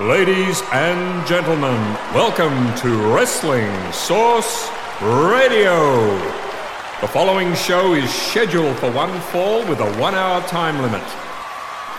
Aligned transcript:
Ladies 0.00 0.62
and 0.72 1.26
gentlemen, 1.26 1.76
welcome 2.14 2.74
to 2.76 3.12
Wrestling 3.14 3.70
Source 3.92 4.70
Radio. 5.02 6.16
The 7.02 7.08
following 7.08 7.54
show 7.54 7.92
is 7.92 8.10
scheduled 8.10 8.78
for 8.78 8.90
one 8.90 9.20
fall 9.20 9.58
with 9.68 9.80
a 9.80 9.92
one 10.00 10.14
hour 10.14 10.40
time 10.48 10.80
limit. 10.80 11.04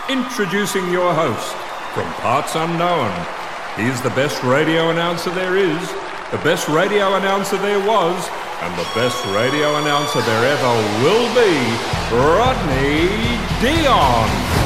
Introducing 0.08 0.90
your 0.90 1.14
host 1.14 1.54
from 1.94 2.12
parts 2.14 2.56
unknown. 2.56 3.14
He's 3.76 4.02
the 4.02 4.10
best 4.10 4.42
radio 4.42 4.90
announcer 4.90 5.30
there 5.30 5.56
is, 5.56 5.88
the 6.32 6.38
best 6.42 6.66
radio 6.68 7.14
announcer 7.14 7.58
there 7.58 7.78
was, 7.78 8.28
and 8.62 8.74
the 8.74 8.90
best 8.96 9.24
radio 9.26 9.76
announcer 9.76 10.20
there 10.20 10.44
ever 10.44 10.74
will 10.98 11.32
be, 11.32 11.54
Rodney 12.10 13.38
Dion. 13.62 14.63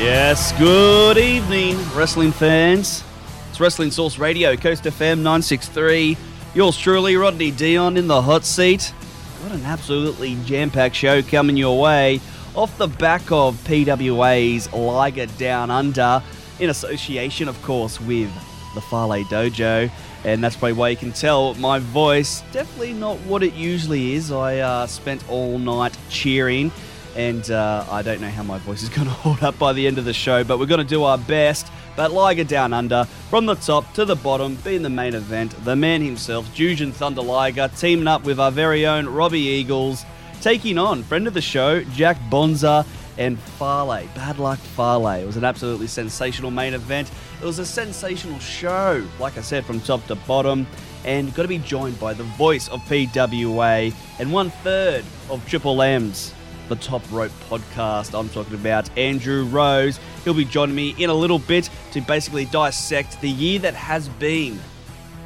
Yes, 0.00 0.52
good 0.58 1.18
evening, 1.18 1.76
wrestling 1.94 2.32
fans. 2.32 3.04
It's 3.50 3.60
Wrestling 3.60 3.90
Source 3.90 4.18
Radio, 4.18 4.56
Coast 4.56 4.84
FM 4.84 5.18
963. 5.18 6.16
Yours 6.54 6.78
truly, 6.78 7.16
Rodney 7.16 7.50
Dion, 7.50 7.98
in 7.98 8.06
the 8.06 8.22
hot 8.22 8.46
seat. 8.46 8.94
What 9.42 9.52
an 9.52 9.66
absolutely 9.66 10.38
jam 10.46 10.70
packed 10.70 10.96
show 10.96 11.20
coming 11.20 11.58
your 11.58 11.78
way 11.78 12.18
off 12.54 12.78
the 12.78 12.86
back 12.86 13.30
of 13.30 13.56
PWA's 13.64 14.72
Liger 14.72 15.26
Down 15.36 15.70
Under, 15.70 16.22
in 16.60 16.70
association, 16.70 17.46
of 17.46 17.60
course, 17.60 18.00
with 18.00 18.32
the 18.74 18.80
Fale 18.80 19.22
Dojo. 19.26 19.90
And 20.24 20.42
that's 20.42 20.56
probably 20.56 20.72
why 20.72 20.88
you 20.88 20.96
can 20.96 21.12
tell 21.12 21.52
my 21.56 21.78
voice 21.78 22.40
definitely 22.52 22.94
not 22.94 23.18
what 23.18 23.42
it 23.42 23.52
usually 23.52 24.14
is. 24.14 24.32
I 24.32 24.60
uh, 24.60 24.86
spent 24.86 25.28
all 25.28 25.58
night 25.58 25.94
cheering 26.08 26.72
and 27.20 27.50
uh, 27.50 27.84
I 27.90 28.00
don't 28.00 28.22
know 28.22 28.30
how 28.30 28.42
my 28.42 28.56
voice 28.58 28.82
is 28.82 28.88
going 28.96 29.06
to 29.06 29.12
hold 29.12 29.42
up 29.42 29.58
by 29.58 29.74
the 29.74 29.86
end 29.86 29.98
of 29.98 30.06
the 30.06 30.12
show, 30.12 30.42
but 30.42 30.58
we're 30.58 30.66
going 30.66 30.78
to 30.78 30.84
do 30.84 31.04
our 31.04 31.18
best. 31.18 31.70
But 31.96 32.12
Liger 32.12 32.44
Down 32.44 32.72
Under, 32.72 33.04
from 33.28 33.44
the 33.44 33.56
top 33.56 33.92
to 33.94 34.06
the 34.06 34.16
bottom, 34.16 34.54
being 34.56 34.82
the 34.82 34.90
main 34.90 35.14
event, 35.14 35.54
the 35.64 35.76
man 35.76 36.00
himself, 36.00 36.46
Jushin 36.54 36.92
Thunder 36.92 37.20
Liger, 37.20 37.68
teaming 37.76 38.08
up 38.08 38.24
with 38.24 38.40
our 38.40 38.50
very 38.50 38.86
own 38.86 39.06
Robbie 39.06 39.40
Eagles, 39.40 40.06
taking 40.40 40.78
on 40.78 41.02
friend 41.02 41.26
of 41.26 41.34
the 41.34 41.42
show, 41.42 41.82
Jack 41.92 42.16
Bonza 42.30 42.86
and 43.18 43.38
Fale. 43.38 44.06
Bad 44.14 44.38
luck, 44.38 44.58
Fale. 44.58 45.06
It 45.08 45.26
was 45.26 45.36
an 45.36 45.44
absolutely 45.44 45.88
sensational 45.88 46.50
main 46.50 46.72
event. 46.72 47.10
It 47.42 47.44
was 47.44 47.58
a 47.58 47.66
sensational 47.66 48.38
show, 48.38 49.06
like 49.18 49.36
I 49.36 49.42
said, 49.42 49.66
from 49.66 49.80
top 49.80 50.06
to 50.06 50.14
bottom. 50.14 50.66
And 51.04 51.34
got 51.34 51.42
to 51.42 51.48
be 51.48 51.58
joined 51.58 51.98
by 51.98 52.14
the 52.14 52.24
voice 52.24 52.68
of 52.68 52.80
PWA 52.82 53.92
and 54.18 54.32
one 54.32 54.50
third 54.50 55.04
of 55.30 55.46
Triple 55.48 55.80
M's 55.80 56.34
the 56.70 56.76
Top 56.76 57.02
Rope 57.10 57.32
podcast. 57.50 58.18
I'm 58.18 58.28
talking 58.28 58.54
about 58.54 58.96
Andrew 58.96 59.44
Rose. 59.44 59.98
He'll 60.24 60.34
be 60.34 60.44
joining 60.44 60.76
me 60.76 60.94
in 60.98 61.10
a 61.10 61.14
little 61.14 61.40
bit 61.40 61.68
to 61.92 62.00
basically 62.00 62.44
dissect 62.46 63.20
the 63.20 63.28
year 63.28 63.58
that 63.58 63.74
has 63.74 64.08
been 64.08 64.54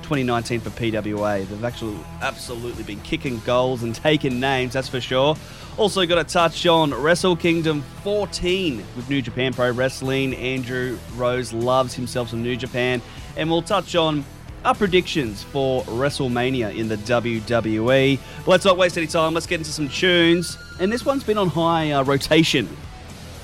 2019 0.02 0.60
for 0.60 0.70
PWA. 0.70 1.46
They've 1.46 1.64
actually 1.64 1.98
absolutely 2.22 2.82
been 2.82 3.00
kicking 3.02 3.40
goals 3.40 3.82
and 3.82 3.94
taking 3.94 4.40
names, 4.40 4.72
that's 4.72 4.88
for 4.88 5.02
sure. 5.02 5.36
Also, 5.76 6.06
got 6.06 6.16
to 6.16 6.24
touch 6.24 6.66
on 6.66 6.94
Wrestle 6.94 7.36
Kingdom 7.36 7.82
14 8.02 8.78
with 8.96 9.10
New 9.10 9.20
Japan 9.20 9.52
Pro 9.52 9.70
Wrestling. 9.70 10.34
Andrew 10.34 10.98
Rose 11.14 11.52
loves 11.52 11.92
himself 11.94 12.30
some 12.30 12.42
New 12.42 12.56
Japan. 12.56 13.02
And 13.36 13.50
we'll 13.50 13.62
touch 13.62 13.94
on 13.96 14.24
our 14.64 14.74
predictions 14.74 15.42
for 15.42 15.82
WrestleMania 15.84 16.74
in 16.74 16.88
the 16.88 16.96
WWE. 16.96 18.18
But 18.38 18.48
let's 18.48 18.64
not 18.64 18.78
waste 18.78 18.96
any 18.96 19.06
time. 19.06 19.34
Let's 19.34 19.46
get 19.46 19.60
into 19.60 19.72
some 19.72 19.90
tunes. 19.90 20.56
And 20.80 20.92
this 20.92 21.04
one's 21.04 21.22
been 21.22 21.38
on 21.38 21.48
high 21.48 21.92
uh, 21.92 22.02
rotation 22.02 22.68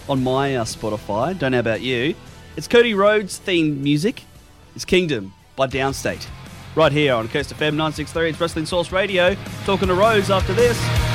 on 0.08 0.24
my 0.24 0.56
uh, 0.56 0.64
Spotify. 0.64 1.38
Don't 1.38 1.52
know 1.52 1.60
about 1.60 1.80
you. 1.80 2.14
It's 2.56 2.66
Cody 2.66 2.94
Rhodes' 2.94 3.38
theme 3.38 3.82
music. 3.82 4.24
It's 4.74 4.84
Kingdom 4.84 5.32
by 5.54 5.68
Downstait. 5.68 6.26
Right 6.74 6.90
here 6.90 7.14
on 7.14 7.28
Coast 7.28 7.50
FM 7.50 7.74
963. 7.74 8.30
It's 8.30 8.40
Wrestling 8.40 8.66
Source 8.66 8.90
Radio. 8.90 9.36
Talking 9.64 9.88
to 9.88 9.94
Rose 9.94 10.30
after 10.30 10.54
this. 10.54 11.09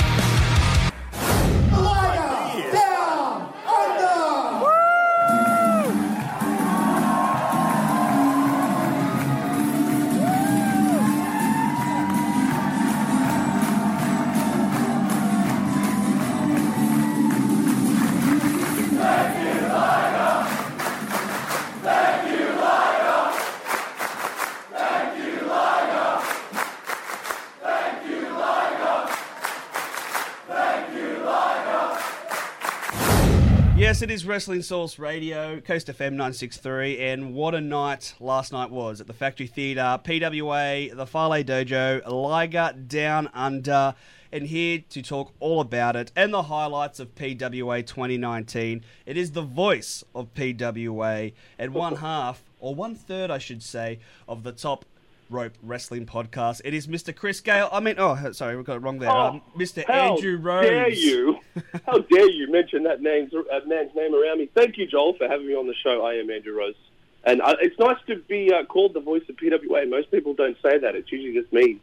It 34.05 34.11
is 34.11 34.23
Wrestling 34.23 34.61
Source 34.61 34.99
Radio, 34.99 35.59
Coast 35.59 35.87
FM 35.87 36.11
963, 36.11 36.99
and 36.99 37.33
what 37.33 37.55
a 37.55 37.59
night 37.59 38.13
last 38.19 38.51
night 38.51 38.69
was 38.69 39.01
at 39.01 39.07
the 39.07 39.13
Factory 39.13 39.47
Theatre, 39.47 39.99
PWA, 40.03 40.95
the 40.95 41.07
Fale 41.07 41.43
Dojo, 41.43 42.07
Liger 42.07 42.75
Down 42.87 43.27
Under, 43.33 43.95
and 44.31 44.45
here 44.45 44.83
to 44.91 45.01
talk 45.01 45.33
all 45.39 45.59
about 45.59 45.95
it 45.95 46.11
and 46.15 46.31
the 46.31 46.43
highlights 46.43 46.99
of 46.99 47.15
PWA 47.15 47.83
2019. 47.83 48.85
It 49.07 49.17
is 49.17 49.31
the 49.31 49.41
voice 49.41 50.03
of 50.13 50.31
PWA 50.35 51.33
and 51.57 51.73
one 51.73 51.95
half, 51.95 52.43
or 52.59 52.75
one 52.75 52.93
third, 52.93 53.31
I 53.31 53.39
should 53.39 53.63
say, 53.63 53.97
of 54.27 54.43
the 54.43 54.51
top 54.51 54.85
Rope 55.29 55.53
Wrestling 55.63 56.05
Podcast. 56.05 56.61
It 56.63 56.73
is 56.73 56.87
Mr. 56.87 57.15
Chris 57.15 57.41
Gale. 57.41 57.69
I 57.71 57.79
mean, 57.79 57.95
oh, 57.97 58.31
sorry, 58.31 58.55
we 58.55 58.63
got 58.63 58.77
it 58.77 58.79
wrong 58.79 58.99
there. 58.99 59.09
Oh, 59.09 59.27
um, 59.27 59.41
Mr. 59.57 59.85
How 59.85 60.15
Andrew 60.15 60.37
Rhodes. 60.37 60.67
dare 60.67 60.89
you? 60.89 61.39
How 61.85 61.99
dare 61.99 62.29
you 62.29 62.51
mention 62.51 62.83
that 62.83 63.01
name's, 63.01 63.33
uh, 63.33 63.41
man's 63.65 63.95
name 63.95 64.13
around 64.13 64.39
me? 64.39 64.49
Thank 64.53 64.77
you, 64.77 64.87
Joel, 64.87 65.13
for 65.13 65.27
having 65.27 65.47
me 65.47 65.55
on 65.55 65.67
the 65.67 65.73
show. 65.75 66.05
I 66.05 66.15
am 66.15 66.29
Andrew 66.29 66.57
Rose. 66.57 66.75
And 67.23 67.41
uh, 67.41 67.55
it's 67.59 67.77
nice 67.79 67.97
to 68.07 68.17
be 68.17 68.53
uh, 68.53 68.65
called 68.65 68.93
the 68.93 68.99
voice 68.99 69.23
of 69.29 69.35
PWA. 69.37 69.89
Most 69.89 70.11
people 70.11 70.33
don't 70.33 70.57
say 70.61 70.77
that. 70.77 70.95
It's 70.95 71.11
usually 71.11 71.39
just 71.39 71.51
me 71.51 71.79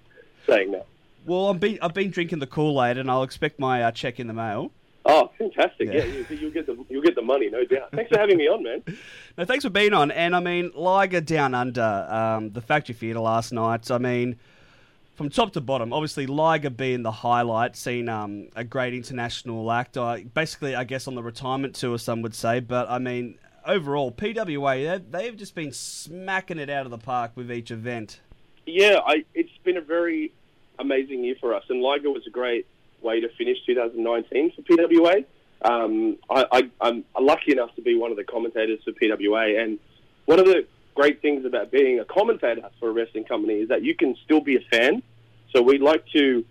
saying 0.47 0.73
that. 0.73 0.87
Well, 1.27 1.49
I've 1.49 1.61
been 1.61 1.79
I've 1.83 1.95
been 1.95 2.11
drinking 2.11 2.39
the 2.41 2.47
Kool 2.47 2.83
Aid, 2.83 2.99
and 2.99 3.11
I'll 3.11 3.23
expect 3.23 3.59
my 3.59 3.83
uh, 3.83 3.91
check 3.91 4.19
in 4.19 4.27
the 4.27 4.33
mail. 4.33 4.73
Oh, 5.13 5.31
fantastic! 5.39 5.89
Yeah. 5.89 6.05
Yeah, 6.05 6.05
you, 6.05 6.27
you'll 6.37 6.51
get 6.51 6.67
the 6.67 6.85
you'll 6.89 7.03
get 7.03 7.15
the 7.15 7.23
money, 7.23 7.49
no 7.51 7.65
doubt. 7.65 7.91
Thanks 7.93 8.11
for 8.11 8.19
having 8.19 8.37
me 8.39 8.49
on, 8.49 8.63
man. 8.63 8.83
No, 9.39 9.47
thanks 9.47 9.65
for 9.65 9.71
being 9.71 9.95
on. 9.95 10.11
And 10.11 10.37
I 10.37 10.41
mean, 10.41 10.73
Liger 10.75 11.21
Down 11.23 11.55
Under, 11.55 12.07
um, 12.11 12.51
the 12.51 12.61
Factory 12.61 12.95
Theatre 12.95 13.19
last 13.21 13.51
night. 13.51 13.91
I 13.91 13.97
mean, 13.97 14.37
from 15.17 15.31
top 15.31 15.53
to 15.55 15.61
bottom, 15.63 15.93
obviously 15.93 16.27
Liger 16.27 16.69
being 16.71 17.03
the 17.03 17.11
highlight, 17.13 17.75
seeing 17.77 18.11
um, 18.11 18.49
a 18.57 18.63
great 18.65 18.93
international 18.93 19.71
act. 19.73 19.97
Uh, 19.97 20.19
basically, 20.35 20.75
I 20.75 20.85
guess 20.85 21.09
on 21.09 21.15
the 21.15 21.23
retirement 21.23 21.75
tour, 21.77 21.97
some 21.99 22.21
would 22.23 22.35
say. 22.35 22.61
But 22.61 22.91
I 22.91 22.99
mean, 22.99 23.37
overall, 23.67 24.13
PWA 24.13 25.01
they- 25.11 25.19
they've 25.23 25.37
just 25.37 25.55
been 25.55 25.73
smacking 25.73 26.59
it 26.59 26.69
out 26.69 26.85
of 26.85 26.91
the 26.91 26.99
park 26.99 27.33
with 27.35 27.51
each 27.51 27.71
event. 27.71 28.21
Yeah, 28.67 28.99
I, 29.07 29.25
it's 29.35 29.51
been 29.65 29.77
a 29.79 29.81
very 29.83 30.33
amazing 30.79 31.25
year 31.25 31.37
for 31.41 31.55
us, 31.55 31.65
and 31.71 31.81
Liger 31.81 32.11
was 32.11 32.27
a 32.27 32.31
great 32.31 32.67
way 33.03 33.21
to 33.21 33.29
finish 33.31 33.59
2019 33.67 34.53
for 34.53 34.63
PWA. 34.63 35.25
Um, 35.65 36.17
I, 36.29 36.69
I'm 36.81 37.05
lucky 37.19 37.53
enough 37.53 37.75
to 37.77 37.83
be 37.83 37.97
one 37.97 38.11
of 38.11 38.17
the 38.17 38.25
commentators 38.25 38.81
for 38.85 38.93
PWA, 38.93 39.63
and 39.63 39.79
one 40.25 40.41
of 40.41 40.47
the 40.47 40.67
great 40.95 41.23
things 41.23 41.45
about 41.45 41.71
being 41.71 42.01
a 42.01 42.05
commentator 42.05 42.69
for 42.79 42.89
a 42.89 42.93
wrestling 42.93 43.25
company 43.25 43.61
is 43.61 43.69
that 43.69 43.83
you 43.83 43.95
can 43.95 44.17
still 44.25 44.41
be 44.41 44.57
a 44.57 44.61
fan. 44.61 45.03
So 45.53 45.63
we 45.63 45.79
like 45.79 46.07
to 46.09 46.45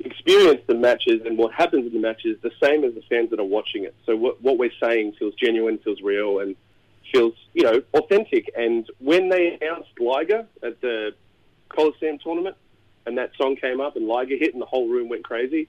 experience 0.00 0.62
the 0.66 0.74
matches 0.74 1.22
and 1.24 1.36
what 1.36 1.52
happens 1.52 1.86
in 1.86 1.92
the 1.92 1.98
matches 1.98 2.38
the 2.42 2.52
same 2.62 2.84
as 2.84 2.94
the 2.94 3.02
fans 3.02 3.30
that 3.30 3.40
are 3.40 3.44
watching 3.44 3.84
it. 3.84 3.94
So 4.06 4.16
what, 4.16 4.42
what 4.42 4.58
we're 4.58 4.72
saying 4.80 5.12
feels 5.18 5.34
genuine, 5.34 5.78
feels 5.78 6.00
real, 6.00 6.40
and 6.40 6.56
feels 7.12 7.34
you 7.52 7.62
know 7.62 7.82
authentic. 7.94 8.50
And 8.56 8.88
when 8.98 9.28
they 9.28 9.58
announced 9.60 9.90
Liger 9.98 10.46
at 10.62 10.80
the 10.80 11.14
Coliseum 11.68 12.18
tournament, 12.18 12.56
and 13.06 13.18
that 13.18 13.32
song 13.36 13.56
came 13.56 13.80
up 13.80 13.96
and 13.96 14.06
Liger 14.06 14.36
hit, 14.36 14.52
and 14.52 14.60
the 14.60 14.66
whole 14.66 14.88
room 14.88 15.08
went 15.08 15.24
crazy, 15.24 15.68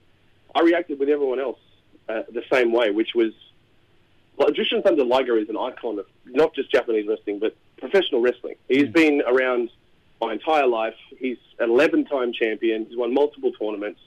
I 0.54 0.60
reacted 0.60 0.98
with 0.98 1.08
everyone 1.08 1.40
else 1.40 1.58
uh, 2.08 2.22
the 2.32 2.44
same 2.52 2.72
way, 2.72 2.90
which 2.90 3.14
was. 3.14 3.32
Well, 4.36 4.48
Jushin 4.48 4.82
Thunder 4.82 5.04
Liger 5.04 5.36
is 5.36 5.50
an 5.50 5.58
icon 5.58 5.98
of 5.98 6.06
not 6.24 6.54
just 6.54 6.70
Japanese 6.72 7.06
wrestling, 7.06 7.38
but 7.38 7.54
professional 7.78 8.22
wrestling. 8.22 8.54
He's 8.66 8.88
been 8.88 9.22
around 9.26 9.68
my 10.22 10.32
entire 10.32 10.66
life. 10.66 10.96
He's 11.18 11.36
an 11.58 11.68
11 11.68 12.06
time 12.06 12.32
champion. 12.32 12.86
He's 12.86 12.96
won 12.96 13.12
multiple 13.12 13.52
tournaments. 13.52 14.00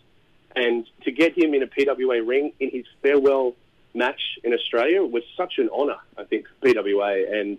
And 0.55 0.87
to 1.03 1.11
get 1.11 1.37
him 1.37 1.53
in 1.53 1.61
a 1.61 1.67
PWA 1.67 2.25
ring 2.25 2.53
in 2.59 2.71
his 2.71 2.85
farewell 3.01 3.55
match 3.93 4.21
in 4.43 4.53
Australia 4.53 5.03
was 5.03 5.23
such 5.35 5.57
an 5.57 5.69
honour, 5.69 5.97
I 6.17 6.23
think, 6.23 6.47
for 6.47 6.67
PWA. 6.67 7.39
And 7.39 7.57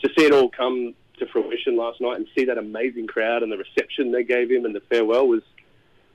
to 0.00 0.08
see 0.16 0.24
it 0.24 0.32
all 0.32 0.48
come 0.48 0.94
to 1.18 1.26
fruition 1.26 1.76
last 1.76 2.00
night 2.00 2.16
and 2.16 2.26
see 2.36 2.44
that 2.44 2.58
amazing 2.58 3.06
crowd 3.06 3.42
and 3.42 3.52
the 3.52 3.58
reception 3.58 4.12
they 4.12 4.24
gave 4.24 4.50
him 4.50 4.64
and 4.64 4.74
the 4.74 4.80
farewell 4.80 5.26
was 5.26 5.42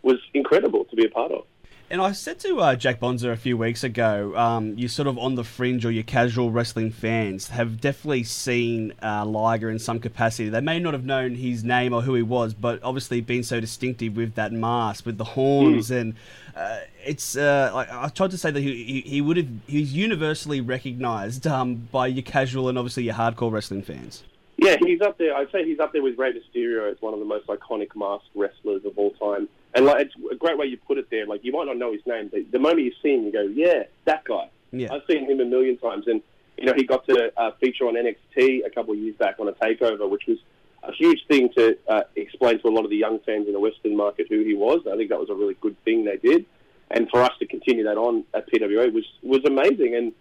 was 0.03 0.17
incredible 0.33 0.85
to 0.85 0.95
be 0.95 1.05
a 1.05 1.09
part 1.09 1.31
of. 1.31 1.45
And 1.89 2.01
I 2.01 2.11
said 2.11 2.37
to 2.39 2.59
uh, 2.59 2.75
Jack 2.75 2.99
Bonza 2.99 3.29
a 3.29 3.37
few 3.37 3.55
weeks 3.55 3.81
ago, 3.81 4.35
um, 4.35 4.73
you're 4.77 4.89
sort 4.89 5.07
of 5.07 5.17
on 5.17 5.35
the 5.35 5.45
fringe, 5.45 5.85
or 5.85 5.91
your 5.91 6.03
casual 6.03 6.51
wrestling 6.51 6.91
fans 6.91 7.47
have 7.47 7.79
definitely 7.79 8.23
seen 8.23 8.93
uh, 9.01 9.25
Liger 9.25 9.69
in 9.69 9.79
some 9.79 9.99
capacity. 9.99 10.49
They 10.49 10.59
may 10.59 10.79
not 10.79 10.93
have 10.93 11.05
known 11.05 11.35
his 11.35 11.63
name 11.63 11.93
or 11.93 12.01
who 12.01 12.13
he 12.13 12.23
was, 12.23 12.53
but 12.53 12.83
obviously 12.83 13.21
being 13.21 13.43
so 13.43 13.61
distinctive 13.61 14.17
with 14.17 14.35
that 14.35 14.51
mask, 14.51 15.05
with 15.05 15.17
the 15.17 15.23
horns, 15.23 15.89
mm. 15.89 16.01
and 16.01 16.15
uh, 16.57 16.79
it's. 17.05 17.37
Uh, 17.37 17.71
like, 17.73 17.89
I 17.89 18.09
tried 18.09 18.31
to 18.31 18.37
say 18.37 18.51
that 18.51 18.59
he, 18.59 18.83
he, 18.83 19.01
he 19.01 19.21
would 19.21 19.37
have. 19.37 19.47
He's 19.65 19.93
universally 19.93 20.59
recognised 20.59 21.47
um, 21.47 21.87
by 21.89 22.07
your 22.07 22.23
casual 22.23 22.67
and 22.67 22.77
obviously 22.77 23.03
your 23.03 23.15
hardcore 23.15 23.49
wrestling 23.49 23.81
fans. 23.81 24.23
Yeah, 24.57 24.77
he's 24.79 25.01
up 25.01 25.17
there. 25.19 25.35
I'd 25.35 25.51
say 25.51 25.65
he's 25.65 25.79
up 25.79 25.93
there 25.93 26.01
with 26.01 26.17
Rey 26.17 26.33
Mysterio 26.33 26.91
as 26.91 26.99
one 26.99 27.13
of 27.13 27.19
the 27.19 27.25
most 27.25 27.45
iconic 27.47 27.95
masked 27.95 28.29
wrestlers 28.33 28.83
of 28.85 28.97
all 28.97 29.11
time. 29.11 29.47
And 29.75 29.85
like, 29.85 30.07
it's 30.07 30.15
a 30.31 30.35
great 30.35 30.57
way 30.57 30.65
you 30.65 30.77
put 30.77 30.97
it 30.97 31.09
there. 31.11 31.27
Like, 31.27 31.43
you 31.43 31.51
might 31.51 31.65
not 31.65 31.77
know 31.77 31.93
his 31.93 32.01
name, 32.07 32.29
but 32.31 32.51
the 32.51 32.57
moment 32.57 32.81
you 32.81 32.93
see 33.03 33.13
him, 33.13 33.25
you 33.25 33.31
go, 33.31 33.43
"Yeah, 33.43 33.83
that 34.05 34.23
guy." 34.23 34.49
Yeah. 34.71 34.93
I've 34.93 35.03
seen 35.09 35.29
him 35.29 35.39
a 35.39 35.45
million 35.45 35.77
times, 35.77 36.07
and 36.07 36.21
you 36.57 36.65
know, 36.65 36.73
he 36.75 36.83
got 36.85 37.07
to 37.07 37.31
uh, 37.37 37.51
feature 37.61 37.85
on 37.85 37.93
NXT 37.93 38.65
a 38.65 38.69
couple 38.71 38.93
of 38.93 38.99
years 38.99 39.15
back 39.15 39.39
on 39.39 39.47
a 39.47 39.53
takeover, 39.53 40.09
which 40.09 40.23
was 40.27 40.39
a 40.83 40.91
huge 40.91 41.25
thing 41.27 41.49
to 41.55 41.77
uh, 41.87 42.01
explain 42.15 42.59
to 42.59 42.67
a 42.67 42.71
lot 42.71 42.83
of 42.83 42.89
the 42.89 42.97
young 42.97 43.19
fans 43.19 43.45
in 43.47 43.53
the 43.53 43.59
Western 43.59 43.95
market 43.95 44.27
who 44.27 44.43
he 44.43 44.55
was. 44.55 44.81
I 44.91 44.95
think 44.95 45.09
that 45.09 45.19
was 45.19 45.29
a 45.29 45.35
really 45.35 45.55
good 45.61 45.75
thing 45.83 46.05
they 46.05 46.17
did, 46.17 46.45
and 46.89 47.07
for 47.09 47.21
us 47.21 47.33
to 47.39 47.45
continue 47.45 47.83
that 47.83 47.97
on 47.97 48.23
at 48.33 48.49
PWA 48.49 48.91
was 48.91 49.05
was 49.21 49.45
amazing. 49.45 49.95
And 49.95 50.13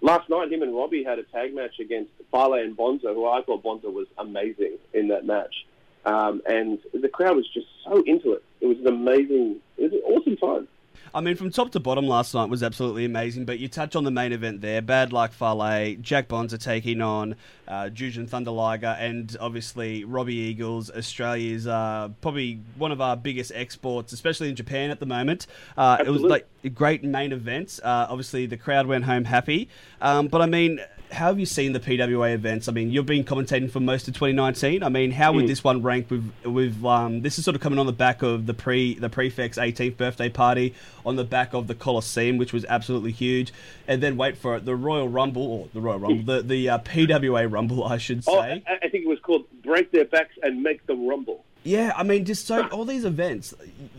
last 0.00 0.28
night, 0.28 0.52
him 0.52 0.62
and 0.62 0.74
Robbie 0.74 1.04
had 1.04 1.18
a 1.18 1.22
tag 1.24 1.54
match 1.54 1.78
against 1.80 2.10
Fale 2.30 2.54
and 2.54 2.76
Bonza, 2.76 3.12
who 3.14 3.26
I 3.26 3.42
thought 3.42 3.62
Bonza 3.62 3.90
was 3.90 4.06
amazing 4.18 4.78
in 4.92 5.08
that 5.08 5.26
match. 5.26 5.66
Um, 6.04 6.40
and 6.46 6.78
the 6.94 7.08
crowd 7.08 7.36
was 7.36 7.48
just 7.52 7.66
so 7.84 8.02
into 8.06 8.32
it. 8.32 8.42
It 8.60 8.66
was 8.66 8.78
an 8.78 8.86
amazing, 8.86 9.60
it 9.76 9.82
was 9.82 9.92
an 9.92 10.00
awesome 10.00 10.36
time. 10.36 10.68
I 11.12 11.20
mean, 11.20 11.36
from 11.36 11.50
top 11.50 11.72
to 11.72 11.80
bottom, 11.80 12.06
last 12.06 12.34
night 12.34 12.48
was 12.48 12.62
absolutely 12.62 13.04
amazing. 13.04 13.44
But 13.44 13.58
you 13.58 13.68
touch 13.68 13.96
on 13.96 14.04
the 14.04 14.10
main 14.10 14.32
event 14.32 14.60
there: 14.60 14.80
Bad 14.80 15.12
Luck 15.12 15.32
Fale, 15.32 15.96
Jack 16.00 16.28
Bonza 16.28 16.58
taking 16.58 17.00
on 17.00 17.36
uh, 17.66 17.90
Jushin 17.92 18.28
Thunder 18.28 18.50
Liger, 18.50 18.96
and 18.98 19.36
obviously 19.40 20.04
Robbie 20.04 20.34
Eagles, 20.34 20.90
Australia's 20.90 21.66
uh, 21.66 22.10
probably 22.20 22.60
one 22.76 22.92
of 22.92 23.00
our 23.00 23.16
biggest 23.16 23.52
exports, 23.54 24.12
especially 24.12 24.48
in 24.48 24.56
Japan 24.56 24.90
at 24.90 25.00
the 25.00 25.06
moment. 25.06 25.46
Uh, 25.76 25.98
it 26.04 26.10
was 26.10 26.22
like 26.22 26.46
a 26.64 26.68
great 26.68 27.02
main 27.02 27.32
event. 27.32 27.80
Uh, 27.82 28.06
obviously, 28.08 28.46
the 28.46 28.56
crowd 28.56 28.86
went 28.86 29.04
home 29.04 29.24
happy. 29.24 29.68
Um, 30.00 30.28
but 30.28 30.42
I 30.42 30.46
mean, 30.46 30.80
how 31.12 31.26
have 31.26 31.38
you 31.38 31.46
seen 31.46 31.72
the 31.72 31.80
PWA 31.80 32.32
events? 32.34 32.68
I 32.68 32.72
mean, 32.72 32.90
you've 32.90 33.06
been 33.06 33.24
commentating 33.24 33.70
for 33.70 33.80
most 33.80 34.08
of 34.08 34.14
2019. 34.14 34.82
I 34.82 34.88
mean, 34.88 35.10
how 35.10 35.32
would 35.32 35.44
mm. 35.44 35.48
this 35.48 35.64
one 35.64 35.82
rank 35.82 36.10
with 36.10 36.32
with 36.44 36.84
um, 36.84 37.22
this 37.22 37.38
is 37.38 37.44
sort 37.44 37.54
of 37.54 37.60
coming 37.60 37.78
on 37.78 37.86
the 37.86 37.92
back 37.92 38.22
of 38.22 38.46
the 38.46 38.54
pre 38.54 38.94
the 38.94 39.08
prefect's 39.08 39.58
18th 39.58 39.96
birthday 39.96 40.28
party, 40.28 40.74
on 41.04 41.16
the 41.16 41.24
back 41.24 41.52
of 41.52 41.66
the 41.66 41.74
Coliseum, 41.74 42.38
which 42.38 42.52
was 42.52 42.64
absolutely 42.66 43.12
huge, 43.12 43.52
and 43.88 44.02
then 44.02 44.16
wait 44.16 44.36
for 44.36 44.56
it, 44.56 44.64
the 44.64 44.76
Royal 44.76 45.08
Rumble 45.08 45.42
or 45.42 45.68
the 45.72 45.80
Royal 45.80 45.98
Rumble, 45.98 46.22
the 46.22 46.42
the 46.42 46.68
uh, 46.68 46.78
PWA 46.78 47.50
Rumble, 47.50 47.84
I 47.84 47.98
should 47.98 48.22
oh, 48.26 48.40
say. 48.40 48.62
Oh, 48.68 48.74
I 48.82 48.88
think 48.88 49.04
it 49.04 49.08
was 49.08 49.20
called 49.20 49.46
Break 49.62 49.90
Their 49.90 50.04
Backs 50.04 50.34
and 50.42 50.62
Make 50.62 50.86
Them 50.86 51.06
Rumble. 51.06 51.44
Yeah, 51.62 51.92
I 51.94 52.04
mean, 52.04 52.24
just 52.24 52.46
so 52.46 52.66
all 52.68 52.86
these 52.86 53.04
events, 53.04 53.52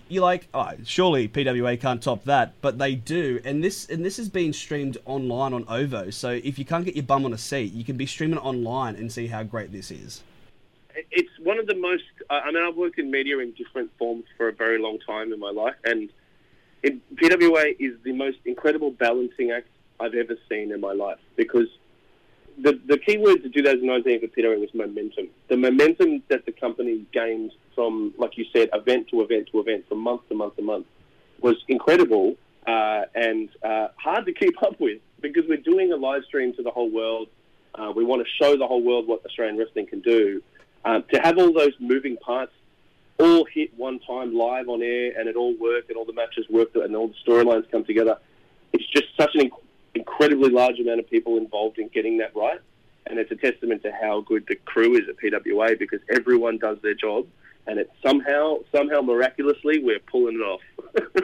you're 0.10 0.24
like, 0.24 0.48
oh, 0.54 0.72
surely 0.84 1.28
PWA 1.28 1.80
can't 1.80 2.02
top 2.02 2.24
that, 2.24 2.60
but 2.62 2.80
they 2.80 2.96
do, 2.96 3.40
and 3.46 3.64
this 3.64 3.88
and 3.88 4.04
this 4.04 4.18
has 4.18 4.30
been 4.30 4.52
streamed 4.52 4.98
online 5.06 5.54
on 5.54 5.66
Ovo. 5.68 6.10
So 6.10 6.32
if 6.32 6.58
you 6.58 6.66
can't 6.66 6.86
get 6.86 6.96
your 6.96 7.04
bum 7.04 7.24
on 7.24 7.34
a 7.34 7.38
seat, 7.38 7.74
you 7.74 7.84
can 7.84 7.98
be 7.98 8.08
streaming 8.08 8.38
it 8.38 8.46
online 8.46 8.96
and 8.96 9.12
see 9.12 9.28
how 9.28 9.44
great 9.44 9.72
this 9.72 9.92
is. 9.92 10.24
It's 11.12 11.30
one 11.44 11.60
of 11.60 11.68
the 11.68 11.76
most. 11.76 12.04
I 12.32 12.52
mean, 12.52 12.64
I've 12.64 12.76
worked 12.76 12.98
in 12.98 13.12
media 13.12 13.38
in 13.40 13.52
different 13.52 13.92
forms 13.98 14.26
for 14.38 14.48
a 14.48 14.54
very 14.54 14.80
long 14.80 14.98
time 15.00 15.32
in 15.32 15.40
my 15.40 15.52
life, 15.52 15.76
and 15.86 16.10
it, 16.82 16.98
PWA 17.16 17.76
is 17.80 17.94
the 18.04 18.14
most 18.14 18.40
incredible 18.46 18.90
balancing 18.90 19.52
act 19.52 19.68
I've 20.00 20.16
ever 20.16 20.36
seen 20.50 20.72
in 20.72 20.82
my 20.82 20.94
life 20.94 21.20
because 21.36 21.68
the, 22.58 22.80
the 22.86 22.98
key 22.98 23.18
word 23.18 23.44
to 23.44 23.50
2019 23.50 24.22
for 24.22 24.28
PWA 24.28 24.60
was 24.60 24.74
momentum. 24.74 25.28
The 25.48 25.58
momentum 25.58 26.24
that 26.30 26.46
the 26.46 26.52
company 26.52 27.06
gained 27.14 27.52
from, 27.76 28.14
like 28.18 28.38
you 28.38 28.46
said, 28.54 28.70
event 28.74 29.10
to 29.10 29.22
event 29.22 29.50
to 29.52 29.60
event, 29.60 29.88
from 29.88 30.00
month 30.00 30.28
to 30.30 30.36
month 30.36 30.56
to 30.58 30.62
month, 30.62 30.86
was 31.42 31.56
incredible 31.68 32.36
uh, 32.68 33.04
and 33.16 33.50
uh, 33.64 33.88
hard 33.96 34.26
to 34.26 34.34
keep 34.34 34.62
up 34.64 34.80
with 34.80 35.00
because 35.22 35.44
we're 35.48 35.58
doing 35.58 35.92
a 35.92 35.96
live 35.96 36.24
stream 36.26 36.54
to 36.56 36.64
the 36.64 36.72
whole 36.72 36.90
world. 36.90 37.28
Uh, 37.76 37.92
we 37.96 38.04
want 38.04 38.22
to 38.26 38.30
show 38.44 38.58
the 38.58 38.68
whole 38.68 38.84
world 38.84 39.08
what 39.08 39.26
Australian 39.26 39.58
wrestling 39.58 39.88
can 39.88 40.02
do. 40.02 40.42
Um, 40.84 41.04
to 41.14 41.22
have 41.22 41.38
all 41.38 41.54
those 41.54 41.74
moving 41.80 42.18
parts 42.18 42.52
all 43.20 43.46
hit 43.46 43.72
one 43.78 44.00
time 44.00 44.34
live 44.34 44.68
on 44.68 44.82
air 44.82 45.12
and 45.18 45.30
it 45.30 45.36
all 45.36 45.56
work 45.58 45.86
and 45.90 45.98
all 45.98 46.06
the 46.06 46.14
matches 46.14 46.46
work 46.50 46.70
and 46.76 46.96
all 46.96 47.08
the 47.08 47.16
storylines 47.26 47.70
come 47.70 47.86
together, 47.86 48.18
it's 48.74 48.88
just 48.88 49.06
such 49.20 49.36
an 49.36 49.42
incredibly 49.96 50.50
large 50.50 50.80
amount 50.80 51.00
of 51.00 51.10
people 51.10 51.38
involved 51.38 51.78
in 51.78 51.88
getting 51.90 52.18
that 52.20 52.36
right. 52.36 52.60
And 53.08 53.20
it's 53.20 53.32
a 53.32 53.36
testament 53.36 53.84
to 53.84 53.92
how 53.92 54.22
good 54.22 54.46
the 54.48 54.56
crew 54.56 54.96
is 54.96 55.10
at 55.10 55.18
PWA 55.18 55.78
because 55.78 56.00
everyone 56.10 56.58
does 56.58 56.78
their 56.82 56.94
job, 56.94 57.28
and 57.68 57.80
it's 57.80 57.92
somehow, 58.06 58.60
somehow 58.72 59.02
miraculously, 59.02 59.80
we're 59.84 60.00
pulling 60.00 60.36
it 60.36 60.42
off. 60.42 60.62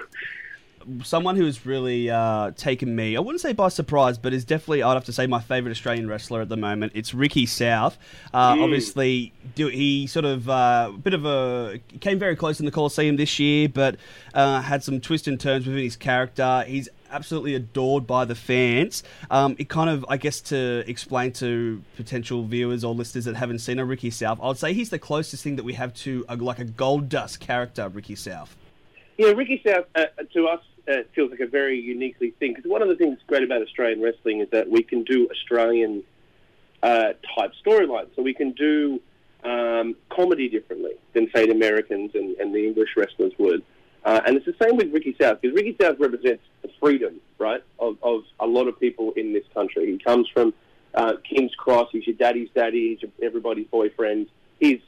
someone 1.04 1.36
who's 1.36 1.66
really 1.66 2.10
uh, 2.10 2.52
taken 2.52 2.96
me, 2.96 3.18
I 3.18 3.20
wouldn't 3.20 3.42
say 3.42 3.54
by 3.54 3.70
surprise, 3.70 4.18
but 4.18 4.34
is 4.34 4.46
definitely, 4.46 4.84
I'd 4.84 4.94
have 4.94 5.06
to 5.06 5.14
say, 5.14 5.28
my 5.28 5.40
favourite 5.40 5.72
Australian 5.72 6.08
wrestler 6.08 6.42
at 6.42 6.50
the 6.50 6.58
moment. 6.58 6.94
It's 6.96 7.14
Ricky 7.14 7.46
South. 7.46 7.98
Uh, 8.34 8.56
mm. 8.56 8.64
Obviously, 8.64 9.34
do, 9.56 9.68
he 9.68 10.08
sort 10.08 10.26
of, 10.26 10.50
uh, 10.50 10.92
bit 11.04 11.14
of 11.14 11.26
a, 11.26 11.80
came 12.00 12.20
very 12.20 12.36
close 12.36 12.60
in 12.60 12.66
the 12.66 12.72
Coliseum 12.72 13.16
this 13.16 13.40
year, 13.40 13.70
but 13.70 13.98
uh, 14.34 14.62
had 14.62 14.84
some 14.84 15.00
twists 15.00 15.28
and 15.28 15.40
turns 15.40 15.66
within 15.66 15.84
his 15.84 15.96
character. 15.96 16.64
He's 16.68 16.90
absolutely 17.12 17.56
adored 17.56 18.06
by 18.06 18.26
the 18.26 18.36
fans. 18.36 19.04
Um, 19.32 19.56
it 19.60 19.70
kind 19.70 19.90
of, 19.90 20.06
I 20.10 20.18
guess, 20.18 20.42
to 20.42 20.84
explain 20.88 21.32
to 21.34 21.82
potential 21.96 22.44
viewers 22.44 22.84
or 22.84 22.94
listeners 22.94 23.26
that 23.26 23.36
haven't 23.36 23.60
seen 23.60 23.80
a 23.80 23.86
Ricky 23.86 24.10
South, 24.10 24.40
I 24.42 24.48
would 24.48 24.58
say 24.58 24.74
he's 24.74 24.90
the 24.90 25.00
closest 25.00 25.44
thing 25.44 25.56
that 25.58 25.64
we 25.64 25.74
have 25.74 25.94
to 25.96 26.26
a, 26.30 26.36
like 26.36 26.60
a 26.60 26.66
Goldust 26.66 27.40
character, 27.40 27.88
Ricky 27.90 28.16
South. 28.16 28.56
Yeah, 29.18 29.30
Ricky 29.30 29.62
South 29.66 29.86
uh, 29.96 30.06
to 30.34 30.48
us 30.48 30.62
uh, 30.88 31.04
feels 31.14 31.32
like 31.32 31.40
a 31.40 31.48
very 31.48 31.80
uniquely 31.80 32.32
thing 32.32 32.54
because 32.54 32.70
one 32.70 32.82
of 32.82 32.88
the 32.88 32.96
things 32.96 33.20
great 33.28 33.44
about 33.44 33.62
Australian 33.62 34.02
wrestling 34.02 34.40
is 34.40 34.50
that 34.52 34.70
we 34.70 34.84
can 34.84 35.04
do 35.04 35.28
Australian 35.30 36.04
uh, 36.84 37.14
type 37.36 37.52
storylines. 37.66 38.08
So 38.16 38.22
we 38.22 38.34
can 38.34 38.52
do 38.52 39.02
um, 39.44 39.96
comedy 40.10 40.50
differently 40.50 40.94
than 41.14 41.30
say 41.36 41.46
the 41.46 41.52
Americans 41.52 42.12
and, 42.14 42.36
and 42.38 42.54
the 42.54 42.66
English 42.66 42.90
wrestlers 42.96 43.34
would. 43.38 43.64
Uh, 44.04 44.22
and 44.26 44.38
it's 44.38 44.46
the 44.46 44.56
same 44.62 44.78
with 44.78 44.94
Ricky 44.94 45.16
South 45.20 45.42
because 45.42 45.56
Ricky 45.56 45.76
South 45.82 46.00
represents 46.00 46.44
the 46.62 46.70
freedom, 46.80 47.20
right, 47.40 47.64
of, 47.80 47.98
of 48.02 48.24
a 48.40 48.48
lot 48.48 48.68
of 48.68 48.80
people 48.80 49.12
in 49.18 49.34
this 49.34 49.44
country. 49.54 49.92
He 49.92 49.98
comes 49.98 50.30
from 50.34 50.54
uh, 50.94 51.14
King's 51.28 51.54
Cross. 51.56 51.90
He's 51.92 52.08
your 52.08 52.16
daddy's 52.16 52.50
daddy. 52.56 52.96
He's 53.00 53.10
everybody's 53.22 53.68
boyfriend. 53.68 54.28
He's 54.60 54.80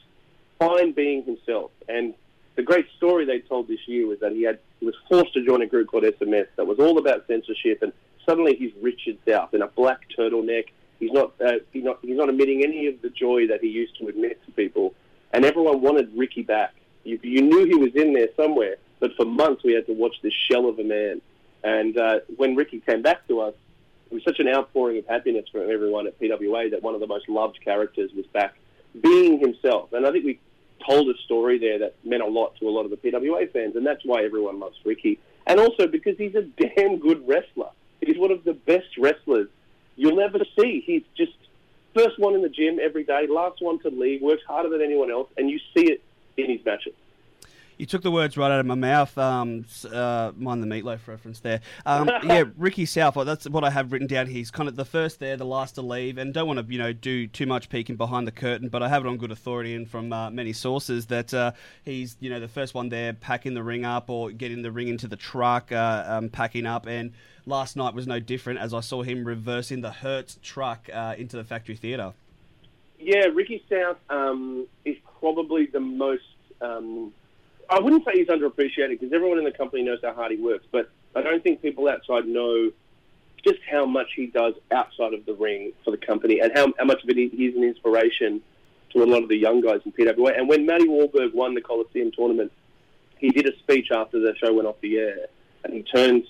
fine 0.58 0.92
being 0.92 1.24
himself. 1.24 1.70
And 1.88 2.14
the 2.56 2.62
great 2.62 2.86
story 2.96 3.24
they 3.26 3.40
told 3.40 3.68
this 3.68 3.86
year 3.86 4.06
was 4.06 4.20
that 4.20 4.32
he 4.32 4.42
had 4.42 4.58
he 4.80 4.86
was 4.86 4.94
forced 5.08 5.34
to 5.34 5.44
join 5.44 5.62
a 5.62 5.66
group 5.66 5.88
called 5.88 6.04
SMS 6.04 6.46
that 6.56 6.66
was 6.66 6.78
all 6.78 6.98
about 6.98 7.26
censorship, 7.26 7.82
and 7.82 7.92
suddenly 8.26 8.56
he's 8.56 8.72
Richard 8.80 9.18
South 9.28 9.54
in 9.54 9.62
a 9.62 9.68
black 9.68 10.00
turtleneck. 10.18 10.68
He's 10.98 11.12
not, 11.12 11.32
uh, 11.40 11.60
he's 11.72 11.84
not 11.84 11.98
he's 12.02 12.16
not 12.16 12.28
admitting 12.28 12.62
any 12.64 12.86
of 12.86 13.00
the 13.02 13.10
joy 13.10 13.46
that 13.48 13.60
he 13.60 13.68
used 13.68 13.96
to 13.98 14.08
admit 14.08 14.44
to 14.46 14.52
people, 14.52 14.94
and 15.32 15.44
everyone 15.44 15.80
wanted 15.82 16.10
Ricky 16.16 16.42
back. 16.42 16.74
You, 17.04 17.18
you 17.22 17.42
knew 17.42 17.64
he 17.64 17.76
was 17.76 17.94
in 17.94 18.12
there 18.12 18.28
somewhere, 18.36 18.76
but 18.98 19.14
for 19.16 19.24
months 19.24 19.62
we 19.62 19.72
had 19.74 19.86
to 19.86 19.92
watch 19.92 20.16
this 20.22 20.34
shell 20.50 20.68
of 20.68 20.78
a 20.78 20.84
man. 20.84 21.20
And 21.62 21.96
uh, 21.98 22.20
when 22.36 22.56
Ricky 22.56 22.80
came 22.80 23.02
back 23.02 23.26
to 23.28 23.40
us, 23.40 23.54
it 24.10 24.14
was 24.14 24.24
such 24.24 24.40
an 24.40 24.48
outpouring 24.48 24.98
of 24.98 25.06
happiness 25.06 25.46
from 25.50 25.70
everyone 25.70 26.06
at 26.06 26.18
PWA 26.18 26.70
that 26.70 26.82
one 26.82 26.94
of 26.94 27.00
the 27.00 27.06
most 27.06 27.28
loved 27.28 27.60
characters 27.62 28.10
was 28.14 28.26
back 28.26 28.54
being 29.00 29.38
himself. 29.38 29.92
And 29.92 30.06
I 30.06 30.10
think 30.10 30.24
we 30.24 30.40
told 30.86 31.08
a 31.08 31.18
story 31.24 31.58
there 31.58 31.78
that 31.80 31.94
meant 32.04 32.22
a 32.22 32.26
lot 32.26 32.56
to 32.58 32.68
a 32.68 32.70
lot 32.70 32.84
of 32.84 32.90
the 32.90 32.96
PWA 32.96 33.50
fans, 33.52 33.76
and 33.76 33.86
that's 33.86 34.04
why 34.04 34.24
everyone 34.24 34.58
loves 34.58 34.76
Ricky. 34.84 35.18
And 35.46 35.58
also 35.58 35.86
because 35.86 36.16
he's 36.16 36.34
a 36.34 36.42
damn 36.76 36.98
good 36.98 37.26
wrestler. 37.26 37.70
He's 38.00 38.18
one 38.18 38.30
of 38.30 38.44
the 38.44 38.54
best 38.54 38.96
wrestlers 38.98 39.48
you'll 39.96 40.20
ever 40.20 40.38
see. 40.58 40.82
He's 40.86 41.02
just 41.16 41.32
first 41.94 42.18
one 42.18 42.34
in 42.34 42.42
the 42.42 42.48
gym 42.48 42.78
every 42.80 43.04
day, 43.04 43.26
last 43.28 43.60
one 43.60 43.78
to 43.80 43.90
leave, 43.90 44.22
works 44.22 44.42
harder 44.46 44.68
than 44.68 44.80
anyone 44.80 45.10
else, 45.10 45.28
and 45.36 45.50
you 45.50 45.58
see 45.74 45.90
it 45.90 46.02
in 46.36 46.50
his 46.50 46.64
matches. 46.64 46.94
You 47.80 47.86
took 47.86 48.02
the 48.02 48.10
words 48.10 48.36
right 48.36 48.52
out 48.52 48.60
of 48.60 48.66
my 48.66 48.74
mouth. 48.74 49.16
Um, 49.16 49.64
uh, 49.90 50.32
mind 50.36 50.62
the 50.62 50.66
meatloaf 50.66 51.06
reference 51.06 51.40
there. 51.40 51.62
Um, 51.86 52.10
yeah, 52.24 52.44
Ricky 52.58 52.84
South. 52.84 53.14
That's 53.24 53.48
what 53.48 53.64
I 53.64 53.70
have 53.70 53.90
written 53.90 54.06
down 54.06 54.26
here. 54.26 54.34
He's 54.34 54.50
kind 54.50 54.68
of 54.68 54.76
the 54.76 54.84
first 54.84 55.18
there, 55.18 55.34
the 55.38 55.46
last 55.46 55.76
to 55.76 55.82
leave, 55.82 56.18
and 56.18 56.34
don't 56.34 56.46
want 56.46 56.58
to 56.58 56.70
you 56.70 56.78
know 56.78 56.92
do 56.92 57.26
too 57.26 57.46
much 57.46 57.70
peeking 57.70 57.96
behind 57.96 58.26
the 58.26 58.32
curtain, 58.32 58.68
but 58.68 58.82
I 58.82 58.88
have 58.90 59.06
it 59.06 59.08
on 59.08 59.16
good 59.16 59.30
authority 59.30 59.74
and 59.74 59.88
from 59.88 60.12
uh, 60.12 60.28
many 60.28 60.52
sources 60.52 61.06
that 61.06 61.32
uh, 61.32 61.52
he's 61.82 62.18
you 62.20 62.28
know 62.28 62.38
the 62.38 62.48
first 62.48 62.74
one 62.74 62.90
there, 62.90 63.14
packing 63.14 63.54
the 63.54 63.62
ring 63.62 63.86
up 63.86 64.10
or 64.10 64.30
getting 64.30 64.60
the 64.60 64.70
ring 64.70 64.88
into 64.88 65.08
the 65.08 65.16
truck, 65.16 65.72
uh, 65.72 66.04
um, 66.06 66.28
packing 66.28 66.66
up, 66.66 66.86
and 66.86 67.14
last 67.46 67.76
night 67.76 67.94
was 67.94 68.06
no 68.06 68.20
different 68.20 68.58
as 68.58 68.74
I 68.74 68.80
saw 68.80 69.02
him 69.02 69.24
reversing 69.24 69.80
the 69.80 69.90
Hertz 69.90 70.38
truck 70.42 70.90
uh, 70.92 71.14
into 71.16 71.38
the 71.38 71.44
factory 71.44 71.76
theatre. 71.76 72.12
Yeah, 72.98 73.24
Ricky 73.32 73.64
South 73.70 73.96
um, 74.10 74.66
is 74.84 74.98
probably 75.18 75.64
the 75.64 75.80
most 75.80 76.24
um, 76.60 77.14
I 77.70 77.78
wouldn't 77.78 78.04
say 78.04 78.12
he's 78.14 78.26
underappreciated 78.26 78.98
because 78.98 79.12
everyone 79.12 79.38
in 79.38 79.44
the 79.44 79.52
company 79.52 79.82
knows 79.82 80.00
how 80.02 80.12
hard 80.12 80.32
he 80.32 80.38
works, 80.38 80.66
but 80.72 80.90
I 81.14 81.22
don't 81.22 81.42
think 81.42 81.62
people 81.62 81.88
outside 81.88 82.26
know 82.26 82.70
just 83.46 83.60
how 83.70 83.86
much 83.86 84.08
he 84.16 84.26
does 84.26 84.54
outside 84.70 85.14
of 85.14 85.24
the 85.24 85.34
ring 85.34 85.72
for 85.84 85.92
the 85.92 85.96
company 85.96 86.40
and 86.40 86.52
how, 86.54 86.72
how 86.78 86.84
much 86.84 87.02
of 87.02 87.08
it 87.08 87.16
he's 87.16 87.54
an 87.56 87.62
inspiration 87.62 88.42
to 88.92 89.02
a 89.02 89.06
lot 89.06 89.22
of 89.22 89.28
the 89.28 89.36
young 89.36 89.60
guys 89.60 89.80
in 89.84 89.92
PWA. 89.92 90.36
And 90.36 90.48
when 90.48 90.66
Matty 90.66 90.86
Wahlberg 90.86 91.32
won 91.32 91.54
the 91.54 91.60
Coliseum 91.60 92.10
tournament, 92.10 92.52
he 93.18 93.30
did 93.30 93.46
a 93.46 93.56
speech 93.58 93.88
after 93.92 94.18
the 94.18 94.34
show 94.36 94.52
went 94.52 94.66
off 94.66 94.80
the 94.80 94.98
air, 94.98 95.26
and 95.64 95.72
he 95.72 95.82
turned 95.82 96.24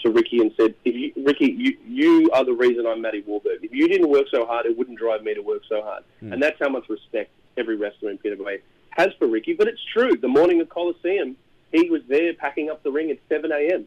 to 0.00 0.10
Ricky 0.10 0.38
and 0.38 0.52
said, 0.56 0.74
if 0.84 0.94
you, 0.94 1.24
"Ricky, 1.24 1.46
you, 1.46 1.76
you 1.86 2.30
are 2.32 2.44
the 2.44 2.52
reason 2.52 2.86
I'm 2.86 3.00
Matty 3.00 3.22
Wahlberg. 3.22 3.62
If 3.62 3.72
you 3.72 3.88
didn't 3.88 4.10
work 4.10 4.26
so 4.30 4.46
hard, 4.46 4.66
it 4.66 4.76
wouldn't 4.76 4.98
drive 4.98 5.22
me 5.22 5.34
to 5.34 5.40
work 5.40 5.62
so 5.68 5.82
hard." 5.82 6.04
Mm. 6.22 6.34
And 6.34 6.42
that's 6.42 6.58
how 6.60 6.68
much 6.68 6.88
respect 6.88 7.30
every 7.56 7.76
wrestler 7.76 8.10
in 8.10 8.18
PWA 8.18 8.60
has 8.96 9.08
for 9.18 9.26
Ricky. 9.26 9.54
But 9.54 9.68
it's 9.68 9.82
true. 9.92 10.16
The 10.16 10.28
morning 10.28 10.60
of 10.60 10.68
Coliseum, 10.68 11.36
he 11.72 11.90
was 11.90 12.02
there 12.08 12.34
packing 12.34 12.70
up 12.70 12.82
the 12.82 12.90
ring 12.90 13.10
at 13.10 13.18
7 13.28 13.50
a.m. 13.50 13.86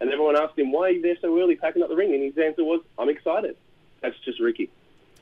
And 0.00 0.10
everyone 0.10 0.36
asked 0.36 0.58
him, 0.58 0.72
why 0.72 0.88
are 0.88 0.90
you 0.90 1.02
there 1.02 1.16
so 1.20 1.38
early 1.40 1.56
packing 1.56 1.82
up 1.82 1.88
the 1.88 1.96
ring? 1.96 2.12
And 2.14 2.22
his 2.22 2.36
answer 2.36 2.64
was, 2.64 2.82
I'm 2.98 3.08
excited. 3.08 3.56
That's 4.02 4.18
just 4.24 4.40
Ricky. 4.40 4.70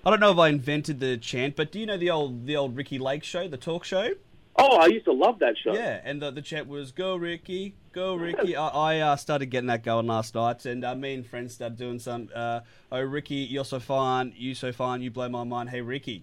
I 0.07 0.11
don't 0.11 0.21
know 0.21 0.33
if 0.33 0.39
I 0.39 0.49
invented 0.49 1.01
the 1.01 1.17
chant, 1.17 1.57
but 1.57 1.73
do 1.73 1.81
you 1.81 1.87
know 1.87 1.97
the 1.97 2.11
old 2.11 2.45
the 2.45 2.57
old 2.57 2.77
Ricki 2.77 2.99
Lake 2.99 3.25
show, 3.25 3.49
the 3.49 3.57
talk 3.57 3.85
show? 3.85 4.11
Oh, 4.57 4.77
I 4.77 4.87
used 4.87 5.07
to 5.07 5.13
love 5.13 5.39
that 5.41 5.57
show. 5.57 5.73
Yeah, 5.73 6.01
and 6.05 6.21
the, 6.21 6.31
the 6.31 6.43
chant 6.43 6.69
was 6.69 6.93
"Go 6.93 7.17
Ricky, 7.17 7.75
go 7.93 8.15
Ricky." 8.15 8.55
I, 8.55 8.69
I 8.69 8.99
uh, 9.01 9.17
started 9.17 9.47
getting 9.47 9.69
that 9.69 9.83
going 9.83 10.07
last 10.07 10.35
night, 10.35 10.67
and 10.67 10.85
uh, 10.85 10.95
me 10.95 11.15
and 11.15 11.27
friends 11.27 11.55
started 11.55 11.79
doing 11.79 11.99
some. 11.99 12.29
Uh, 12.35 12.61
oh, 12.93 13.01
Ricky, 13.01 13.37
you're 13.37 13.65
so 13.65 13.81
fine. 13.81 14.35
You 14.37 14.55
so 14.55 14.73
fine. 14.73 15.01
You 15.01 15.11
blow 15.11 15.29
my 15.31 15.43
mind. 15.43 15.71
Hey, 15.71 15.81
Ricky. 15.81 16.23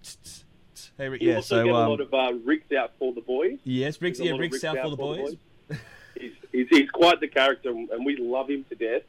Hey, 0.97 1.09
Ricky. 1.09 1.25
You 1.25 1.31
yeah, 1.31 1.37
also 1.37 1.57
so 1.57 1.63
get 1.63 1.73
a 1.73 1.77
um, 1.77 1.89
lot 1.89 2.01
of 2.01 2.13
uh, 2.13 2.33
Ricks 2.43 2.71
out 2.73 2.93
for 2.97 3.13
the 3.13 3.21
boys. 3.21 3.59
Yes, 3.63 4.01
Ricks. 4.01 4.19
Yeah, 4.19 4.31
Ricks, 4.31 4.53
Ricks 4.53 4.63
out, 4.63 4.77
out, 4.77 4.83
for 4.85 4.89
the 4.91 4.95
boys. 4.95 5.17
The 5.17 5.75
boys. 5.75 5.79
he's, 6.19 6.31
he's, 6.51 6.67
he's 6.69 6.89
quite 6.89 7.19
the 7.19 7.27
character, 7.27 7.69
and 7.69 8.05
we 8.05 8.17
love 8.17 8.49
him 8.49 8.65
to 8.69 8.75
death 8.75 9.03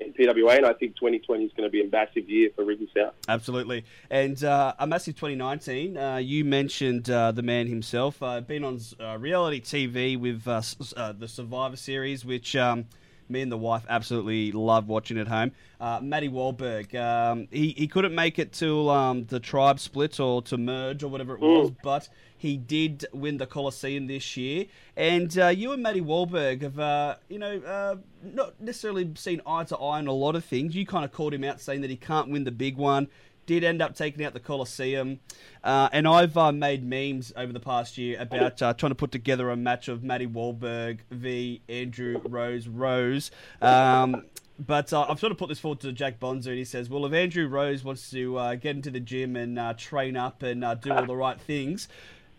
in 0.00 0.12
PWA, 0.12 0.56
and 0.56 0.66
I 0.66 0.72
think 0.72 0.96
2020 0.96 1.44
is 1.44 1.52
going 1.52 1.68
to 1.68 1.70
be 1.70 1.82
a 1.82 1.88
massive 1.88 2.28
year 2.28 2.50
for 2.54 2.64
Ricky 2.64 2.88
South. 2.96 3.14
Absolutely, 3.28 3.84
and 4.10 4.42
uh, 4.42 4.74
a 4.78 4.86
massive 4.86 5.14
2019. 5.14 5.96
Uh, 5.96 6.16
you 6.16 6.44
mentioned 6.44 7.08
uh, 7.10 7.32
the 7.32 7.42
man 7.42 7.66
himself, 7.66 8.22
uh, 8.22 8.40
been 8.40 8.64
on 8.64 8.80
uh, 9.00 9.16
reality 9.18 9.60
TV 9.60 10.18
with 10.18 10.46
uh, 10.46 11.12
the 11.12 11.28
Survivor 11.28 11.76
Series, 11.76 12.24
which. 12.24 12.56
Um, 12.56 12.86
me 13.28 13.40
and 13.40 13.50
the 13.50 13.56
wife 13.56 13.84
absolutely 13.88 14.52
love 14.52 14.88
watching 14.88 15.18
at 15.18 15.28
home. 15.28 15.52
Uh, 15.80 16.00
Matty 16.02 16.28
Wahlberg, 16.28 16.94
um, 16.94 17.48
he, 17.50 17.74
he 17.76 17.86
couldn't 17.86 18.14
make 18.14 18.38
it 18.38 18.52
to 18.54 18.88
um, 18.90 19.24
the 19.26 19.40
tribe 19.40 19.80
split 19.80 20.20
or 20.20 20.42
to 20.42 20.56
merge 20.56 21.02
or 21.02 21.08
whatever 21.08 21.34
it 21.34 21.40
was, 21.40 21.70
mm. 21.70 21.76
but 21.82 22.08
he 22.36 22.56
did 22.56 23.06
win 23.12 23.38
the 23.38 23.46
Coliseum 23.46 24.06
this 24.06 24.36
year. 24.36 24.66
And 24.96 25.36
uh, 25.38 25.48
you 25.48 25.72
and 25.72 25.82
Matty 25.82 26.00
Wahlberg 26.00 26.62
have, 26.62 26.78
uh, 26.78 27.16
you 27.28 27.38
know, 27.38 27.58
uh, 27.58 27.96
not 28.22 28.60
necessarily 28.60 29.10
seen 29.14 29.40
eye 29.46 29.64
to 29.64 29.76
eye 29.76 29.98
on 29.98 30.06
a 30.06 30.12
lot 30.12 30.36
of 30.36 30.44
things. 30.44 30.74
You 30.74 30.86
kind 30.86 31.04
of 31.04 31.12
called 31.12 31.34
him 31.34 31.44
out 31.44 31.60
saying 31.60 31.80
that 31.80 31.90
he 31.90 31.96
can't 31.96 32.30
win 32.30 32.44
the 32.44 32.52
big 32.52 32.76
one 32.76 33.08
did 33.46 33.64
end 33.64 33.82
up 33.82 33.94
taking 33.94 34.24
out 34.24 34.32
the 34.32 34.40
Coliseum. 34.40 35.20
Uh, 35.62 35.88
and 35.92 36.06
I've 36.06 36.36
uh, 36.36 36.52
made 36.52 36.84
memes 36.84 37.32
over 37.36 37.52
the 37.52 37.60
past 37.60 37.98
year 37.98 38.20
about 38.20 38.60
uh, 38.62 38.74
trying 38.74 38.90
to 38.90 38.96
put 38.96 39.12
together 39.12 39.50
a 39.50 39.56
match 39.56 39.88
of 39.88 40.02
Matty 40.02 40.26
Wahlberg 40.26 41.00
v. 41.10 41.62
Andrew 41.68 42.20
Rose 42.28 42.68
Rose. 42.68 43.30
Um, 43.62 44.24
but 44.58 44.92
uh, 44.92 45.06
I've 45.08 45.18
sort 45.18 45.32
of 45.32 45.38
put 45.38 45.48
this 45.48 45.58
forward 45.58 45.80
to 45.80 45.92
Jack 45.92 46.20
Bonza, 46.20 46.50
and 46.50 46.58
he 46.58 46.64
says, 46.64 46.88
"Well, 46.88 47.04
if 47.06 47.12
Andrew 47.12 47.48
Rose 47.48 47.82
wants 47.82 48.10
to 48.10 48.36
uh, 48.36 48.54
get 48.54 48.76
into 48.76 48.90
the 48.90 49.00
gym 49.00 49.34
and 49.34 49.58
uh, 49.58 49.74
train 49.74 50.16
up 50.16 50.42
and 50.42 50.60
do 50.80 50.92
all 50.92 51.06
the 51.06 51.16
right 51.16 51.40
things, 51.40 51.88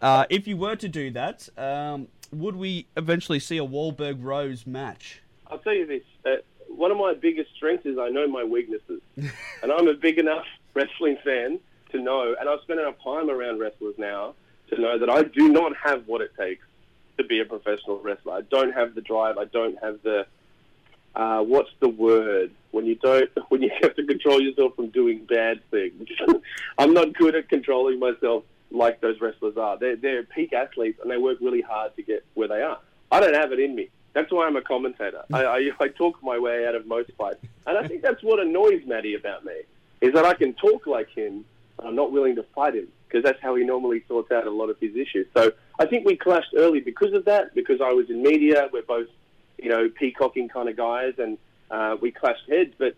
if 0.01 0.47
you 0.47 0.55
were 0.55 0.77
to 0.77 0.87
do 0.87 1.11
that, 1.11 1.49
um, 1.57 2.07
would 2.31 2.55
we 2.55 2.87
eventually 2.95 3.39
see 3.39 3.57
a 3.57 3.65
Wahlberg 3.65 4.23
Rose 4.23 4.65
match?" 4.65 5.21
I'll 5.47 5.59
tell 5.59 5.73
you 5.73 5.85
this: 5.85 6.03
one 6.69 6.91
of 6.91 6.97
my 6.97 7.13
biggest 7.13 7.49
strengths 7.55 7.85
is 7.85 7.97
I 7.97 8.09
know 8.09 8.27
my 8.27 8.43
weaknesses, 8.43 9.01
and 9.17 9.71
I'm 9.71 9.87
a 9.87 9.93
big 9.93 10.17
enough 10.17 10.45
wrestling 10.75 11.17
fan 11.23 11.59
to 11.91 11.99
know, 11.99 12.35
and 12.39 12.47
I've 12.47 12.61
spent 12.61 12.79
enough 12.79 13.01
time 13.03 13.29
around 13.29 13.59
wrestlers 13.59 13.95
now 13.97 14.35
to 14.69 14.79
know 14.79 14.99
that 14.99 15.09
I 15.09 15.23
do 15.23 15.49
not 15.49 15.75
have 15.77 16.07
what 16.07 16.21
it 16.21 16.31
takes 16.37 16.65
to 17.17 17.23
be 17.23 17.39
a 17.39 17.45
professional 17.45 17.99
wrestler. 17.99 18.33
I 18.33 18.41
don't 18.41 18.73
have 18.73 18.93
the 18.93 19.01
drive. 19.01 19.37
I 19.37 19.45
don't 19.45 19.81
have 19.81 20.01
the 20.03 20.27
uh, 21.15 21.41
what's 21.41 21.69
the 21.79 21.87
word 21.87 22.51
when 22.71 22.85
you 22.85 22.95
don't 22.95 23.29
when 23.49 23.61
you 23.61 23.71
have 23.81 23.95
to 23.95 24.05
control 24.05 24.41
yourself 24.41 24.75
from 24.75 24.89
doing 24.89 25.25
bad 25.25 25.61
things. 25.71 26.07
I'm 26.77 26.93
not 26.93 27.13
good 27.13 27.35
at 27.35 27.49
controlling 27.49 27.99
myself 27.99 28.43
like 28.71 28.99
those 28.99 29.21
wrestlers 29.21 29.57
are. 29.57 29.77
They're 29.77 29.95
they're 29.95 30.23
peak 30.23 30.53
athletes 30.53 30.99
and 31.01 31.09
they 31.09 31.17
work 31.17 31.37
really 31.39 31.61
hard 31.61 31.95
to 31.95 32.03
get 32.03 32.25
where 32.33 32.47
they 32.47 32.61
are. 32.61 32.79
I 33.11 33.19
don't 33.21 33.35
have 33.35 33.53
it 33.53 33.59
in 33.59 33.75
me. 33.75 33.89
That's 34.13 34.31
why 34.31 34.47
I'm 34.47 34.55
a 34.55 34.61
commentator. 34.61 35.23
I, 35.31 35.43
I, 35.43 35.71
I 35.77 35.87
talk 35.89 36.23
my 36.23 36.39
way 36.39 36.65
out 36.65 36.73
of 36.73 36.87
most 36.87 37.11
fights, 37.17 37.45
and 37.67 37.77
I 37.77 37.85
think 37.85 38.01
that's 38.01 38.23
what 38.23 38.39
annoys 38.39 38.81
Matty 38.85 39.13
about 39.13 39.43
me 39.43 39.63
is 40.05 40.13
that 40.13 40.25
I 40.25 40.33
can 40.35 40.53
talk 40.53 40.85
like 40.85 41.09
him, 41.09 41.45
but 41.77 41.87
I'm 41.87 41.95
not 41.95 42.11
willing 42.11 42.35
to 42.35 42.43
fight 42.55 42.75
him 42.75 42.87
because 43.07 43.23
that's 43.23 43.41
how 43.41 43.55
he 43.55 43.63
normally 43.63 44.03
sorts 44.07 44.31
out 44.31 44.45
a 44.45 44.51
lot 44.51 44.69
of 44.69 44.77
his 44.79 44.95
issues. 44.95 45.27
So 45.35 45.51
I 45.79 45.85
think 45.85 46.05
we 46.05 46.15
clashed 46.15 46.53
early 46.55 46.79
because 46.79 47.13
of 47.13 47.25
that, 47.25 47.55
because 47.55 47.81
I 47.81 47.91
was 47.91 48.09
in 48.09 48.21
media. 48.21 48.69
We're 48.71 48.83
both, 48.83 49.07
you 49.57 49.69
know, 49.69 49.89
peacocking 49.89 50.49
kind 50.49 50.69
of 50.69 50.77
guys, 50.77 51.13
and 51.17 51.37
uh, 51.71 51.97
we 51.99 52.11
clashed 52.11 52.47
heads. 52.47 52.73
But, 52.77 52.95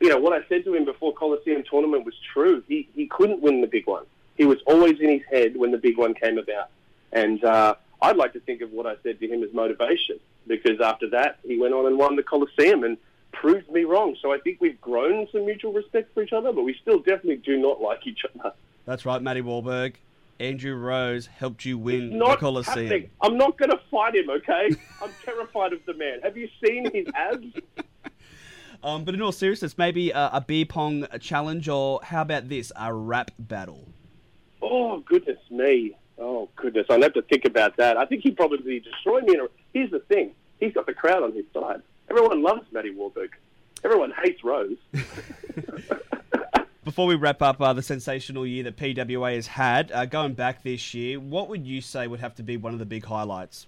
you 0.00 0.08
know, 0.08 0.18
what 0.18 0.32
I 0.32 0.46
said 0.48 0.64
to 0.64 0.74
him 0.74 0.84
before 0.84 1.14
Coliseum 1.14 1.64
tournament 1.68 2.04
was 2.04 2.14
true. 2.32 2.62
He, 2.68 2.88
he 2.94 3.06
couldn't 3.06 3.40
win 3.40 3.60
the 3.60 3.66
big 3.66 3.86
one. 3.86 4.04
He 4.36 4.44
was 4.44 4.58
always 4.66 5.00
in 5.00 5.08
his 5.10 5.22
head 5.30 5.56
when 5.56 5.70
the 5.70 5.78
big 5.78 5.96
one 5.96 6.14
came 6.14 6.38
about. 6.38 6.68
And 7.12 7.42
uh, 7.44 7.76
I'd 8.00 8.16
like 8.16 8.32
to 8.34 8.40
think 8.40 8.62
of 8.62 8.72
what 8.72 8.86
I 8.86 8.96
said 9.02 9.20
to 9.20 9.28
him 9.28 9.42
as 9.42 9.52
motivation 9.52 10.18
because 10.46 10.80
after 10.80 11.08
that, 11.10 11.38
he 11.46 11.58
went 11.58 11.74
on 11.74 11.86
and 11.86 11.98
won 11.98 12.16
the 12.16 12.22
Coliseum. 12.22 12.84
And 12.84 12.96
proved 13.32 13.70
me 13.70 13.84
wrong. 13.84 14.16
So 14.20 14.32
I 14.32 14.38
think 14.38 14.60
we've 14.60 14.80
grown 14.80 15.26
some 15.32 15.46
mutual 15.46 15.72
respect 15.72 16.12
for 16.14 16.22
each 16.22 16.32
other, 16.32 16.52
but 16.52 16.62
we 16.62 16.76
still 16.80 16.98
definitely 16.98 17.36
do 17.36 17.58
not 17.58 17.80
like 17.80 18.06
each 18.06 18.20
other. 18.34 18.54
That's 18.84 19.04
right, 19.06 19.20
Matty 19.22 19.42
Wahlberg. 19.42 19.94
Andrew 20.40 20.74
Rose 20.74 21.26
helped 21.26 21.64
you 21.64 21.78
win 21.78 22.18
the 22.18 22.36
Coliseum. 22.36 22.86
Happening. 22.86 23.10
I'm 23.20 23.36
not 23.36 23.56
going 23.58 23.70
to 23.70 23.80
fight 23.90 24.16
him, 24.16 24.28
okay? 24.28 24.70
I'm 25.02 25.10
terrified 25.24 25.72
of 25.72 25.80
the 25.86 25.94
man. 25.94 26.20
Have 26.22 26.36
you 26.36 26.48
seen 26.64 26.90
his 26.92 27.06
abs? 27.14 27.46
Um, 28.84 29.04
but 29.04 29.14
in 29.14 29.22
all 29.22 29.30
seriousness, 29.30 29.78
maybe 29.78 30.10
a, 30.10 30.30
a 30.32 30.40
beer 30.40 30.64
pong 30.64 31.06
challenge, 31.20 31.68
or 31.68 32.00
how 32.02 32.22
about 32.22 32.48
this, 32.48 32.72
a 32.74 32.92
rap 32.92 33.30
battle? 33.38 33.86
Oh 34.60 34.98
goodness 35.06 35.38
me! 35.50 35.96
Oh 36.18 36.48
goodness, 36.56 36.86
I'd 36.90 37.02
have 37.02 37.12
to 37.14 37.22
think 37.22 37.44
about 37.44 37.76
that. 37.76 37.96
I 37.96 38.06
think 38.06 38.22
he'd 38.22 38.36
probably 38.36 38.80
destroy 38.80 39.20
me. 39.20 39.36
A, 39.36 39.46
here's 39.72 39.92
the 39.92 40.00
thing: 40.00 40.34
he's 40.58 40.72
got 40.72 40.86
the 40.86 40.94
crowd 40.94 41.22
on 41.22 41.32
his 41.32 41.44
side. 41.54 41.82
Everyone 42.10 42.42
loves 42.42 42.62
Matty 42.72 42.92
Wahlberg. 42.92 43.30
Everyone 43.84 44.12
hates 44.22 44.42
Rose. 44.44 44.76
Before 46.84 47.06
we 47.06 47.14
wrap 47.14 47.42
up 47.42 47.60
uh, 47.60 47.72
the 47.72 47.82
sensational 47.82 48.46
year 48.46 48.64
that 48.64 48.76
PWA 48.76 49.34
has 49.36 49.46
had, 49.46 49.92
uh, 49.92 50.04
going 50.04 50.34
back 50.34 50.62
this 50.62 50.94
year, 50.94 51.20
what 51.20 51.48
would 51.48 51.66
you 51.66 51.80
say 51.80 52.06
would 52.06 52.20
have 52.20 52.34
to 52.36 52.42
be 52.42 52.56
one 52.56 52.72
of 52.72 52.80
the 52.80 52.84
big 52.84 53.04
highlights? 53.04 53.66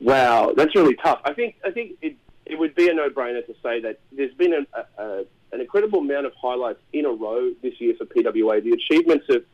Wow, 0.00 0.52
that's 0.56 0.74
really 0.74 0.96
tough. 0.96 1.20
I 1.24 1.32
think 1.32 1.56
I 1.64 1.70
think 1.70 1.98
it, 2.00 2.16
it 2.46 2.58
would 2.58 2.74
be 2.74 2.88
a 2.88 2.94
no-brainer 2.94 3.44
to 3.46 3.54
say 3.62 3.80
that 3.80 4.00
there's 4.10 4.34
been 4.34 4.52
an, 4.52 4.66
a, 4.98 5.24
an 5.52 5.60
incredible 5.60 6.00
amount 6.00 6.26
of 6.26 6.32
highlights 6.40 6.80
in 6.92 7.06
a 7.06 7.10
row 7.10 7.52
this 7.62 7.80
year 7.80 7.94
for 7.96 8.04
PWA. 8.04 8.62
The 8.62 8.72
achievements 8.72 9.26
of 9.28 9.44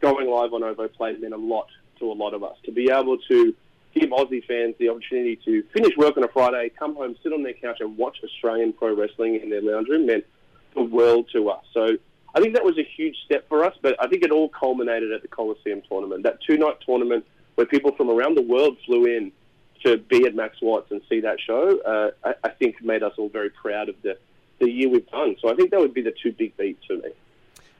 going 0.00 0.28
live 0.28 0.52
on 0.52 0.62
OVO 0.62 0.88
Play 0.88 1.16
meant 1.16 1.32
a 1.32 1.38
lot 1.38 1.68
to 1.98 2.10
a 2.10 2.12
lot 2.12 2.34
of 2.34 2.42
us. 2.42 2.56
To 2.64 2.72
be 2.72 2.90
able 2.90 3.18
to 3.18 3.54
give 3.94 4.10
Aussie 4.10 4.44
fans 4.44 4.74
the 4.78 4.88
opportunity 4.88 5.36
to 5.44 5.62
finish 5.72 5.96
work 5.96 6.16
on 6.16 6.24
a 6.24 6.28
Friday, 6.28 6.70
come 6.78 6.94
home, 6.96 7.16
sit 7.22 7.32
on 7.32 7.42
their 7.42 7.52
couch, 7.52 7.78
and 7.80 7.96
watch 7.96 8.18
Australian 8.24 8.72
pro 8.72 8.94
wrestling 8.94 9.40
in 9.40 9.50
their 9.50 9.62
lounge 9.62 9.88
room 9.88 10.06
meant 10.06 10.24
the 10.74 10.82
world 10.82 11.28
to 11.32 11.48
us. 11.50 11.64
So 11.72 11.96
I 12.34 12.40
think 12.40 12.54
that 12.54 12.64
was 12.64 12.76
a 12.78 12.82
huge 12.82 13.16
step 13.24 13.48
for 13.48 13.64
us, 13.64 13.74
but 13.80 13.96
I 14.00 14.08
think 14.08 14.24
it 14.24 14.32
all 14.32 14.48
culminated 14.48 15.12
at 15.12 15.22
the 15.22 15.28
Coliseum 15.28 15.82
tournament. 15.88 16.24
That 16.24 16.38
two 16.42 16.56
night 16.56 16.76
tournament 16.84 17.24
where 17.54 17.66
people 17.66 17.92
from 17.92 18.10
around 18.10 18.36
the 18.36 18.42
world 18.42 18.76
flew 18.84 19.06
in 19.06 19.30
to 19.84 19.98
be 19.98 20.26
at 20.26 20.34
Max 20.34 20.60
Watts 20.60 20.90
and 20.90 21.00
see 21.08 21.20
that 21.20 21.38
show, 21.40 21.78
uh, 21.80 22.10
I, 22.24 22.34
I 22.44 22.48
think 22.48 22.82
made 22.82 23.02
us 23.02 23.12
all 23.18 23.28
very 23.28 23.50
proud 23.50 23.88
of 23.88 23.94
the, 24.02 24.18
the 24.58 24.68
year 24.68 24.88
we've 24.88 25.08
done. 25.10 25.36
So 25.40 25.48
I 25.50 25.54
think 25.54 25.70
that 25.70 25.78
would 25.78 25.94
be 25.94 26.02
the 26.02 26.14
two 26.22 26.32
big 26.32 26.56
beats 26.56 26.84
for 26.86 26.94
me. 26.94 27.10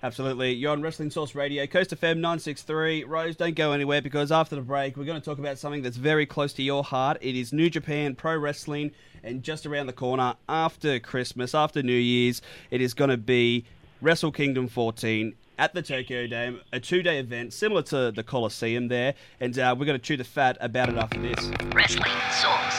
Absolutely. 0.04 0.52
You're 0.52 0.72
on 0.72 0.82
Wrestling 0.82 1.08
Source 1.10 1.34
Radio, 1.34 1.66
Coast 1.66 1.88
FM 1.88 2.16
963. 2.16 3.04
Rose, 3.04 3.36
don't 3.36 3.56
go 3.56 3.72
anywhere 3.72 4.02
because 4.02 4.30
after 4.30 4.54
the 4.54 4.60
break, 4.60 4.98
we're 4.98 5.06
going 5.06 5.18
to 5.18 5.24
talk 5.24 5.38
about 5.38 5.56
something 5.56 5.80
that's 5.80 5.96
very 5.96 6.26
close 6.26 6.52
to 6.52 6.62
your 6.62 6.84
heart. 6.84 7.16
It 7.22 7.34
is 7.34 7.54
New 7.54 7.70
Japan 7.70 8.14
Pro 8.14 8.36
Wrestling, 8.36 8.90
and 9.22 9.42
just 9.42 9.64
around 9.64 9.86
the 9.86 9.94
corner 9.94 10.34
after 10.46 11.00
Christmas, 11.00 11.54
after 11.54 11.82
New 11.82 11.96
Year's, 11.96 12.42
it 12.70 12.82
is 12.82 12.92
going 12.92 13.08
to 13.08 13.16
be 13.16 13.64
Wrestle 14.02 14.30
Kingdom 14.30 14.68
14 14.68 15.34
at 15.56 15.72
the 15.72 15.80
Tokyo 15.80 16.26
Dome, 16.26 16.60
a 16.70 16.80
two 16.80 17.02
day 17.02 17.18
event 17.18 17.54
similar 17.54 17.80
to 17.84 18.12
the 18.12 18.22
Coliseum 18.22 18.88
there, 18.88 19.14
and 19.40 19.58
uh, 19.58 19.74
we're 19.78 19.86
going 19.86 19.98
to 19.98 20.04
chew 20.04 20.18
the 20.18 20.24
fat 20.24 20.58
about 20.60 20.90
it 20.90 20.96
after 20.96 21.18
this. 21.18 21.50
Wrestling 21.74 22.12
Source 22.30 22.73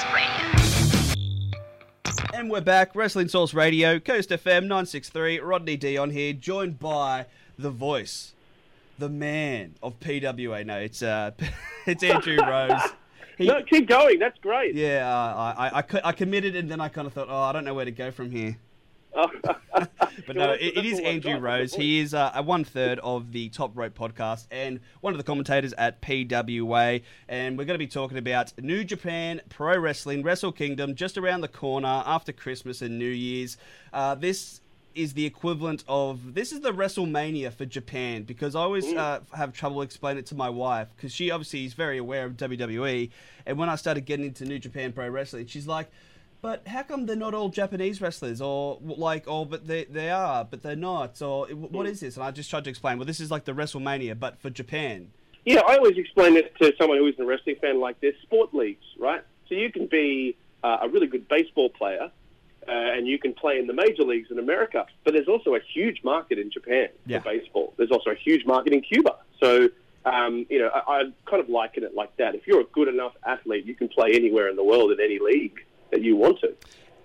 and 2.35 2.49
we're 2.51 2.59
back, 2.59 2.93
Wrestling 2.95 3.29
Source 3.29 3.53
Radio, 3.53 3.97
Coast 3.97 4.29
FM 4.29 4.63
963. 4.63 5.39
Rodney 5.39 5.77
Dion 5.77 6.09
here, 6.09 6.33
joined 6.33 6.77
by 6.79 7.27
the 7.57 7.69
voice, 7.69 8.33
the 8.99 9.07
man 9.07 9.75
of 9.81 9.97
PWA. 10.01 10.65
No, 10.65 10.77
it's 10.77 11.01
uh, 11.01 11.31
it's 11.85 12.03
Andrew 12.03 12.37
Rose. 12.45 12.81
he, 13.37 13.47
no, 13.47 13.63
keep 13.63 13.87
going. 13.87 14.19
That's 14.19 14.37
great. 14.39 14.75
Yeah, 14.75 15.09
uh, 15.09 15.53
I, 15.57 15.67
I, 15.67 15.79
I, 15.79 15.83
I 16.09 16.11
committed, 16.11 16.57
and 16.57 16.69
then 16.69 16.81
I 16.81 16.89
kind 16.89 17.07
of 17.07 17.13
thought, 17.13 17.29
oh, 17.29 17.39
I 17.39 17.53
don't 17.53 17.63
know 17.63 17.73
where 17.73 17.85
to 17.85 17.91
go 17.91 18.11
from 18.11 18.31
here. 18.31 18.57
but 20.27 20.35
no, 20.35 20.51
it, 20.51 20.77
it 20.77 20.85
is 20.85 20.99
Andrew 20.99 21.37
Rose. 21.37 21.73
He 21.73 21.99
is 21.99 22.13
uh, 22.13 22.31
a 22.35 22.43
one 22.43 22.63
third 22.65 22.99
of 22.99 23.31
the 23.31 23.49
Top 23.49 23.71
Rope 23.75 23.97
podcast 23.97 24.47
and 24.51 24.81
one 25.01 25.13
of 25.13 25.17
the 25.17 25.23
commentators 25.23 25.73
at 25.77 26.01
PWA. 26.01 27.01
And 27.29 27.57
we're 27.57 27.65
going 27.65 27.75
to 27.75 27.85
be 27.85 27.87
talking 27.87 28.17
about 28.17 28.51
New 28.61 28.83
Japan 28.83 29.41
Pro 29.49 29.77
Wrestling, 29.77 30.21
Wrestle 30.21 30.51
Kingdom, 30.51 30.95
just 30.95 31.17
around 31.17 31.41
the 31.41 31.47
corner 31.47 32.03
after 32.05 32.33
Christmas 32.33 32.81
and 32.81 32.99
New 32.99 33.05
Year's. 33.05 33.57
Uh, 33.93 34.15
this 34.15 34.59
is 34.95 35.13
the 35.13 35.25
equivalent 35.25 35.83
of 35.87 36.33
this 36.33 36.51
is 36.51 36.61
the 36.61 36.71
WrestleMania 36.71 37.53
for 37.53 37.65
Japan 37.65 38.23
because 38.23 38.55
I 38.55 38.61
always 38.61 38.85
mm. 38.85 38.97
uh, 38.97 39.19
have 39.35 39.53
trouble 39.53 39.81
explaining 39.81 40.19
it 40.19 40.25
to 40.27 40.35
my 40.35 40.49
wife 40.49 40.87
because 40.95 41.13
she 41.13 41.31
obviously 41.31 41.65
is 41.65 41.73
very 41.73 41.97
aware 41.97 42.25
of 42.25 42.33
WWE. 42.33 43.11
And 43.45 43.57
when 43.57 43.69
I 43.69 43.75
started 43.75 44.05
getting 44.05 44.25
into 44.25 44.45
New 44.45 44.59
Japan 44.59 44.91
Pro 44.93 45.07
Wrestling, 45.09 45.47
she's 45.47 45.67
like 45.67 45.89
but 46.45 46.67
how 46.67 46.83
come 46.83 47.07
they're 47.07 47.15
not 47.15 47.33
all 47.33 47.49
Japanese 47.49 47.99
wrestlers? 47.99 48.39
Or 48.39 48.77
like, 48.83 49.23
oh, 49.25 49.45
but 49.45 49.65
they 49.65 49.85
they 49.85 50.11
are, 50.11 50.45
but 50.45 50.61
they're 50.61 50.75
not. 50.75 51.19
Or 51.19 51.47
what 51.47 51.87
is 51.87 52.01
this? 52.01 52.17
And 52.17 52.23
I 52.23 52.29
just 52.29 52.51
tried 52.51 52.65
to 52.65 52.69
explain. 52.69 52.99
Well, 52.99 53.07
this 53.07 53.19
is 53.19 53.31
like 53.31 53.45
the 53.45 53.53
WrestleMania, 53.53 54.19
but 54.19 54.39
for 54.39 54.51
Japan. 54.51 55.11
Yeah, 55.43 55.61
I 55.67 55.77
always 55.77 55.97
explain 55.97 56.37
it 56.37 56.55
to 56.61 56.71
someone 56.77 56.99
who 56.99 57.07
isn't 57.07 57.19
a 57.19 57.25
wrestling 57.25 57.55
fan 57.59 57.79
like 57.79 57.99
this: 57.99 58.13
sport 58.21 58.53
leagues, 58.53 58.85
right? 58.99 59.23
So 59.49 59.55
you 59.55 59.71
can 59.71 59.87
be 59.87 60.37
uh, 60.63 60.77
a 60.83 60.87
really 60.87 61.07
good 61.07 61.27
baseball 61.27 61.69
player, 61.71 62.11
uh, 62.67 62.71
and 62.71 63.07
you 63.07 63.17
can 63.17 63.33
play 63.33 63.57
in 63.57 63.65
the 63.65 63.73
major 63.73 64.03
leagues 64.03 64.29
in 64.29 64.37
America. 64.37 64.85
But 65.03 65.15
there's 65.15 65.27
also 65.27 65.55
a 65.55 65.61
huge 65.73 66.03
market 66.03 66.37
in 66.37 66.51
Japan 66.51 66.89
yeah. 67.07 67.21
for 67.21 67.31
baseball. 67.31 67.73
There's 67.77 67.91
also 67.91 68.11
a 68.11 68.15
huge 68.15 68.45
market 68.45 68.71
in 68.71 68.81
Cuba. 68.81 69.15
So 69.39 69.69
um, 70.05 70.45
you 70.51 70.59
know, 70.59 70.69
I, 70.69 70.79
I 70.91 71.03
kind 71.25 71.41
of 71.41 71.49
liken 71.49 71.83
it 71.83 71.95
like 71.95 72.15
that. 72.17 72.35
If 72.35 72.45
you're 72.45 72.61
a 72.61 72.65
good 72.65 72.87
enough 72.87 73.13
athlete, 73.25 73.65
you 73.65 73.73
can 73.73 73.87
play 73.87 74.11
anywhere 74.13 74.47
in 74.47 74.55
the 74.55 74.63
world 74.63 74.91
in 74.91 74.99
any 74.99 75.17
league 75.17 75.64
that 75.91 76.01
you 76.01 76.15
want 76.15 76.39
to. 76.41 76.55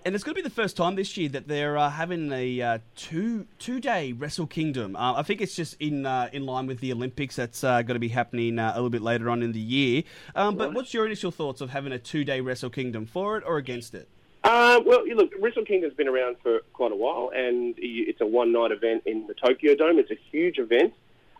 And 0.03 0.15
it's 0.15 0.23
going 0.23 0.33
to 0.33 0.41
be 0.41 0.47
the 0.47 0.53
first 0.53 0.75
time 0.77 0.95
this 0.95 1.15
year 1.15 1.29
that 1.29 1.47
they're 1.47 1.77
uh, 1.77 1.91
having 1.91 2.31
a 2.31 2.59
uh, 2.59 2.77
two 2.95 3.45
two 3.59 3.79
day 3.79 4.13
Wrestle 4.13 4.47
Kingdom. 4.47 4.95
Uh, 4.95 5.13
I 5.13 5.21
think 5.21 5.41
it's 5.41 5.55
just 5.55 5.75
in 5.79 6.07
uh, 6.07 6.27
in 6.33 6.47
line 6.47 6.65
with 6.65 6.79
the 6.79 6.91
Olympics. 6.91 7.35
That's 7.35 7.63
uh, 7.63 7.83
going 7.83 7.95
to 7.95 7.99
be 7.99 8.07
happening 8.07 8.57
uh, 8.57 8.71
a 8.73 8.75
little 8.75 8.89
bit 8.89 9.03
later 9.03 9.29
on 9.29 9.43
in 9.43 9.51
the 9.51 9.59
year. 9.59 10.01
Um, 10.35 10.55
but 10.55 10.73
what's 10.73 10.91
your 10.91 11.05
initial 11.05 11.29
thoughts 11.29 11.61
of 11.61 11.69
having 11.69 11.91
a 11.91 11.99
two 11.99 12.23
day 12.23 12.41
Wrestle 12.41 12.71
Kingdom 12.71 13.05
for 13.05 13.37
it 13.37 13.43
or 13.45 13.57
against 13.57 13.93
it? 13.93 14.09
well, 14.43 15.07
look, 15.07 15.33
Wrestle 15.39 15.65
Kingdom's 15.65 15.93
been 15.93 16.07
around 16.07 16.37
for 16.41 16.61
quite 16.73 16.91
a 16.91 16.95
while, 16.95 17.31
and 17.35 17.75
it's 17.77 18.21
a 18.21 18.25
one 18.25 18.51
night 18.51 18.71
event 18.71 19.03
in 19.05 19.27
the 19.27 19.35
Tokyo 19.35 19.75
Dome. 19.75 19.99
It's 19.99 20.09
a 20.09 20.17
huge 20.31 20.57
event, 20.57 20.93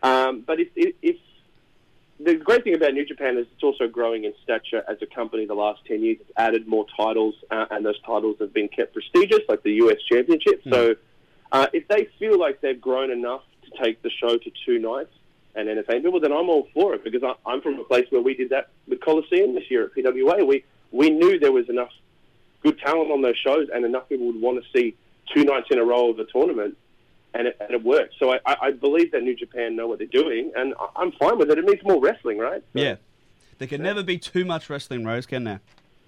um, 0.03 0.43
but 0.45 0.59
if, 0.59 0.67
if 0.75 1.17
the 2.23 2.35
great 2.35 2.63
thing 2.63 2.75
about 2.75 2.93
New 2.93 3.05
Japan 3.05 3.37
is 3.37 3.47
it's 3.53 3.63
also 3.63 3.87
growing 3.87 4.25
in 4.25 4.33
stature 4.43 4.83
as 4.87 4.97
a 5.01 5.05
company. 5.05 5.45
The 5.45 5.53
last 5.53 5.81
ten 5.85 6.03
years, 6.03 6.17
it's 6.21 6.31
added 6.37 6.67
more 6.67 6.85
titles, 6.95 7.35
uh, 7.49 7.65
and 7.71 7.85
those 7.85 7.99
titles 8.01 8.37
have 8.39 8.53
been 8.53 8.67
kept 8.67 8.93
prestigious, 8.93 9.39
like 9.49 9.63
the 9.63 9.73
US 9.85 9.97
Championship. 10.09 10.63
Mm. 10.63 10.73
So, 10.73 10.95
uh, 11.51 11.67
if 11.73 11.87
they 11.87 12.07
feel 12.19 12.39
like 12.39 12.61
they've 12.61 12.79
grown 12.79 13.11
enough 13.11 13.43
to 13.63 13.83
take 13.83 14.01
the 14.01 14.09
show 14.09 14.37
to 14.37 14.51
two 14.65 14.79
nights 14.79 15.13
and 15.55 15.67
entertain 15.67 16.03
people, 16.03 16.19
then 16.19 16.31
I'm 16.31 16.49
all 16.49 16.67
for 16.73 16.93
it 16.93 17.03
because 17.03 17.23
I, 17.23 17.51
am 17.51 17.61
from 17.61 17.79
a 17.79 17.83
place 17.83 18.07
where 18.09 18.21
we 18.21 18.33
did 18.33 18.49
that 18.49 18.69
with 18.87 19.01
Coliseum 19.01 19.55
this 19.55 19.69
year 19.69 19.85
at 19.85 19.95
PWA. 19.95 20.45
We 20.45 20.63
we 20.91 21.09
knew 21.09 21.39
there 21.39 21.51
was 21.51 21.69
enough 21.69 21.91
good 22.63 22.79
talent 22.79 23.11
on 23.11 23.21
those 23.21 23.37
shows, 23.37 23.67
and 23.73 23.85
enough 23.85 24.07
people 24.09 24.27
would 24.27 24.41
want 24.41 24.63
to 24.63 24.79
see 24.79 24.95
two 25.33 25.43
nights 25.43 25.67
in 25.71 25.79
a 25.79 25.83
row 25.83 26.09
of 26.09 26.19
a 26.19 26.25
tournament 26.25 26.77
and 27.33 27.47
it, 27.47 27.57
and 27.59 27.71
it 27.71 27.83
works. 27.83 28.15
So 28.19 28.33
I, 28.33 28.39
I 28.45 28.71
believe 28.71 29.11
that 29.11 29.23
New 29.23 29.35
Japan 29.35 29.75
know 29.75 29.87
what 29.87 29.99
they're 29.99 30.07
doing, 30.07 30.51
and 30.55 30.73
I'm 30.95 31.11
fine 31.13 31.37
with 31.37 31.49
it. 31.49 31.57
It 31.57 31.65
means 31.65 31.83
more 31.83 32.01
wrestling, 32.01 32.37
right? 32.37 32.63
So, 32.73 32.79
yeah. 32.79 32.95
There 33.57 33.67
can 33.67 33.81
yeah. 33.81 33.87
never 33.87 34.03
be 34.03 34.17
too 34.17 34.43
much 34.43 34.69
wrestling, 34.69 35.05
Rose, 35.05 35.25
can 35.25 35.43
there? 35.43 35.61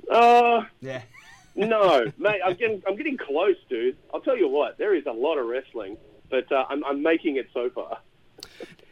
Uh, 0.09 0.63
yeah. 0.81 1.01
no, 1.55 2.05
mate, 2.17 2.41
I'm 2.43 2.55
getting, 2.55 2.81
I'm 2.87 2.95
getting 2.95 3.17
close, 3.17 3.55
dude. 3.69 3.95
I'll 4.13 4.21
tell 4.21 4.37
you 4.37 4.47
what, 4.47 4.77
there 4.77 4.95
is 4.95 5.05
a 5.05 5.11
lot 5.11 5.37
of 5.37 5.45
wrestling, 5.45 5.97
but 6.29 6.51
uh, 6.51 6.65
I'm, 6.69 6.83
I'm 6.83 7.03
making 7.03 7.37
it 7.37 7.47
so 7.53 7.69
far. 7.69 7.99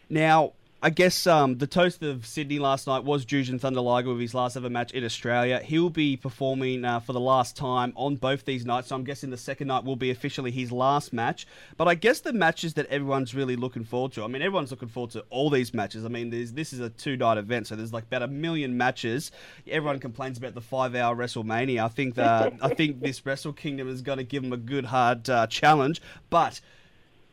Now, 0.10 0.54
I 0.84 0.90
guess 0.90 1.28
um, 1.28 1.60
the 1.60 1.68
toast 1.68 2.02
of 2.02 2.26
Sydney 2.26 2.58
last 2.58 2.88
night 2.88 3.04
was 3.04 3.24
Jushin 3.24 3.62
Thunder 3.62 3.82
Liger 3.82 4.10
with 4.10 4.20
his 4.20 4.34
last 4.34 4.58
ever 4.58 4.68
match 4.68 4.92
in 4.94 5.06
Australia. 5.06 5.60
He'll 5.64 5.92
be 5.92 6.18
performing 6.18 6.84
uh, 6.84 7.00
for 7.00 7.14
the 7.14 7.20
last 7.20 7.56
time 7.56 7.94
on 7.96 8.16
both 8.16 8.46
these 8.46 8.66
nights, 8.66 8.88
so 8.88 8.96
I'm 8.96 9.04
guessing 9.04 9.30
the 9.30 9.38
second 9.38 9.68
night 9.68 9.84
will 9.84 9.96
be 9.96 10.10
officially 10.10 10.50
his 10.50 10.72
last 10.72 11.14
match. 11.14 11.46
But 11.78 11.88
I 11.88 11.94
guess 11.94 12.22
the 12.22 12.34
matches 12.34 12.74
that 12.74 12.88
everyone's 12.88 13.36
really 13.36 13.56
looking 13.56 13.84
forward 13.84 14.14
to. 14.14 14.24
I 14.24 14.28
mean, 14.28 14.42
everyone's 14.42 14.72
looking 14.72 14.88
forward 14.88 15.12
to 15.12 15.24
all 15.30 15.52
these 15.52 15.72
matches. 15.72 16.04
I 16.04 16.08
mean, 16.08 16.32
this 16.32 16.74
is 16.74 16.80
a 16.80 16.90
two 16.90 17.16
night 17.16 17.38
event, 17.38 17.68
so 17.68 17.76
there's 17.76 17.94
like 17.94 18.06
about 18.06 18.24
a 18.24 18.28
million 18.28 18.76
matches. 18.76 19.32
Everyone 19.68 20.00
complains 20.00 20.40
about 20.40 20.56
the 20.56 20.62
five 20.62 20.96
hour 20.96 21.16
WrestleMania. 21.16 21.86
I 21.86 21.90
think 21.90 22.16
that 22.16 22.54
I 22.60 22.74
think 22.74 23.02
this 23.02 23.24
Wrestle 23.24 23.54
Kingdom 23.54 23.88
is 23.88 24.02
going 24.02 24.18
to 24.18 24.24
give 24.24 24.42
them 24.42 24.52
a 24.52 24.58
good 24.58 24.86
hard 24.86 25.30
uh, 25.30 25.46
challenge, 25.46 26.02
but 26.32 26.60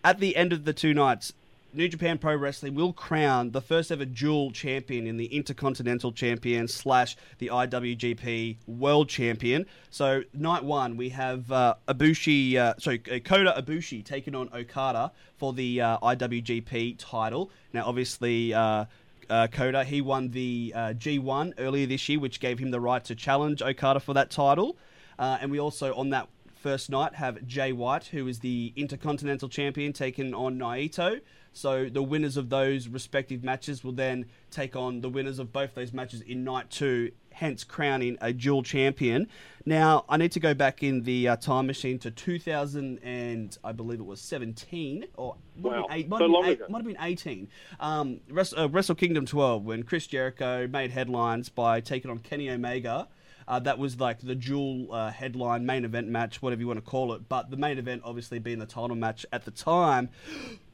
at 0.04 0.20
the 0.20 0.36
end 0.36 0.52
of 0.52 0.66
the 0.66 0.74
two 0.74 0.92
nights, 0.92 1.32
New 1.74 1.86
Japan 1.86 2.16
Pro 2.16 2.34
Wrestling 2.34 2.74
will 2.74 2.94
crown 2.94 3.50
the 3.50 3.60
first 3.60 3.92
ever 3.92 4.06
dual 4.06 4.50
champion 4.52 5.06
in 5.06 5.18
the 5.18 5.26
Intercontinental 5.26 6.12
Champion 6.12 6.66
slash 6.66 7.14
the 7.38 7.48
IWGP 7.48 8.56
World 8.66 9.10
Champion. 9.10 9.66
So 9.90 10.22
night 10.32 10.64
one 10.64 10.96
we 10.96 11.10
have 11.10 11.52
uh, 11.52 11.74
Ibushi, 11.86 12.56
uh, 12.56 12.74
sorry, 12.78 13.02
uh, 13.12 13.18
Kota 13.18 13.54
Ibushi 13.58 14.02
taking 14.02 14.34
on 14.34 14.48
Okada 14.54 15.12
for 15.36 15.52
the 15.52 15.82
uh, 15.82 15.98
IWGP 15.98 16.96
title. 16.98 17.50
Now, 17.72 17.84
obviously. 17.86 18.54
Uh, 18.54 18.86
uh, 19.30 19.46
Kota, 19.46 19.84
he 19.84 20.00
won 20.00 20.30
the 20.30 20.72
uh, 20.74 20.80
G1 20.94 21.52
earlier 21.58 21.86
this 21.86 22.08
year, 22.08 22.18
which 22.18 22.40
gave 22.40 22.58
him 22.58 22.70
the 22.70 22.80
right 22.80 23.04
to 23.04 23.14
challenge 23.14 23.60
Okada 23.60 24.00
for 24.00 24.14
that 24.14 24.30
title. 24.30 24.78
Uh, 25.18 25.36
and 25.42 25.50
we 25.50 25.60
also, 25.60 25.94
on 25.94 26.08
that 26.08 26.28
first 26.54 26.88
night, 26.88 27.14
have 27.14 27.46
Jay 27.46 27.72
White, 27.72 28.06
who 28.06 28.26
is 28.26 28.38
the 28.40 28.72
Intercontinental 28.74 29.50
Champion, 29.50 29.92
taking 29.92 30.32
on 30.32 30.58
Naito. 30.58 31.20
So 31.52 31.88
the 31.88 32.02
winners 32.02 32.36
of 32.36 32.50
those 32.50 32.88
respective 32.88 33.42
matches 33.42 33.82
will 33.82 33.92
then 33.92 34.26
take 34.50 34.76
on 34.76 35.00
the 35.00 35.08
winners 35.08 35.38
of 35.38 35.52
both 35.52 35.74
those 35.74 35.92
matches 35.92 36.20
in 36.20 36.44
night 36.44 36.70
two, 36.70 37.12
hence 37.32 37.64
crowning 37.64 38.16
a 38.20 38.32
dual 38.32 38.62
champion. 38.62 39.28
Now 39.64 40.04
I 40.08 40.16
need 40.16 40.32
to 40.32 40.40
go 40.40 40.54
back 40.54 40.82
in 40.82 41.02
the 41.02 41.28
uh, 41.28 41.36
time 41.36 41.66
machine 41.66 41.98
to 42.00 42.10
2000 42.10 42.98
and 43.02 43.56
I 43.64 43.72
believe 43.72 44.00
it 44.00 44.06
was 44.06 44.20
17 44.20 45.06
or 45.16 45.36
wow. 45.60 45.86
eight, 45.90 46.08
might, 46.08 46.18
so 46.18 46.42
have 46.42 46.50
eight, 46.50 46.70
might, 46.70 46.78
have 46.78 46.86
been 46.86 46.96
18. 47.00 47.48
Um, 47.80 48.20
Wrestle, 48.30 48.60
uh, 48.60 48.68
Wrestle 48.68 48.94
Kingdom 48.94 49.26
12 49.26 49.64
when 49.64 49.82
Chris 49.82 50.06
Jericho 50.06 50.66
made 50.66 50.90
headlines 50.90 51.48
by 51.48 51.80
taking 51.80 52.10
on 52.10 52.18
Kenny 52.18 52.50
Omega. 52.50 53.08
Uh, 53.48 53.58
that 53.58 53.78
was 53.78 53.98
like 53.98 54.20
the 54.20 54.34
dual 54.34 54.92
uh, 54.92 55.10
headline 55.10 55.64
main 55.64 55.86
event 55.86 56.06
match, 56.06 56.42
whatever 56.42 56.60
you 56.60 56.66
want 56.66 56.76
to 56.76 56.82
call 56.82 57.14
it. 57.14 57.30
But 57.30 57.50
the 57.50 57.56
main 57.56 57.78
event, 57.78 58.02
obviously, 58.04 58.38
being 58.38 58.58
the 58.58 58.66
title 58.66 58.94
match 58.94 59.24
at 59.32 59.46
the 59.46 59.50
time 59.50 60.10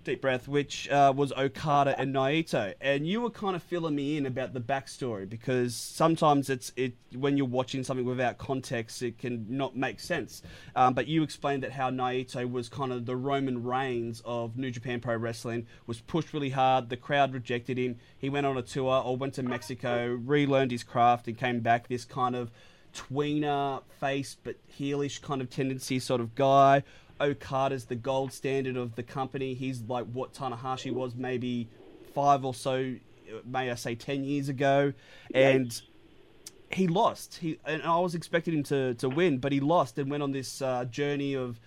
deep 0.05 0.21
breath, 0.21 0.47
which 0.47 0.89
uh, 0.89 1.13
was 1.15 1.33
Okada 1.33 1.99
and 1.99 2.15
Naito, 2.15 2.75
and 2.81 3.07
you 3.07 3.21
were 3.21 3.31
kind 3.31 3.57
of 3.57 3.63
filling 3.63 3.95
me 3.95 4.17
in 4.17 4.27
about 4.27 4.53
the 4.53 4.61
backstory 4.61 5.29
because 5.29 5.75
sometimes 5.75 6.51
it's 6.51 6.73
it 6.77 6.95
when 7.17 7.37
you're 7.37 7.47
watching 7.47 7.83
something 7.83 8.07
without 8.07 8.39
context, 8.39 9.03
it 9.03 9.19
can 9.19 9.47
not 9.49 9.77
make 9.77 10.01
sense. 10.01 10.43
Um, 10.77 10.95
but 10.95 11.07
you 11.07 11.23
explained 11.23 11.63
that 11.63 11.73
how 11.73 11.91
Naito 11.91 12.51
was 12.51 12.69
kind 12.69 12.93
of 12.93 13.07
the 13.07 13.17
Roman 13.17 13.63
Reigns 13.63 14.23
of 14.25 14.57
New 14.57 14.71
Japan 14.71 15.01
Pro 15.01 15.17
Wrestling, 15.17 15.67
was 15.87 16.01
pushed 16.01 16.33
really 16.33 16.51
hard, 16.51 16.89
the 16.89 16.97
crowd 16.97 17.33
rejected 17.33 17.79
him. 17.79 17.97
He 18.19 18.29
went 18.29 18.47
on 18.47 18.57
a 18.57 18.63
tour 18.63 19.03
or 19.05 19.17
went 19.17 19.35
to 19.35 19.43
Mexico, 19.43 20.09
relearned 20.09 20.71
his 20.71 20.83
craft, 20.83 21.29
and 21.29 21.37
came 21.37 21.61
back 21.61 21.89
this 21.89 22.05
kind 22.05 22.37
of 22.37 22.51
tweener 22.95 23.83
face 24.01 24.37
but 24.45 24.57
heelish 24.79 25.21
kind 25.21 25.41
of 25.41 25.51
tendency 25.51 25.99
sort 25.99 26.21
of 26.21 26.35
guy 26.37 26.83
Okada's 27.21 27.87
the 27.87 27.95
gold 27.95 28.33
standard 28.33 28.77
of 28.77 28.95
the 28.97 29.03
company. 29.03 29.55
He's 29.55 29.83
like 29.83 30.07
what 30.07 30.35
Tanahashi 30.35 30.93
was 30.93 31.15
maybe 31.15 31.69
five 32.15 32.45
or 32.45 32.55
so, 32.55 32.97
may 33.45 33.71
I 33.71 33.75
say, 33.75 33.95
ten 33.95 34.25
years 34.25 34.49
ago, 34.49 34.93
and 35.35 35.81
he 36.71 36.87
lost. 36.89 37.37
He 37.37 37.59
and 37.65 37.83
I 37.83 37.99
was 37.99 38.15
expecting 38.15 38.55
him 38.55 38.63
to 38.65 38.95
to 38.95 39.09
win, 39.09 39.39
but 39.39 39.53
he 39.53 39.61
lost 39.61 39.99
and 39.99 40.11
went 40.11 40.23
on 40.23 40.33
this 40.33 40.61
uh, 40.61 40.85
journey 40.87 41.35
of 41.35 41.61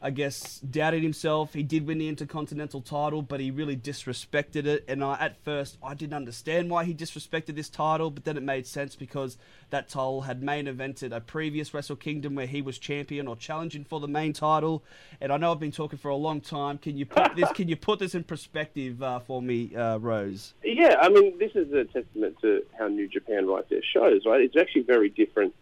I 0.00 0.10
guess, 0.10 0.60
doubted 0.60 1.02
himself. 1.02 1.54
He 1.54 1.62
did 1.62 1.86
win 1.86 1.98
the 1.98 2.08
Intercontinental 2.08 2.80
title, 2.80 3.22
but 3.22 3.40
he 3.40 3.50
really 3.50 3.76
disrespected 3.76 4.66
it. 4.66 4.84
And 4.88 5.02
I, 5.02 5.16
at 5.18 5.42
first, 5.42 5.78
I 5.82 5.94
didn't 5.94 6.14
understand 6.14 6.70
why 6.70 6.84
he 6.84 6.94
disrespected 6.94 7.56
this 7.56 7.68
title, 7.68 8.10
but 8.10 8.24
then 8.24 8.36
it 8.36 8.42
made 8.42 8.66
sense 8.66 8.94
because 8.94 9.38
that 9.70 9.88
title 9.88 10.22
had 10.22 10.42
main 10.42 10.66
evented 10.66 11.14
a 11.14 11.20
previous 11.20 11.72
Wrestle 11.72 11.96
Kingdom 11.96 12.34
where 12.34 12.46
he 12.46 12.62
was 12.62 12.78
champion 12.78 13.26
or 13.26 13.36
challenging 13.36 13.84
for 13.84 14.00
the 14.00 14.08
main 14.08 14.32
title. 14.32 14.84
And 15.20 15.32
I 15.32 15.36
know 15.38 15.52
I've 15.52 15.60
been 15.60 15.72
talking 15.72 15.98
for 15.98 16.08
a 16.08 16.16
long 16.16 16.40
time. 16.40 16.78
Can 16.78 16.96
you 16.96 17.06
put 17.06 17.34
this? 17.34 17.50
Can 17.52 17.68
you 17.68 17.76
put 17.76 17.98
this 17.98 18.14
in 18.14 18.24
perspective 18.24 19.02
uh, 19.02 19.20
for 19.20 19.40
me, 19.40 19.74
uh, 19.74 19.98
Rose? 19.98 20.54
Yeah, 20.62 20.96
I 21.00 21.08
mean, 21.08 21.38
this 21.38 21.52
is 21.54 21.72
a 21.72 21.84
testament 21.84 22.36
to 22.42 22.64
how 22.78 22.88
New 22.88 23.08
Japan 23.08 23.46
write 23.46 23.68
their 23.70 23.82
shows. 23.82 24.22
Right? 24.26 24.42
It's 24.42 24.56
actually 24.56 24.82
very 24.82 25.08
different 25.08 25.54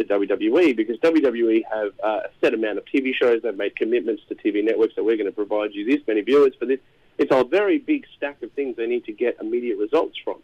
to 0.00 0.14
WWE 0.14 0.76
because 0.76 0.98
WWE 0.98 1.62
have 1.72 1.92
uh, 2.02 2.20
a 2.24 2.30
set 2.40 2.54
amount 2.54 2.78
of 2.78 2.84
TV 2.86 3.12
shows. 3.14 3.42
They've 3.42 3.56
made 3.56 3.76
commitments 3.76 4.22
to 4.28 4.34
TV 4.34 4.64
networks 4.64 4.94
that 4.96 5.04
we're 5.04 5.16
going 5.16 5.26
to 5.26 5.32
provide 5.32 5.74
you 5.74 5.84
this 5.84 6.06
many 6.06 6.22
viewers 6.22 6.54
for 6.58 6.66
this. 6.66 6.80
It's 7.18 7.30
a 7.30 7.44
very 7.44 7.78
big 7.78 8.06
stack 8.16 8.42
of 8.42 8.50
things 8.52 8.76
they 8.76 8.86
need 8.86 9.04
to 9.04 9.12
get 9.12 9.36
immediate 9.40 9.78
results 9.78 10.16
from. 10.24 10.36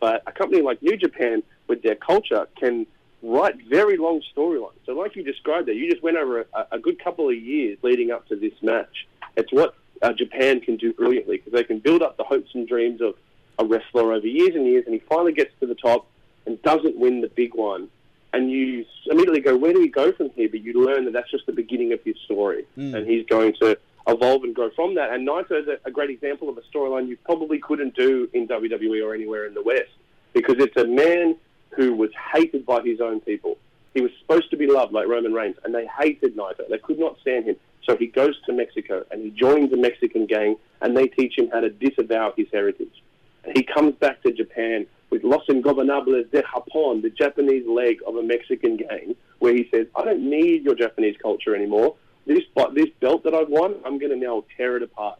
But 0.00 0.22
a 0.26 0.32
company 0.32 0.62
like 0.62 0.82
New 0.82 0.96
Japan, 0.96 1.42
with 1.68 1.82
their 1.82 1.94
culture, 1.94 2.48
can 2.58 2.86
write 3.22 3.54
very 3.68 3.96
long 3.96 4.22
storylines. 4.34 4.80
So, 4.86 4.94
like 4.94 5.14
you 5.14 5.22
described 5.22 5.68
there, 5.68 5.74
you 5.74 5.90
just 5.90 6.02
went 6.02 6.16
over 6.16 6.40
a, 6.40 6.66
a 6.72 6.78
good 6.78 7.02
couple 7.02 7.28
of 7.28 7.36
years 7.36 7.78
leading 7.82 8.10
up 8.10 8.26
to 8.28 8.36
this 8.36 8.54
match. 8.62 9.06
It's 9.36 9.52
what 9.52 9.74
uh, 10.00 10.12
Japan 10.12 10.60
can 10.60 10.76
do 10.76 10.92
brilliantly 10.92 11.36
because 11.36 11.52
they 11.52 11.64
can 11.64 11.78
build 11.78 12.02
up 12.02 12.16
the 12.16 12.24
hopes 12.24 12.50
and 12.54 12.66
dreams 12.66 13.00
of 13.00 13.14
a 13.58 13.64
wrestler 13.64 14.12
over 14.12 14.26
years 14.26 14.54
and 14.54 14.66
years, 14.66 14.84
and 14.86 14.94
he 14.94 15.00
finally 15.08 15.32
gets 15.32 15.52
to 15.60 15.66
the 15.66 15.74
top 15.74 16.06
and 16.46 16.60
doesn't 16.62 16.96
win 16.96 17.20
the 17.20 17.28
big 17.28 17.54
one. 17.54 17.88
And 18.34 18.50
you 18.50 18.84
immediately 19.10 19.40
go, 19.40 19.56
where 19.56 19.72
do 19.72 19.80
we 19.80 19.88
go 19.88 20.10
from 20.12 20.30
here? 20.30 20.48
But 20.50 20.62
you 20.62 20.84
learn 20.84 21.04
that 21.04 21.12
that's 21.12 21.30
just 21.30 21.44
the 21.46 21.52
beginning 21.52 21.92
of 21.92 22.00
his 22.02 22.16
story, 22.24 22.64
Mm. 22.78 22.94
and 22.96 23.06
he's 23.06 23.26
going 23.26 23.54
to 23.60 23.76
evolve 24.08 24.42
and 24.44 24.54
grow 24.54 24.70
from 24.70 24.94
that. 24.94 25.12
And 25.12 25.28
Naito 25.28 25.52
is 25.62 25.68
a, 25.68 25.76
a 25.84 25.90
great 25.90 26.10
example 26.10 26.48
of 26.48 26.56
a 26.58 26.62
storyline 26.62 27.08
you 27.08 27.16
probably 27.24 27.58
couldn't 27.58 27.94
do 27.94 28.28
in 28.32 28.48
WWE 28.48 29.04
or 29.06 29.14
anywhere 29.14 29.44
in 29.46 29.54
the 29.54 29.62
West 29.62 29.90
because 30.32 30.56
it's 30.58 30.76
a 30.76 30.86
man 30.86 31.36
who 31.70 31.94
was 31.94 32.10
hated 32.34 32.64
by 32.66 32.80
his 32.82 33.00
own 33.00 33.20
people. 33.20 33.58
He 33.94 34.00
was 34.00 34.10
supposed 34.20 34.50
to 34.50 34.56
be 34.56 34.66
loved 34.66 34.92
like 34.94 35.06
Roman 35.06 35.34
Reigns, 35.34 35.56
and 35.64 35.74
they 35.74 35.86
hated 35.86 36.34
Naito. 36.34 36.66
They 36.70 36.78
could 36.78 36.98
not 36.98 37.18
stand 37.20 37.44
him. 37.44 37.56
So 37.84 37.96
he 37.96 38.06
goes 38.06 38.40
to 38.46 38.52
Mexico 38.52 39.04
and 39.10 39.22
he 39.22 39.30
joins 39.30 39.72
a 39.72 39.76
Mexican 39.76 40.24
gang, 40.26 40.56
and 40.80 40.96
they 40.96 41.06
teach 41.08 41.36
him 41.36 41.50
how 41.52 41.60
to 41.60 41.68
disavow 41.68 42.32
his 42.36 42.46
heritage. 42.52 43.02
And 43.44 43.54
he 43.56 43.62
comes 43.62 43.94
back 43.96 44.22
to 44.22 44.32
Japan 44.32 44.86
with 45.12 45.22
Los 45.24 45.44
Ingobernables 45.46 46.30
de 46.30 46.42
Japón, 46.42 47.02
the 47.02 47.10
Japanese 47.10 47.66
leg 47.68 48.00
of 48.06 48.16
a 48.16 48.22
Mexican 48.22 48.78
gang, 48.78 49.14
where 49.40 49.54
he 49.54 49.68
says, 49.70 49.86
"I 49.94 50.06
don't 50.06 50.28
need 50.28 50.64
your 50.64 50.74
Japanese 50.74 51.16
culture 51.18 51.54
anymore. 51.54 51.94
This 52.26 52.44
this 52.72 52.88
belt 52.98 53.22
that 53.24 53.34
I've 53.34 53.50
won, 53.50 53.74
I'm 53.84 53.98
going 53.98 54.10
to 54.10 54.16
now 54.16 54.42
tear 54.56 54.78
it 54.78 54.82
apart 54.82 55.18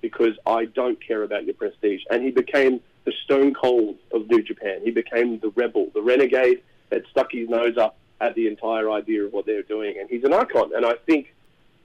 because 0.00 0.34
I 0.46 0.66
don't 0.66 0.98
care 1.04 1.24
about 1.24 1.44
your 1.46 1.54
prestige." 1.54 2.02
And 2.10 2.22
he 2.22 2.30
became 2.30 2.80
the 3.04 3.12
Stone 3.24 3.54
Cold 3.54 3.96
of 4.12 4.30
New 4.30 4.40
Japan. 4.40 4.80
He 4.84 4.92
became 4.92 5.40
the 5.40 5.50
rebel, 5.56 5.90
the 5.92 6.00
renegade 6.00 6.62
that 6.90 7.02
stuck 7.10 7.32
his 7.32 7.48
nose 7.48 7.76
up 7.76 7.96
at 8.20 8.36
the 8.36 8.46
entire 8.46 8.88
idea 8.88 9.24
of 9.24 9.32
what 9.32 9.46
they're 9.46 9.62
doing. 9.62 9.98
And 9.98 10.08
he's 10.08 10.22
an 10.22 10.32
icon. 10.32 10.70
And 10.76 10.86
I 10.86 10.94
think 11.06 11.34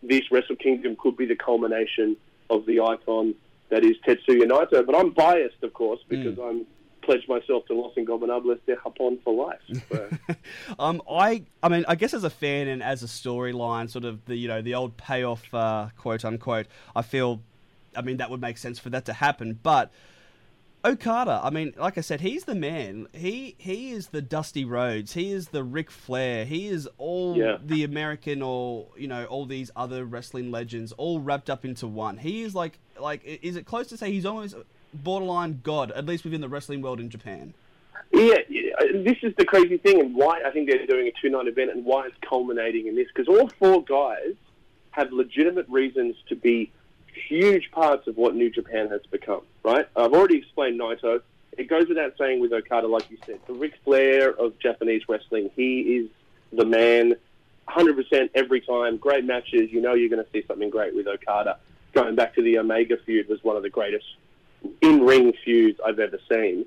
this 0.03 0.31
Wrestle 0.31 0.55
Kingdom 0.55 0.95
could 0.97 1.17
be 1.17 1.25
the 1.25 1.35
culmination 1.35 2.15
of 2.51 2.67
the 2.67 2.79
icon 2.79 3.33
that 3.69 3.83
is 3.83 3.97
Tetsuya 4.05 4.43
Naito. 4.43 4.85
But 4.85 4.95
I'm 4.95 5.09
biased, 5.09 5.63
of 5.63 5.73
course, 5.73 5.99
because 6.07 6.37
mm. 6.37 6.47
I'm 6.47 6.67
pledged 7.01 7.27
myself 7.29 7.65
to 7.67 7.73
Los 7.73 7.93
Ingobernables 7.95 8.59
de 8.65 8.75
Japón 8.75 9.21
for 9.23 9.33
life. 9.33 9.81
So. 9.91 10.09
Um, 10.79 11.01
I, 11.09 11.43
I 11.63 11.69
mean, 11.69 11.83
I 11.87 11.95
guess 11.95 12.13
as 12.13 12.23
a 12.23 12.29
fan 12.29 12.67
and 12.67 12.81
as 12.83 13.03
a 13.03 13.07
storyline, 13.07 13.89
sort 13.89 14.05
of 14.05 14.23
the 14.25 14.35
you 14.35 14.47
know 14.47 14.61
the 14.61 14.75
old 14.75 14.97
payoff, 14.97 15.51
uh, 15.53 15.89
quote 15.97 16.23
unquote. 16.25 16.67
I 16.95 17.01
feel, 17.01 17.41
I 17.95 18.01
mean, 18.01 18.17
that 18.17 18.29
would 18.29 18.41
make 18.41 18.57
sense 18.57 18.79
for 18.79 18.89
that 18.91 19.05
to 19.05 19.13
happen. 19.13 19.59
But 19.61 19.91
Okada, 20.85 21.41
I 21.43 21.49
mean, 21.49 21.73
like 21.77 21.97
I 21.97 22.01
said, 22.01 22.21
he's 22.21 22.45
the 22.45 22.55
man. 22.55 23.07
He 23.13 23.55
he 23.57 23.91
is 23.91 24.07
the 24.07 24.21
Dusty 24.21 24.63
Rhodes. 24.63 25.13
He 25.13 25.31
is 25.33 25.49
the 25.49 25.63
Ric 25.63 25.91
Flair. 25.91 26.45
He 26.45 26.67
is 26.67 26.87
all 26.97 27.35
Yeah. 27.35 27.57
the 27.61 27.83
American 27.83 28.41
or 28.41 28.87
you 28.97 29.07
know 29.07 29.25
all 29.25 29.45
these 29.45 29.71
other 29.75 30.05
wrestling 30.05 30.51
legends 30.51 30.93
all 30.93 31.19
wrapped 31.19 31.49
up 31.49 31.65
into 31.65 31.85
one. 31.85 32.17
He 32.17 32.43
is 32.43 32.55
like 32.55 32.79
like 32.97 33.21
is 33.25 33.57
it 33.57 33.65
close 33.65 33.87
to 33.87 33.97
say 33.97 34.09
he's 34.11 34.25
almost 34.25 34.55
borderline 34.93 35.61
god, 35.63 35.91
at 35.91 36.05
least 36.05 36.23
within 36.23 36.41
the 36.41 36.49
wrestling 36.49 36.81
world 36.81 36.99
in 36.99 37.09
Japan. 37.09 37.53
Yeah, 38.11 38.37
yeah, 38.49 38.71
uh, 38.79 38.85
this 38.93 39.17
is 39.21 39.33
the 39.37 39.45
crazy 39.45 39.77
thing, 39.77 39.99
and 39.99 40.15
why 40.15 40.41
I 40.43 40.51
think 40.51 40.67
they're 40.67 40.85
doing 40.87 41.07
a 41.07 41.11
two-night 41.21 41.47
event, 41.47 41.71
and 41.71 41.85
why 41.85 42.07
it's 42.07 42.15
culminating 42.27 42.87
in 42.87 42.95
this. 42.95 43.07
Because 43.13 43.27
all 43.27 43.49
four 43.59 43.83
guys 43.83 44.35
have 44.91 45.11
legitimate 45.11 45.67
reasons 45.69 46.15
to 46.27 46.35
be 46.35 46.71
huge 47.13 47.69
parts 47.71 48.07
of 48.07 48.17
what 48.17 48.35
New 48.35 48.49
Japan 48.49 48.89
has 48.89 49.01
become. 49.11 49.41
Right? 49.63 49.87
I've 49.95 50.13
already 50.13 50.37
explained 50.37 50.79
Naito. 50.79 51.21
It 51.57 51.67
goes 51.67 51.87
without 51.87 52.13
saying 52.17 52.39
with 52.39 52.51
Okada, 52.51 52.87
like 52.87 53.09
you 53.11 53.17
said, 53.25 53.39
the 53.45 53.53
Ric 53.53 53.73
Flair 53.83 54.31
of 54.31 54.57
Japanese 54.59 55.03
wrestling. 55.07 55.51
He 55.55 55.81
is 55.81 56.09
the 56.51 56.65
man, 56.65 57.15
100% 57.67 58.29
every 58.33 58.61
time. 58.61 58.97
Great 58.97 59.25
matches. 59.25 59.71
You 59.71 59.81
know 59.81 59.93
you're 59.93 60.09
going 60.09 60.23
to 60.23 60.31
see 60.31 60.43
something 60.47 60.69
great 60.69 60.95
with 60.95 61.07
Okada. 61.07 61.57
Going 61.93 62.15
back 62.15 62.33
to 62.35 62.41
the 62.41 62.57
Omega 62.57 62.97
feud 62.97 63.27
was 63.27 63.43
one 63.43 63.55
of 63.55 63.63
the 63.63 63.69
greatest 63.69 64.05
in-ring 64.81 65.33
feuds 65.43 65.79
I've 65.85 65.99
ever 65.99 66.19
seen. 66.29 66.65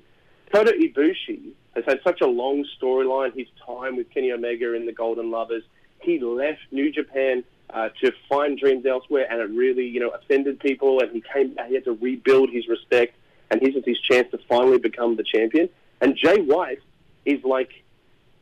Kota 0.51 0.71
Ibushi 0.71 1.53
has 1.75 1.83
had 1.85 1.99
such 2.03 2.21
a 2.21 2.27
long 2.27 2.65
storyline. 2.79 3.35
His 3.35 3.47
time 3.65 3.95
with 3.97 4.09
Kenny 4.11 4.31
Omega 4.31 4.73
in 4.73 4.85
the 4.85 4.91
Golden 4.91 5.31
Lovers, 5.31 5.63
he 6.01 6.19
left 6.19 6.61
New 6.71 6.91
Japan 6.91 7.43
uh, 7.69 7.89
to 8.01 8.11
find 8.29 8.57
dreams 8.57 8.85
elsewhere, 8.85 9.25
and 9.29 9.41
it 9.41 9.49
really, 9.49 9.87
you 9.87 9.99
know, 9.99 10.09
offended 10.09 10.59
people. 10.59 10.99
And 11.01 11.11
he 11.11 11.23
came 11.33 11.55
back. 11.55 11.69
He 11.69 11.75
had 11.75 11.85
to 11.85 11.93
rebuild 11.93 12.49
his 12.51 12.67
respect, 12.67 13.15
and 13.49 13.59
this 13.61 13.75
is 13.75 13.83
his 13.85 13.99
chance 13.99 14.29
to 14.31 14.37
finally 14.49 14.77
become 14.77 15.15
the 15.15 15.23
champion. 15.23 15.69
And 16.01 16.15
Jay 16.15 16.39
White 16.41 16.81
is 17.25 17.43
like 17.43 17.71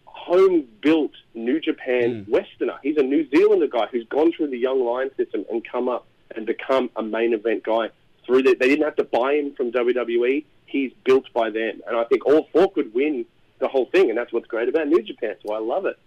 home-built 0.05 1.11
New 1.33 1.59
Japan 1.59 2.25
Westerner. 2.27 2.77
He's 2.83 2.97
a 2.97 3.03
New 3.03 3.27
Zealander 3.29 3.67
guy 3.67 3.87
who's 3.87 4.05
gone 4.07 4.31
through 4.33 4.47
the 4.47 4.57
Young 4.57 4.83
Lion 4.83 5.09
system 5.15 5.45
and 5.49 5.63
come 5.65 5.87
up 5.87 6.05
and 6.35 6.45
become 6.45 6.89
a 6.95 7.01
main 7.03 7.33
event 7.33 7.63
guy 7.63 7.89
through 8.31 8.43
that. 8.43 8.59
They 8.59 8.67
didn't 8.69 8.85
have 8.85 8.95
to 8.95 9.03
buy 9.03 9.33
him 9.33 9.53
from 9.55 9.71
WWE. 9.71 10.45
He's 10.65 10.91
built 11.03 11.25
by 11.33 11.49
them, 11.49 11.81
and 11.87 11.97
I 11.97 12.05
think 12.05 12.25
all 12.25 12.47
four 12.53 12.71
could 12.71 12.93
win 12.93 13.25
the 13.59 13.67
whole 13.67 13.85
thing, 13.87 14.09
and 14.09 14.17
that's 14.17 14.31
what's 14.31 14.47
great 14.47 14.69
about 14.69 14.87
New 14.87 15.01
Japan. 15.01 15.35
So 15.45 15.53
I 15.53 15.59
love 15.59 15.85
it. 15.85 15.97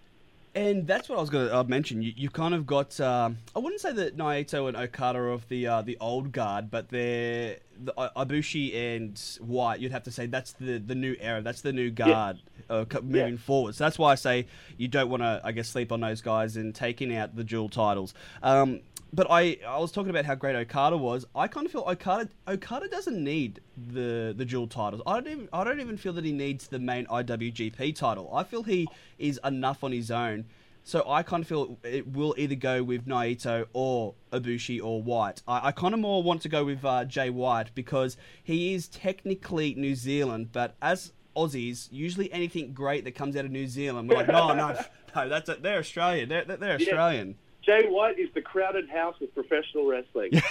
And 0.55 0.87
that's 0.87 1.09
what 1.09 1.17
I 1.17 1.21
was 1.21 1.29
going 1.29 1.47
to 1.49 1.57
uh, 1.57 1.63
mention. 1.65 2.01
You, 2.01 2.13
you 2.15 2.29
kind 2.29 2.53
of 2.55 2.65
got. 2.65 2.97
Um, 3.01 3.37
I 3.55 3.59
wouldn't 3.59 3.81
say 3.81 3.91
that 3.91 4.15
Naito 4.17 4.67
and 4.69 4.77
Okada 4.77 5.19
are 5.19 5.29
of 5.29 5.47
the 5.49 5.67
uh, 5.67 5.81
the 5.81 5.97
old 5.99 6.31
guard, 6.31 6.71
but 6.71 6.87
they're 6.89 7.57
the, 7.83 7.93
uh, 7.99 8.25
Ibushi 8.25 8.73
and 8.73 9.21
White. 9.41 9.81
You'd 9.81 9.91
have 9.91 10.03
to 10.03 10.11
say 10.11 10.25
that's 10.27 10.53
the 10.53 10.77
the 10.79 10.95
new 10.95 11.15
era. 11.19 11.41
That's 11.41 11.59
the 11.61 11.73
new 11.73 11.91
guard 11.91 12.37
uh, 12.69 12.85
moving 13.03 13.33
Yeah. 13.33 13.37
forward. 13.37 13.75
So 13.75 13.83
that's 13.83 13.99
why 13.99 14.13
I 14.13 14.15
say 14.15 14.47
you 14.77 14.87
don't 14.87 15.09
want 15.09 15.23
to, 15.23 15.41
I 15.43 15.51
guess, 15.51 15.67
sleep 15.67 15.91
on 15.91 15.99
those 15.99 16.21
guys 16.21 16.55
and 16.55 16.73
taking 16.73 17.13
out 17.13 17.35
the 17.35 17.43
dual 17.43 17.67
titles. 17.67 18.13
Um, 18.41 18.79
but 19.15 19.27
I, 19.29 19.57
I 19.65 19.79
was 19.79 19.91
talking 19.93 20.09
about 20.09 20.25
how 20.25 20.35
great 20.35 20.55
Okada 20.55 20.97
was. 20.97 21.25
I 21.33 21.47
kind 21.47 21.65
of 21.65 21.71
feel 21.71 21.85
Okada 21.87 22.29
Okada 22.47 22.89
doesn't 22.89 23.23
need 23.23 23.61
the 23.77 24.33
the 24.35 24.43
dual 24.43 24.67
titles. 24.67 25.01
I 25.07 25.15
don't 25.15 25.31
even 25.31 25.49
I 25.53 25.63
don't 25.63 25.79
even 25.79 25.95
feel 25.95 26.13
that 26.13 26.25
he 26.25 26.33
needs 26.33 26.67
the 26.67 26.79
main 26.79 27.05
IWGP 27.05 27.95
title. 27.95 28.29
I 28.33 28.43
feel 28.43 28.63
he 28.63 28.87
is 29.17 29.39
enough 29.43 29.83
on 29.83 29.93
his 29.93 30.11
own. 30.11 30.45
So 30.83 31.03
I 31.09 31.23
kind 31.23 31.41
of 31.41 31.47
feel 31.47 31.79
it 31.83 32.11
will 32.11 32.35
either 32.37 32.53
go 32.53 32.83
with 32.83 33.07
Naito 33.07 33.65
or 33.73 34.13
Ibushi 34.31 34.83
or 34.83 35.01
White. 35.01 35.41
I, 35.47 35.69
I 35.69 35.71
kind 35.71 35.95
of 35.95 35.99
more 35.99 36.21
want 36.21 36.43
to 36.43 36.49
go 36.49 36.63
with 36.63 36.85
uh, 36.85 37.05
Jay 37.05 37.31
White 37.31 37.73
because 37.73 38.17
he 38.43 38.75
is 38.75 38.87
technically 38.87 39.73
New 39.73 39.95
Zealand, 39.95 40.49
but 40.51 40.75
as 40.83 41.13
Aussies, 41.35 41.87
usually 41.91 42.31
anything 42.31 42.73
great 42.73 43.03
that 43.05 43.15
comes 43.15 43.35
out 43.35 43.45
of 43.45 43.51
New 43.51 43.67
Zealand, 43.67 44.09
we're 44.09 44.17
like, 44.17 44.27
no, 44.27 44.53
no, 44.53 44.79
no, 45.15 45.27
that's 45.27 45.49
a, 45.49 45.55
they're 45.55 45.79
Australian. 45.79 46.29
They're, 46.29 46.45
they're 46.45 46.57
they're 46.57 46.75
Australian. 46.75 47.35
Jay 47.65 47.87
White 47.87 48.19
is 48.19 48.29
the 48.33 48.41
crowded 48.41 48.89
house 48.89 49.15
of 49.21 49.33
professional 49.33 49.87
wrestling. 49.87 50.31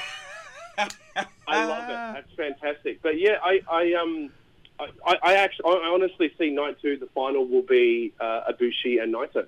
I 1.46 1.64
love 1.66 1.88
it. 1.88 1.98
That's 2.12 2.32
fantastic. 2.36 3.00
But 3.02 3.18
yeah, 3.20 3.36
I, 3.42 3.60
I 3.70 3.92
um, 3.94 4.30
I, 4.80 4.86
I- 5.06 5.18
I 5.22 5.34
actually, 5.34 5.66
I 5.66 5.90
honestly 5.92 6.32
see 6.38 6.50
night 6.50 6.76
two. 6.82 6.96
The 6.96 7.06
final 7.14 7.46
will 7.46 7.62
be 7.62 8.12
uh, 8.20 8.50
Ibushi 8.50 9.00
and 9.02 9.14
Naito, 9.14 9.46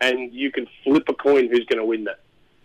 and 0.00 0.32
you 0.32 0.52
can 0.52 0.66
flip 0.84 1.08
a 1.08 1.14
coin 1.14 1.48
who's 1.48 1.64
going 1.66 1.78
to 1.80 1.84
win 1.84 2.04
that 2.04 2.20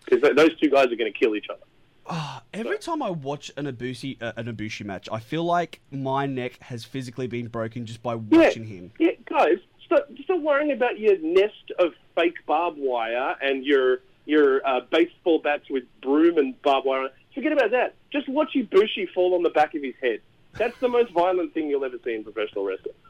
because 0.05 0.21
th- 0.21 0.35
those 0.35 0.55
two 0.59 0.69
guys 0.69 0.91
are 0.91 0.95
going 0.95 1.11
to 1.11 1.17
kill 1.17 1.35
each 1.35 1.47
other. 1.49 1.63
Ah, 2.05 2.43
every 2.53 2.77
time 2.77 3.01
I 3.01 3.09
watch 3.09 3.49
an 3.57 3.65
Ibushi 3.65 4.21
uh, 4.21 4.33
an 4.37 4.45
Ibushi 4.53 4.85
match, 4.85 5.09
I 5.11 5.19
feel 5.19 5.43
like 5.45 5.79
my 5.89 6.25
neck 6.27 6.59
has 6.61 6.83
physically 6.85 7.27
been 7.27 7.47
broken 7.47 7.85
just 7.85 8.03
by 8.03 8.13
watching 8.15 8.65
him. 8.67 8.91
Yeah, 8.99 9.11
guys, 9.25 9.57
stop, 9.85 10.07
stop 10.23 10.41
worrying 10.41 10.71
about 10.71 10.99
your 10.99 11.17
nest 11.19 11.71
of 11.79 11.93
fake 12.13 12.35
barbed 12.45 12.77
wire 12.77 13.35
and 13.41 13.65
your 13.65 14.01
your 14.25 14.65
uh, 14.65 14.81
baseball 14.91 15.39
bats 15.39 15.69
with 15.69 15.83
broom 16.01 16.38
and 16.38 16.59
barbed 16.62 16.86
wire. 16.86 17.09
Forget 17.36 17.51
about 17.51 17.71
that. 17.71 17.95
Just 18.12 18.29
watch 18.29 18.53
Ibushi 18.55 19.09
fall 19.13 19.36
on 19.36 19.43
the 19.43 19.49
back 19.49 19.73
of 19.75 19.81
his 19.83 19.95
head. 20.01 20.21
That's 20.57 20.77
the 20.79 20.88
most 20.88 21.12
violent 21.12 21.53
thing 21.53 21.67
you'll 21.67 21.83
ever 21.83 21.97
see 22.03 22.13
in 22.13 22.23
professional 22.23 22.65
wrestling. 22.65 22.95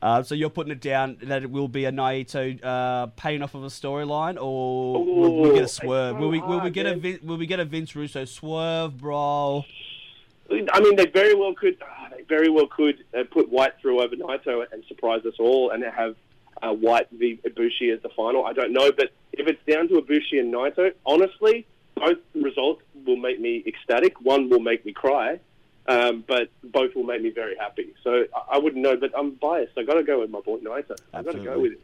Uh, 0.00 0.22
so 0.22 0.34
you're 0.36 0.48
putting 0.48 0.70
it 0.72 0.80
down 0.80 1.18
that 1.22 1.42
it 1.42 1.50
will 1.50 1.66
be 1.68 1.84
a 1.84 1.90
Naito 1.92 2.64
uh, 2.64 3.08
paying 3.16 3.42
off 3.42 3.54
of 3.56 3.64
a 3.64 3.68
storyline, 3.68 4.40
or 4.40 5.04
will 5.04 5.42
we 5.42 5.54
get 5.54 5.64
a 5.64 5.68
swerve? 5.68 6.14
it's 6.14 6.20
Will 6.20 6.28
we 6.30 6.38
so 6.38 6.46
will 6.46 6.54
we 6.56 6.60
hard, 6.60 6.72
get 6.72 6.86
a. 6.86 6.94
Vin, 6.96 7.18
will 7.24 7.36
we 7.36 7.46
get 7.46 7.58
a 7.60 7.64
Vince 7.64 7.94
Russo 7.96 8.24
swerve, 8.24 8.96
bro? 8.96 9.64
I 10.50 10.80
mean, 10.80 10.96
they 10.96 11.06
very 11.06 11.34
well 11.34 11.54
could. 11.54 11.76
ah, 11.82 12.08
they 12.10 12.22
very 12.22 12.48
well 12.48 12.68
could 12.68 13.04
uh, 13.18 13.24
put 13.30 13.50
White 13.50 13.72
through 13.82 14.00
over 14.02 14.14
Naito 14.14 14.64
and 14.72 14.84
surprise 14.86 15.26
us 15.26 15.34
all, 15.40 15.70
and 15.72 15.82
have 15.82 16.14
uh, 16.62 16.72
White 16.72 17.08
v 17.12 17.40
Ibushi 17.44 17.92
as 17.94 18.02
the 18.02 18.10
final. 18.10 18.44
I 18.44 18.52
don't 18.52 18.72
know, 18.72 18.92
but 18.92 19.10
if 19.32 19.46
it's 19.46 19.60
down 19.66 19.88
to 19.88 19.94
Ibushi 20.00 20.38
and 20.40 20.52
Naito, 20.52 20.92
honestly, 21.06 21.66
both 21.94 22.18
results 22.34 22.82
will 23.06 23.16
make 23.16 23.40
me 23.40 23.62
ecstatic. 23.66 24.20
One 24.20 24.48
will 24.48 24.60
make 24.60 24.84
me 24.84 24.92
cry, 24.92 25.40
um, 25.86 26.24
but 26.26 26.50
both 26.62 26.94
will 26.94 27.04
make 27.04 27.22
me 27.22 27.30
very 27.30 27.56
happy. 27.56 27.94
So 28.02 28.24
I, 28.34 28.56
I 28.56 28.58
wouldn't 28.58 28.82
know, 28.82 28.96
but 28.96 29.12
I'm 29.16 29.32
biased. 29.32 29.76
I 29.76 29.82
got 29.82 29.94
to 29.94 30.02
go 30.02 30.20
with 30.20 30.30
my 30.30 30.40
boy 30.40 30.58
Naito. 30.58 30.96
I 31.12 31.22
got 31.22 31.32
to 31.32 31.40
go 31.44 31.58
with 31.58 31.72
him. 31.72 31.78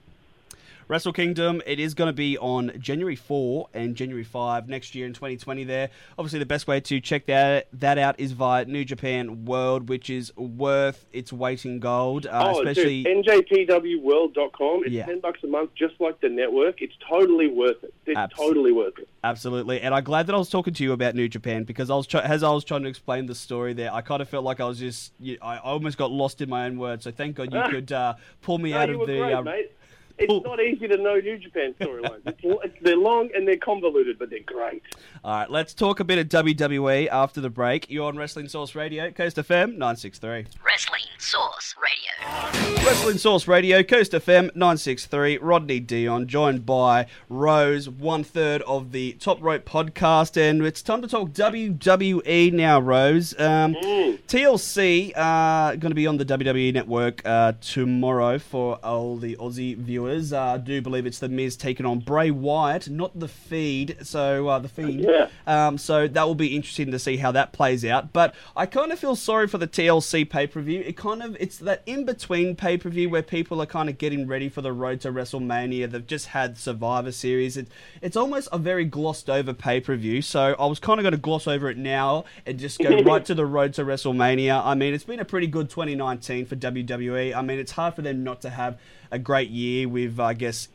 Wrestle 0.89 1.13
Kingdom, 1.13 1.61
it 1.67 1.81
is 1.81 1.95
going 1.95 2.07
to 2.07 2.13
be 2.13 2.39
on 2.39 2.71
January 2.79 3.17
4 3.17 3.71
and 3.75 3.97
January 3.97 4.23
5 4.23 4.69
next 4.69 4.95
year 4.95 5.05
in 5.05 5.13
2020 5.13 5.65
there. 5.65 5.91
Obviously, 6.17 6.39
the 6.39 6.47
best 6.47 6.69
way 6.69 6.79
to 6.79 7.01
check 7.01 7.27
that, 7.27 7.67
that 7.73 7.99
out 7.99 8.21
is 8.21 8.31
via 8.31 8.65
New 8.67 8.85
Japan 8.85 9.45
World, 9.47 9.89
which 9.89 10.09
is 10.09 10.35
worth 10.37 11.05
its 11.13 11.33
weight 11.33 11.65
in 11.65 11.81
gold. 11.81 12.27
Uh, 12.27 12.53
oh, 12.55 12.61
especially 12.61 13.03
dude, 13.03 13.27
NJPWWorld.com. 13.27 14.83
It's 14.85 14.93
Yeah. 14.93 15.07
10 15.07 15.19
bucks 15.21 15.41
a 15.43 15.49
month, 15.49 15.71
just 15.75 16.01
like 16.01 16.21
the 16.21 16.29
network. 16.29 16.81
It's 16.81 16.95
totally 17.11 17.49
worth 17.49 17.83
it. 17.83 17.93
It's 18.07 18.35
totally 18.37 18.71
worth 18.71 18.97
it. 19.01 19.09
Absolutely, 19.25 19.81
and 19.81 19.93
I'm 19.93 20.05
glad 20.05 20.29
that 20.29 20.37
I 20.37 20.39
was 20.39 20.49
talking 20.49 20.73
to 20.75 20.85
you 20.85 20.93
about 20.93 21.17
New 21.17 21.29
Japan 21.29 21.65
because 21.65 21.91
I 21.91 21.97
was 21.97 22.07
try- 22.07 22.21
as 22.21 22.45
I 22.45 22.51
was 22.53 22.63
trying 22.63 22.85
to 22.85 22.89
explain 22.89 23.27
the 23.27 23.35
story 23.35 23.73
there, 23.75 23.93
I 23.93 24.03
kind 24.03 24.23
of 24.23 24.29
felt 24.29 24.45
like 24.45 24.61
I 24.61 24.67
was 24.67 24.79
just 24.79 25.13
you, 25.19 25.37
I 25.43 25.57
I 25.57 25.59
almost 25.59 25.99
got 25.99 26.13
lost 26.13 26.41
in 26.41 26.49
my 26.49 26.67
own 26.67 26.79
words. 26.79 27.03
So 27.03 27.11
thank 27.11 27.35
God 27.35 27.53
you 27.53 27.61
could 27.71 27.91
uh, 27.91 28.15
pull 28.43 28.59
me 28.59 28.71
No, 28.71 28.79
out 28.79 28.91
of 28.91 29.01
the. 29.01 29.07
great, 29.07 29.33
uh, 29.33 29.43
mate. 29.43 29.73
It's 30.19 30.27
pull- 30.29 30.43
not 30.43 30.61
easy 30.61 30.89
to 30.89 30.97
know 30.97 31.17
New 31.17 31.39
Japan 31.39 31.75
storylines. 31.79 32.21
It's, 32.27 32.41
it's, 32.43 32.75
they're 32.81 32.97
long 32.97 33.29
and 33.35 33.47
they're 33.47 33.57
convoluted, 33.57 34.19
but 34.19 34.31
they're 34.31 34.41
great. 34.41 34.83
All 35.23 35.39
right, 35.39 35.51
let's 35.51 35.75
talk 35.75 36.01
a 36.01 36.05
bit 36.05 36.19
of 36.19 36.29
WWE 36.29 37.09
after 37.09 37.41
the 37.41 37.51
break. 37.51 37.91
You're 37.91 38.07
on 38.07 38.17
Wrestling 38.17 38.49
Source 38.49 38.75
Radio, 38.75 39.11
Coast 39.11 39.37
FM 39.37 39.73
963. 39.73 40.47
Wrestling 40.65 41.03
Source 41.19 41.75
Radio. 41.83 42.83
Wrestling 42.85 43.19
Source 43.19 43.49
Radio, 43.49 43.83
Coast 43.83 44.13
FM 44.13 44.55
963. 44.55 45.39
Rodney 45.39 45.81
Dion, 45.81 46.29
joined 46.29 46.65
by 46.65 47.07
Rose, 47.29 47.89
one 47.89 48.23
third 48.25 48.63
of 48.63 48.93
the 48.93 49.13
Top 49.15 49.43
Rope 49.43 49.65
podcast, 49.65 50.37
and 50.37 50.65
it's 50.65 50.83
time 50.83 51.03
to 51.03 51.09
talk 51.09 51.31
WWE 51.31 52.53
now. 52.53 52.81
Rose, 52.81 53.39
um, 53.41 53.75
TLC 53.75 55.13
uh, 55.17 55.71
going 55.77 55.91
to 55.91 55.95
be 55.95 56.07
on 56.07 56.17
the 56.17 56.25
WWE 56.25 56.73
network 56.73 57.23
uh, 57.27 57.53
tomorrow 57.61 58.39
for 58.39 58.77
all 58.85 59.17
the 59.17 59.37
Aussie 59.37 59.77
viewers. 59.77 60.06
Uh, 60.07 60.43
I 60.43 60.59
do 60.59 60.81
believe 60.83 61.07
it's 61.07 61.19
the 61.19 61.29
Miz 61.29 61.57
taking 61.57 61.87
on 61.87 62.01
Bray 62.01 62.31
Wyatt, 62.31 62.89
not 62.89 63.19
the 63.19 63.29
Fiend. 63.29 63.97
So 64.03 64.49
uh, 64.49 64.59
the 64.59 64.69
Fiend. 64.69 65.01
Yeah. 65.01 65.29
Um, 65.47 65.79
so 65.79 66.09
that 66.09 66.27
will 66.27 66.35
be 66.35 66.55
interesting 66.55 66.91
to 66.91 66.99
see 66.99 67.17
how 67.17 67.33
that 67.33 67.53
plays 67.53 67.85
out. 67.85 68.13
But 68.13 68.35
I 68.57 68.67
kind 68.67 68.93
of 68.93 68.99
feel 68.99 69.17
sorry 69.17 69.47
for 69.49 69.59
the 69.59 69.69
TLC 69.69 70.29
pay 70.29 70.47
per 70.47 70.61
view. 70.61 70.81
It 70.81 70.97
kind 70.97 71.23
of 71.23 71.37
it's 71.39 71.59
that 71.59 71.83
in 71.87 72.05
between 72.05 72.57
pay 72.57 72.77
per 72.77 72.89
view 72.89 73.11
where 73.11 73.23
people 73.23 73.61
are 73.63 73.67
kind 73.67 73.89
of 73.89 73.99
getting 73.99 74.27
ready 74.27 74.49
for 74.49 74.61
the 74.61 74.73
road 74.73 75.01
to 75.03 75.13
WrestleMania. 75.13 75.91
They've 75.91 76.07
just 76.07 76.29
had 76.29 76.59
Survivor 76.59 77.13
Series. 77.13 77.57
It, 77.57 77.69
it's 78.03 78.17
almost 78.17 78.49
a 78.53 78.59
very 78.59 78.85
glossed 78.85 79.31
over 79.31 79.53
pay 79.53 79.81
per 79.81 79.97
view. 79.97 80.23
So 80.23 80.55
I 80.59 80.67
was 80.67 80.79
kind 80.79 80.99
of 81.01 81.05
going 81.05 81.13
to 81.13 81.19
gloss 81.19 81.47
over 81.47 81.71
it 81.71 81.79
now 81.79 82.25
and 82.45 82.59
just 82.59 82.79
go 82.79 82.99
right 83.03 83.25
to 83.25 83.35
the 83.35 83.47
road 83.47 83.75
to 83.75 83.85
WrestleMania. 83.85 84.65
I 84.65 84.75
mean, 84.75 84.95
it's 84.95 85.05
been 85.05 85.21
a 85.21 85.25
pretty 85.25 85.47
good 85.47 85.71
2019 85.71 86.47
for 86.47 86.57
WWE. 86.57 87.35
I 87.35 87.43
mean, 87.43 87.59
it's 87.59 87.73
hard 87.73 87.95
for 87.95 88.03
them 88.03 88.25
not 88.25 88.41
to 88.43 88.51
have 88.51 88.79
a 89.11 89.19
great 89.19 89.51
year 89.51 89.89
with, 89.89 90.19
I 90.21 90.35
guess, 90.35 90.69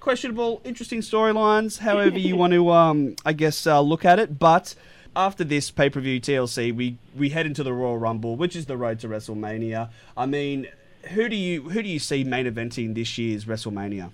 questionable, 0.00 0.60
interesting 0.64 1.00
storylines, 1.00 1.78
however 1.78 2.18
you 2.18 2.36
want 2.36 2.52
to, 2.52 2.70
um, 2.70 3.16
I 3.24 3.32
guess, 3.32 3.66
uh, 3.66 3.80
look 3.80 4.04
at 4.04 4.18
it. 4.18 4.38
But 4.38 4.74
after 5.16 5.44
this 5.44 5.70
pay 5.70 5.88
per 5.90 6.00
view 6.00 6.20
TLC, 6.20 6.74
we 6.74 6.98
we 7.16 7.30
head 7.30 7.46
into 7.46 7.62
the 7.62 7.72
Royal 7.72 7.98
Rumble, 7.98 8.36
which 8.36 8.54
is 8.56 8.66
the 8.66 8.76
road 8.76 9.00
to 9.00 9.08
WrestleMania. 9.08 9.90
I 10.16 10.26
mean, 10.26 10.66
who 11.10 11.28
do 11.28 11.36
you 11.36 11.62
who 11.70 11.82
do 11.82 11.88
you 11.88 11.98
see 11.98 12.24
main 12.24 12.46
eventing 12.46 12.94
this 12.94 13.16
year's 13.18 13.44
WrestleMania? 13.44 14.10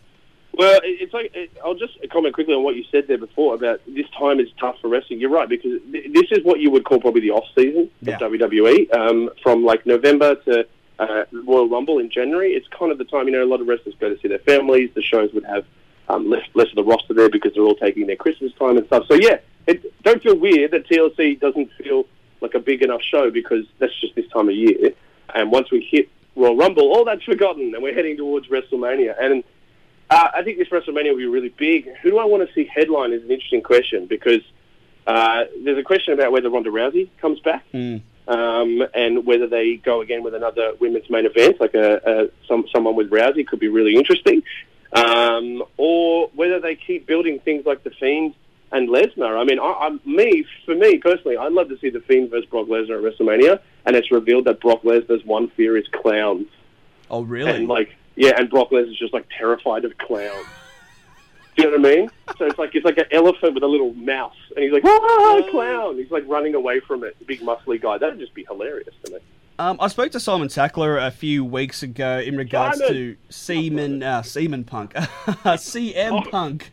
Well, 0.52 0.80
it's 0.82 1.14
like 1.14 1.30
it, 1.34 1.50
I'll 1.64 1.74
just 1.76 1.96
comment 2.10 2.34
quickly 2.34 2.54
on 2.54 2.62
what 2.64 2.74
you 2.76 2.84
said 2.90 3.06
there 3.08 3.16
before 3.18 3.54
about 3.54 3.80
this 3.86 4.06
time 4.18 4.40
is 4.40 4.48
tough 4.58 4.76
for 4.80 4.88
wrestling. 4.88 5.20
You're 5.20 5.30
right 5.30 5.48
because 5.48 5.80
th- 5.92 6.12
this 6.12 6.26
is 6.32 6.44
what 6.44 6.58
you 6.60 6.70
would 6.70 6.84
call 6.84 7.00
probably 7.00 7.20
the 7.22 7.30
off 7.30 7.44
season 7.56 7.88
Yeah. 8.02 8.16
of 8.16 8.20
WWE 8.32 8.94
um, 8.94 9.30
from 9.42 9.64
like 9.64 9.86
November 9.86 10.34
to 10.34 10.66
uh, 11.00 11.24
Royal 11.32 11.68
Rumble 11.68 11.98
in 11.98 12.10
January. 12.10 12.52
It's 12.52 12.68
kind 12.68 12.92
of 12.92 12.98
the 12.98 13.04
time 13.04 13.26
you 13.26 13.32
know 13.32 13.42
a 13.42 13.46
lot 13.46 13.60
of 13.60 13.66
wrestlers 13.66 13.94
go 13.98 14.14
to 14.14 14.20
see 14.20 14.28
their 14.28 14.38
families. 14.40 14.90
The 14.94 15.02
shows 15.02 15.32
would 15.32 15.44
have 15.44 15.64
um, 16.08 16.28
less 16.28 16.46
less 16.54 16.68
of 16.68 16.76
the 16.76 16.84
roster 16.84 17.14
there 17.14 17.30
because 17.30 17.54
they're 17.54 17.64
all 17.64 17.74
taking 17.74 18.06
their 18.06 18.16
Christmas 18.16 18.52
time 18.58 18.76
and 18.76 18.86
stuff. 18.86 19.06
So 19.08 19.14
yeah, 19.14 19.38
it, 19.66 20.02
don't 20.02 20.22
feel 20.22 20.36
weird 20.36 20.70
that 20.72 20.86
TLC 20.86 21.40
doesn't 21.40 21.70
feel 21.82 22.04
like 22.40 22.54
a 22.54 22.60
big 22.60 22.82
enough 22.82 23.02
show 23.02 23.30
because 23.30 23.64
that's 23.78 23.98
just 24.00 24.14
this 24.14 24.28
time 24.28 24.48
of 24.48 24.54
year. 24.54 24.92
And 25.34 25.50
once 25.50 25.70
we 25.70 25.86
hit 25.90 26.08
Royal 26.36 26.56
Rumble, 26.56 26.84
all 26.92 27.04
that's 27.04 27.24
forgotten, 27.24 27.74
and 27.74 27.82
we're 27.82 27.94
heading 27.94 28.16
towards 28.16 28.48
WrestleMania. 28.48 29.14
And 29.20 29.42
uh, 30.10 30.28
I 30.34 30.42
think 30.42 30.58
this 30.58 30.68
WrestleMania 30.68 31.10
will 31.10 31.18
be 31.18 31.26
really 31.26 31.54
big. 31.56 31.88
Who 32.02 32.10
do 32.10 32.18
I 32.18 32.24
want 32.24 32.46
to 32.46 32.54
see 32.54 32.64
headline 32.64 33.12
is 33.12 33.22
an 33.22 33.30
interesting 33.30 33.62
question 33.62 34.06
because 34.06 34.42
uh, 35.06 35.44
there's 35.64 35.78
a 35.78 35.82
question 35.82 36.14
about 36.14 36.32
whether 36.32 36.50
Ronda 36.50 36.70
Rousey 36.70 37.08
comes 37.20 37.40
back 37.40 37.64
um, 38.30 38.86
and 38.94 39.26
whether 39.26 39.48
they 39.48 39.74
go 39.76 40.02
again 40.02 40.22
with 40.22 40.34
another 40.34 40.74
women's 40.78 41.10
main 41.10 41.26
event, 41.26 41.60
like 41.60 41.74
a, 41.74 42.00
a 42.06 42.46
some, 42.46 42.64
someone 42.72 42.94
with 42.94 43.10
Rousey 43.10 43.44
could 43.44 43.58
be 43.58 43.66
really 43.66 43.96
interesting, 43.96 44.42
um, 44.92 45.64
or 45.76 46.30
whether 46.34 46.60
they 46.60 46.76
keep 46.76 47.06
building 47.06 47.40
things 47.40 47.66
like 47.66 47.82
the 47.82 47.90
Fiend 47.90 48.34
and 48.70 48.88
Lesnar. 48.88 49.36
I 49.36 49.42
mean, 49.42 49.58
I, 49.58 49.72
I'm 49.80 50.00
me 50.04 50.46
for 50.64 50.76
me 50.76 50.98
personally, 50.98 51.36
I'd 51.36 51.52
love 51.52 51.68
to 51.70 51.78
see 51.80 51.90
the 51.90 52.00
Fiend 52.00 52.30
versus 52.30 52.48
Brock 52.48 52.68
Lesnar 52.68 53.04
at 53.04 53.18
WrestleMania, 53.18 53.60
and 53.84 53.96
it's 53.96 54.12
revealed 54.12 54.44
that 54.44 54.60
Brock 54.60 54.82
Lesnar's 54.82 55.24
one 55.24 55.48
fear 55.50 55.76
is 55.76 55.88
clowns. 55.88 56.46
Oh, 57.10 57.22
really? 57.22 57.50
And 57.50 57.66
like, 57.66 57.96
yeah, 58.14 58.34
and 58.38 58.48
Brock 58.48 58.70
Lesnar's 58.70 58.96
just 58.96 59.12
like 59.12 59.26
terrified 59.36 59.84
of 59.84 59.98
clowns. 59.98 60.46
Do 61.60 61.66
you 61.68 61.78
know 61.78 61.82
what 61.82 61.92
I 61.92 61.96
mean? 61.96 62.10
So 62.38 62.46
it's 62.46 62.58
like 62.58 62.74
it's 62.74 62.84
like 62.84 62.96
an 62.98 63.04
elephant 63.10 63.54
with 63.54 63.62
a 63.62 63.66
little 63.66 63.92
mouse, 63.94 64.34
and 64.56 64.64
he's 64.64 64.72
like, 64.72 64.82
ah, 64.84 65.42
clown. 65.50 65.96
He's 65.96 66.10
like 66.10 66.24
running 66.26 66.54
away 66.54 66.80
from 66.80 67.04
it. 67.04 67.16
Big 67.26 67.40
muscly 67.40 67.80
guy. 67.80 67.98
That'd 67.98 68.18
just 68.18 68.34
be 68.34 68.44
hilarious 68.48 68.94
to 69.04 69.12
me. 69.12 69.18
Um, 69.58 69.76
I 69.78 69.88
spoke 69.88 70.10
to 70.12 70.20
Simon 70.20 70.48
Tackler 70.48 70.96
a 70.96 71.10
few 71.10 71.44
weeks 71.44 71.82
ago 71.82 72.18
in 72.18 72.34
regards 72.38 72.78
Simon! 72.78 72.94
to 72.94 73.16
Seaman, 73.28 74.02
uh, 74.02 74.22
Seaman 74.22 74.64
Punk, 74.64 74.94
CM 74.94 76.30
Punk. 76.30 76.70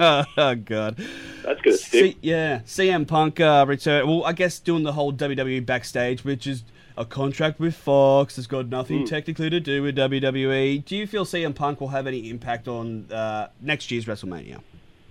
oh 0.00 0.54
God. 0.64 0.96
That's 1.44 1.60
gonna 1.60 1.76
stick. 1.76 2.14
C- 2.14 2.18
yeah, 2.22 2.58
CM 2.66 3.06
Punk 3.06 3.38
uh, 3.38 3.64
return. 3.68 4.08
Well, 4.08 4.24
I 4.24 4.32
guess 4.32 4.58
doing 4.58 4.82
the 4.82 4.94
whole 4.94 5.12
WWE 5.12 5.64
backstage, 5.64 6.24
which 6.24 6.48
is 6.48 6.64
a 6.98 7.04
contract 7.04 7.60
with 7.60 7.76
Fox, 7.76 8.36
has 8.36 8.48
got 8.48 8.66
nothing 8.68 9.06
technically 9.06 9.48
to 9.48 9.60
do 9.60 9.82
with 9.82 9.96
WWE. 9.96 10.84
Do 10.84 10.96
you 10.96 11.06
feel 11.06 11.24
CM 11.24 11.54
Punk 11.54 11.80
will 11.80 11.88
have 11.88 12.08
any 12.08 12.28
impact 12.28 12.66
on 12.66 13.10
uh, 13.12 13.48
next 13.60 13.90
year's 13.90 14.04
WrestleMania? 14.06 14.60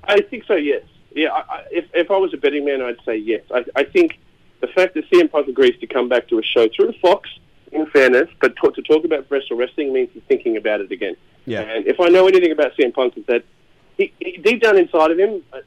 I 0.04 0.21
think 0.21 0.43
so. 0.45 0.56
Yes. 0.56 0.84
Yeah. 1.15 1.30
I, 1.30 1.39
I, 1.39 1.63
if 1.71 1.86
if 1.93 2.12
I 2.12 2.17
was 2.17 2.34
a 2.34 2.38
betting 2.38 2.65
man, 2.65 2.82
I'd 2.82 3.00
say 3.06 3.15
yes. 3.15 3.41
I, 3.54 3.63
I 3.76 3.84
think 3.86 4.19
the 4.60 4.67
fact 4.67 4.95
that 4.95 5.10
CM 5.10 5.32
Punk 5.32 5.47
agrees 5.47 5.80
to 5.80 5.88
come 5.88 6.10
back 6.10 6.28
to 6.28 6.39
a 6.39 6.43
show 6.43 6.67
through 6.76 6.93
Fox, 7.02 7.30
in 7.71 7.86
fairness, 7.88 8.30
but 8.41 8.56
to, 8.58 8.71
to 8.71 8.82
talk 8.82 9.06
about 9.06 9.28
professional 9.28 9.60
wrestling 9.60 9.93
means 9.93 10.10
he's 10.13 10.23
thinking 10.28 10.58
about 10.58 10.82
it 10.82 10.91
again. 10.91 11.15
Yeah. 11.45 11.62
And 11.62 11.88
if 11.88 12.00
I 12.02 12.10
know 12.10 12.28
anything 12.28 12.52
about 12.52 12.73
CM 12.78 12.93
Punk, 12.93 13.17
is 13.17 13.26
that 13.28 13.43
he, 13.97 14.13
he 14.19 14.38
deep 14.38 14.62
down 14.62 14.78
inside 14.78 15.12
of 15.12 15.19
him, 15.19 15.41
uh, 15.54 15.60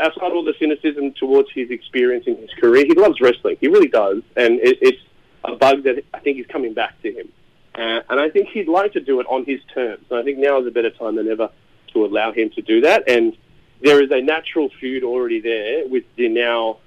outside 0.00 0.32
all 0.32 0.44
the 0.44 0.54
cynicism 0.58 1.12
towards 1.12 1.50
his 1.52 1.70
experience 1.70 2.24
in 2.26 2.36
his 2.36 2.50
career, 2.60 2.84
he 2.84 2.94
loves 2.94 3.20
wrestling. 3.20 3.56
He 3.60 3.68
really 3.68 3.88
does, 3.88 4.22
and 4.36 4.58
it, 4.60 4.78
it's 4.80 5.02
a 5.44 5.56
bug 5.56 5.84
that 5.84 6.04
I 6.14 6.18
think 6.20 6.38
is 6.38 6.46
coming 6.46 6.74
back 6.74 7.00
to 7.02 7.12
him. 7.12 7.28
Uh, 7.74 8.00
and 8.10 8.20
I 8.20 8.28
think 8.28 8.48
he'd 8.48 8.68
like 8.68 8.92
to 8.94 9.00
do 9.00 9.20
it 9.20 9.26
on 9.28 9.44
his 9.44 9.60
terms. 9.72 10.04
And 10.10 10.18
I 10.18 10.22
think 10.22 10.38
now 10.38 10.60
is 10.60 10.66
a 10.66 10.70
better 10.70 10.90
time 10.90 11.14
than 11.16 11.28
ever 11.28 11.50
to 11.92 12.04
allow 12.04 12.32
him 12.32 12.50
to 12.50 12.62
do 12.62 12.80
that. 12.82 13.08
And 13.08 13.36
there 13.80 14.02
is 14.02 14.10
a 14.10 14.20
natural 14.20 14.68
feud 14.80 15.04
already 15.04 15.40
there 15.40 15.86
with 15.86 16.04
the 16.16 16.28
now 16.28 16.78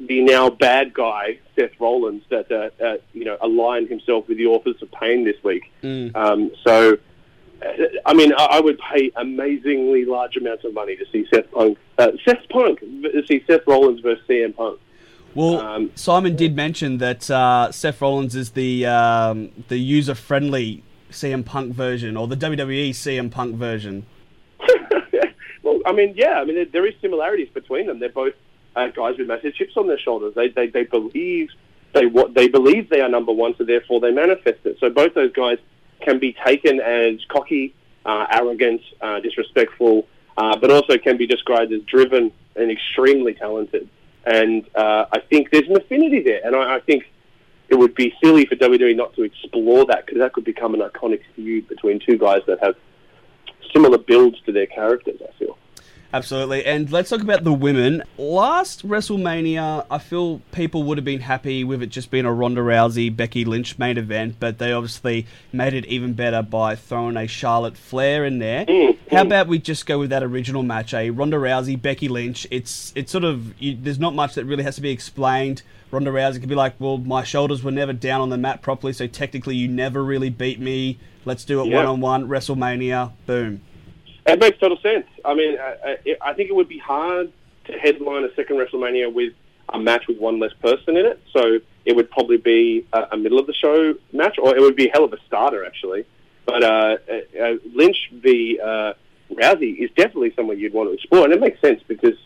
the 0.00 0.22
now 0.22 0.50
bad 0.50 0.94
guy 0.94 1.38
Seth 1.54 1.78
Rollins 1.78 2.22
that 2.30 2.50
uh, 2.50 2.70
uh, 2.84 2.96
you 3.12 3.24
know 3.24 3.36
aligned 3.40 3.88
himself 3.88 4.26
with 4.28 4.38
the 4.38 4.46
authors 4.46 4.80
of 4.82 4.90
Pain 4.90 5.24
this 5.24 5.36
week. 5.44 5.70
Um, 6.16 6.50
so, 6.64 6.98
uh, 7.62 7.72
I 8.06 8.14
mean, 8.14 8.32
I, 8.32 8.44
I 8.52 8.60
would 8.60 8.78
pay 8.78 9.12
amazingly 9.16 10.04
large 10.04 10.36
amounts 10.36 10.64
of 10.64 10.74
money 10.74 10.96
to 10.96 11.04
see 11.12 11.26
Seth 11.32 11.50
Punk, 11.52 11.78
uh, 11.98 12.12
Seth 12.24 12.48
Punk, 12.48 12.80
to 12.80 13.22
see 13.26 13.44
Seth 13.46 13.66
Rollins 13.66 14.00
versus 14.00 14.24
CM 14.26 14.56
Punk. 14.56 14.80
Well, 15.34 15.60
Um, 15.60 15.90
Simon 15.94 16.36
did 16.36 16.54
mention 16.54 16.98
that 16.98 17.28
uh, 17.30 17.72
Seth 17.72 18.00
Rollins 18.00 18.36
is 18.36 18.50
the 18.50 18.86
um, 18.86 19.50
the 19.68 19.78
user 19.78 20.14
friendly 20.14 20.82
CM 21.10 21.44
Punk 21.44 21.74
version 21.74 22.16
or 22.16 22.26
the 22.28 22.36
WWE 22.36 22.90
CM 22.90 23.30
Punk 23.30 23.56
version. 23.56 24.06
well, 25.62 25.80
I 25.86 25.92
mean, 25.92 26.14
yeah, 26.16 26.40
I 26.40 26.44
mean, 26.44 26.56
there, 26.56 26.64
there 26.66 26.86
is 26.86 26.94
similarities 27.00 27.48
between 27.52 27.86
them. 27.86 27.98
They're 27.98 28.08
both 28.08 28.34
uh, 28.76 28.88
guys 28.88 29.18
with 29.18 29.28
massive 29.28 29.54
chips 29.54 29.76
on 29.76 29.86
their 29.86 29.98
shoulders. 29.98 30.34
They, 30.34 30.48
they, 30.48 30.68
they 30.68 30.84
believe 30.84 31.50
they 31.92 32.06
what 32.06 32.34
they 32.34 32.48
believe 32.48 32.88
they 32.88 33.00
are 33.00 33.08
number 33.08 33.32
one, 33.32 33.54
so 33.56 33.64
therefore 33.64 34.00
they 34.00 34.10
manifest 34.10 34.60
it. 34.64 34.78
So 34.80 34.90
both 34.90 35.14
those 35.14 35.32
guys 35.32 35.58
can 36.00 36.18
be 36.18 36.36
taken 36.44 36.80
as 36.80 37.24
cocky, 37.28 37.74
uh, 38.04 38.26
arrogant, 38.30 38.82
uh, 39.00 39.20
disrespectful, 39.20 40.06
uh, 40.36 40.56
but 40.58 40.70
also 40.70 40.98
can 40.98 41.16
be 41.16 41.26
described 41.26 41.72
as 41.72 41.82
driven 41.82 42.32
and 42.56 42.70
extremely 42.70 43.34
talented. 43.34 43.88
And 44.26 44.64
uh, 44.74 45.06
I 45.12 45.20
think 45.20 45.50
there's 45.50 45.68
an 45.68 45.76
affinity 45.76 46.22
there, 46.22 46.40
and 46.44 46.56
I, 46.56 46.76
I 46.76 46.80
think 46.80 47.04
it 47.68 47.74
would 47.74 47.94
be 47.94 48.14
silly 48.22 48.46
for 48.46 48.56
WWE 48.56 48.96
not 48.96 49.14
to 49.14 49.22
explore 49.22 49.84
that 49.86 50.06
because 50.06 50.18
that 50.20 50.32
could 50.32 50.44
become 50.44 50.74
an 50.74 50.80
iconic 50.80 51.20
feud 51.34 51.68
between 51.68 51.98
two 51.98 52.18
guys 52.18 52.40
that 52.46 52.62
have 52.62 52.74
similar 53.72 53.98
builds 53.98 54.40
to 54.42 54.52
their 54.52 54.66
characters. 54.66 55.20
I 55.22 55.32
feel. 55.38 55.58
Absolutely. 56.14 56.64
And 56.64 56.92
let's 56.92 57.10
talk 57.10 57.22
about 57.22 57.42
the 57.42 57.52
women. 57.52 58.00
Last 58.16 58.86
WrestleMania, 58.86 59.84
I 59.90 59.98
feel 59.98 60.40
people 60.52 60.84
would 60.84 60.96
have 60.96 61.04
been 61.04 61.18
happy 61.18 61.64
with 61.64 61.82
it 61.82 61.88
just 61.88 62.12
being 62.12 62.24
a 62.24 62.32
Ronda 62.32 62.60
Rousey, 62.60 63.14
Becky 63.14 63.44
Lynch 63.44 63.80
main 63.80 63.98
event, 63.98 64.36
but 64.38 64.58
they 64.58 64.70
obviously 64.70 65.26
made 65.52 65.74
it 65.74 65.84
even 65.86 66.12
better 66.12 66.40
by 66.40 66.76
throwing 66.76 67.16
a 67.16 67.26
Charlotte 67.26 67.76
Flair 67.76 68.24
in 68.24 68.38
there. 68.38 68.64
Mm, 68.64 68.90
mm. 68.90 69.10
How 69.10 69.22
about 69.22 69.48
we 69.48 69.58
just 69.58 69.86
go 69.86 69.98
with 69.98 70.10
that 70.10 70.22
original 70.22 70.62
match, 70.62 70.94
a 70.94 71.10
Ronda 71.10 71.36
Rousey, 71.36 71.82
Becky 71.82 72.06
Lynch? 72.06 72.46
It's 72.48 72.92
it's 72.94 73.10
sort 73.10 73.24
of 73.24 73.60
you, 73.60 73.76
there's 73.76 73.98
not 73.98 74.14
much 74.14 74.36
that 74.36 74.44
really 74.44 74.62
has 74.62 74.76
to 74.76 74.82
be 74.82 74.90
explained. 74.90 75.62
Ronda 75.90 76.12
Rousey 76.12 76.38
could 76.38 76.48
be 76.48 76.54
like, 76.54 76.74
"Well, 76.78 76.98
my 76.98 77.24
shoulders 77.24 77.64
were 77.64 77.72
never 77.72 77.92
down 77.92 78.20
on 78.20 78.28
the 78.28 78.38
mat 78.38 78.62
properly, 78.62 78.92
so 78.92 79.08
technically 79.08 79.56
you 79.56 79.66
never 79.66 80.04
really 80.04 80.30
beat 80.30 80.60
me. 80.60 81.00
Let's 81.24 81.44
do 81.44 81.60
it 81.60 81.74
one 81.74 81.86
on 81.86 82.00
one, 82.00 82.28
WrestleMania, 82.28 83.10
boom." 83.26 83.62
It 84.26 84.40
makes 84.40 84.58
total 84.58 84.78
sense. 84.78 85.06
I 85.24 85.34
mean, 85.34 85.58
I, 85.58 85.98
I, 86.06 86.16
I 86.30 86.34
think 86.34 86.48
it 86.50 86.54
would 86.54 86.68
be 86.68 86.78
hard 86.78 87.32
to 87.66 87.72
headline 87.72 88.24
a 88.24 88.34
second 88.34 88.56
WrestleMania 88.56 89.12
with 89.12 89.34
a 89.68 89.78
match 89.78 90.06
with 90.06 90.18
one 90.18 90.38
less 90.38 90.52
person 90.54 90.96
in 90.96 91.06
it. 91.06 91.20
So 91.32 91.60
it 91.84 91.94
would 91.94 92.10
probably 92.10 92.38
be 92.38 92.86
a, 92.92 93.08
a 93.12 93.16
middle 93.16 93.38
of 93.38 93.46
the 93.46 93.54
show 93.54 93.94
match, 94.12 94.38
or 94.38 94.56
it 94.56 94.60
would 94.60 94.76
be 94.76 94.88
a 94.88 94.92
hell 94.92 95.04
of 95.04 95.12
a 95.12 95.18
starter 95.26 95.64
actually. 95.64 96.04
But 96.46 96.62
uh, 96.62 96.96
uh, 97.10 97.42
uh, 97.42 97.54
Lynch 97.74 98.10
v 98.12 98.58
uh, 98.62 98.92
Rousey 99.32 99.78
is 99.78 99.90
definitely 99.96 100.32
someone 100.36 100.58
you'd 100.58 100.74
want 100.74 100.90
to 100.90 100.94
explore, 100.94 101.24
and 101.24 101.32
it 101.32 101.40
makes 101.40 101.60
sense 101.60 101.82
because 101.88 102.16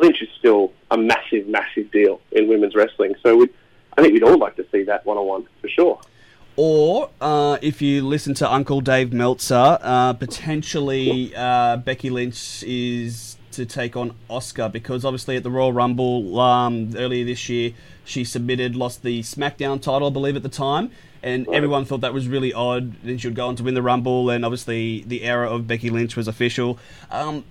Lynch 0.00 0.22
is 0.22 0.28
still 0.38 0.72
a 0.90 0.96
massive, 0.96 1.46
massive 1.46 1.90
deal 1.90 2.20
in 2.32 2.48
women's 2.48 2.74
wrestling. 2.74 3.14
So 3.22 3.46
I 3.96 4.02
think 4.02 4.14
we'd 4.14 4.22
all 4.22 4.38
like 4.38 4.56
to 4.56 4.66
see 4.72 4.84
that 4.84 5.04
one 5.04 5.18
on 5.18 5.26
one 5.26 5.46
for 5.60 5.68
sure. 5.68 6.00
Or 6.56 7.10
uh, 7.20 7.58
if 7.60 7.82
you 7.82 8.06
listen 8.06 8.32
to 8.34 8.50
Uncle 8.50 8.80
Dave 8.80 9.12
Meltzer, 9.12 9.78
uh, 9.80 10.14
potentially 10.14 11.34
uh, 11.36 11.76
Becky 11.76 12.08
Lynch 12.08 12.62
is 12.62 13.36
to 13.52 13.66
take 13.66 13.96
on 13.96 14.14
Asuka 14.28 14.70
because 14.70 15.04
obviously 15.04 15.36
at 15.36 15.42
the 15.42 15.50
Royal 15.50 15.72
Rumble 15.72 16.38
um, 16.38 16.94
earlier 16.96 17.24
this 17.24 17.48
year 17.48 17.72
she 18.06 18.24
submitted, 18.24 18.76
lost 18.76 19.02
the 19.02 19.20
SmackDown 19.22 19.82
title, 19.82 20.06
I 20.06 20.10
believe, 20.10 20.36
at 20.36 20.42
the 20.42 20.48
time, 20.48 20.92
and 21.22 21.46
everyone 21.48 21.84
thought 21.84 22.02
that 22.02 22.14
was 22.14 22.28
really 22.28 22.52
odd. 22.52 22.94
Then 23.02 23.18
she 23.18 23.26
would 23.26 23.34
go 23.34 23.48
on 23.48 23.56
to 23.56 23.64
win 23.64 23.74
the 23.74 23.82
Rumble, 23.82 24.30
and 24.30 24.44
obviously 24.44 25.02
the 25.06 25.24
era 25.24 25.50
of 25.50 25.66
Becky 25.66 25.90
Lynch 25.90 26.16
was 26.16 26.28
official. 26.28 26.78
Um, 27.10 27.44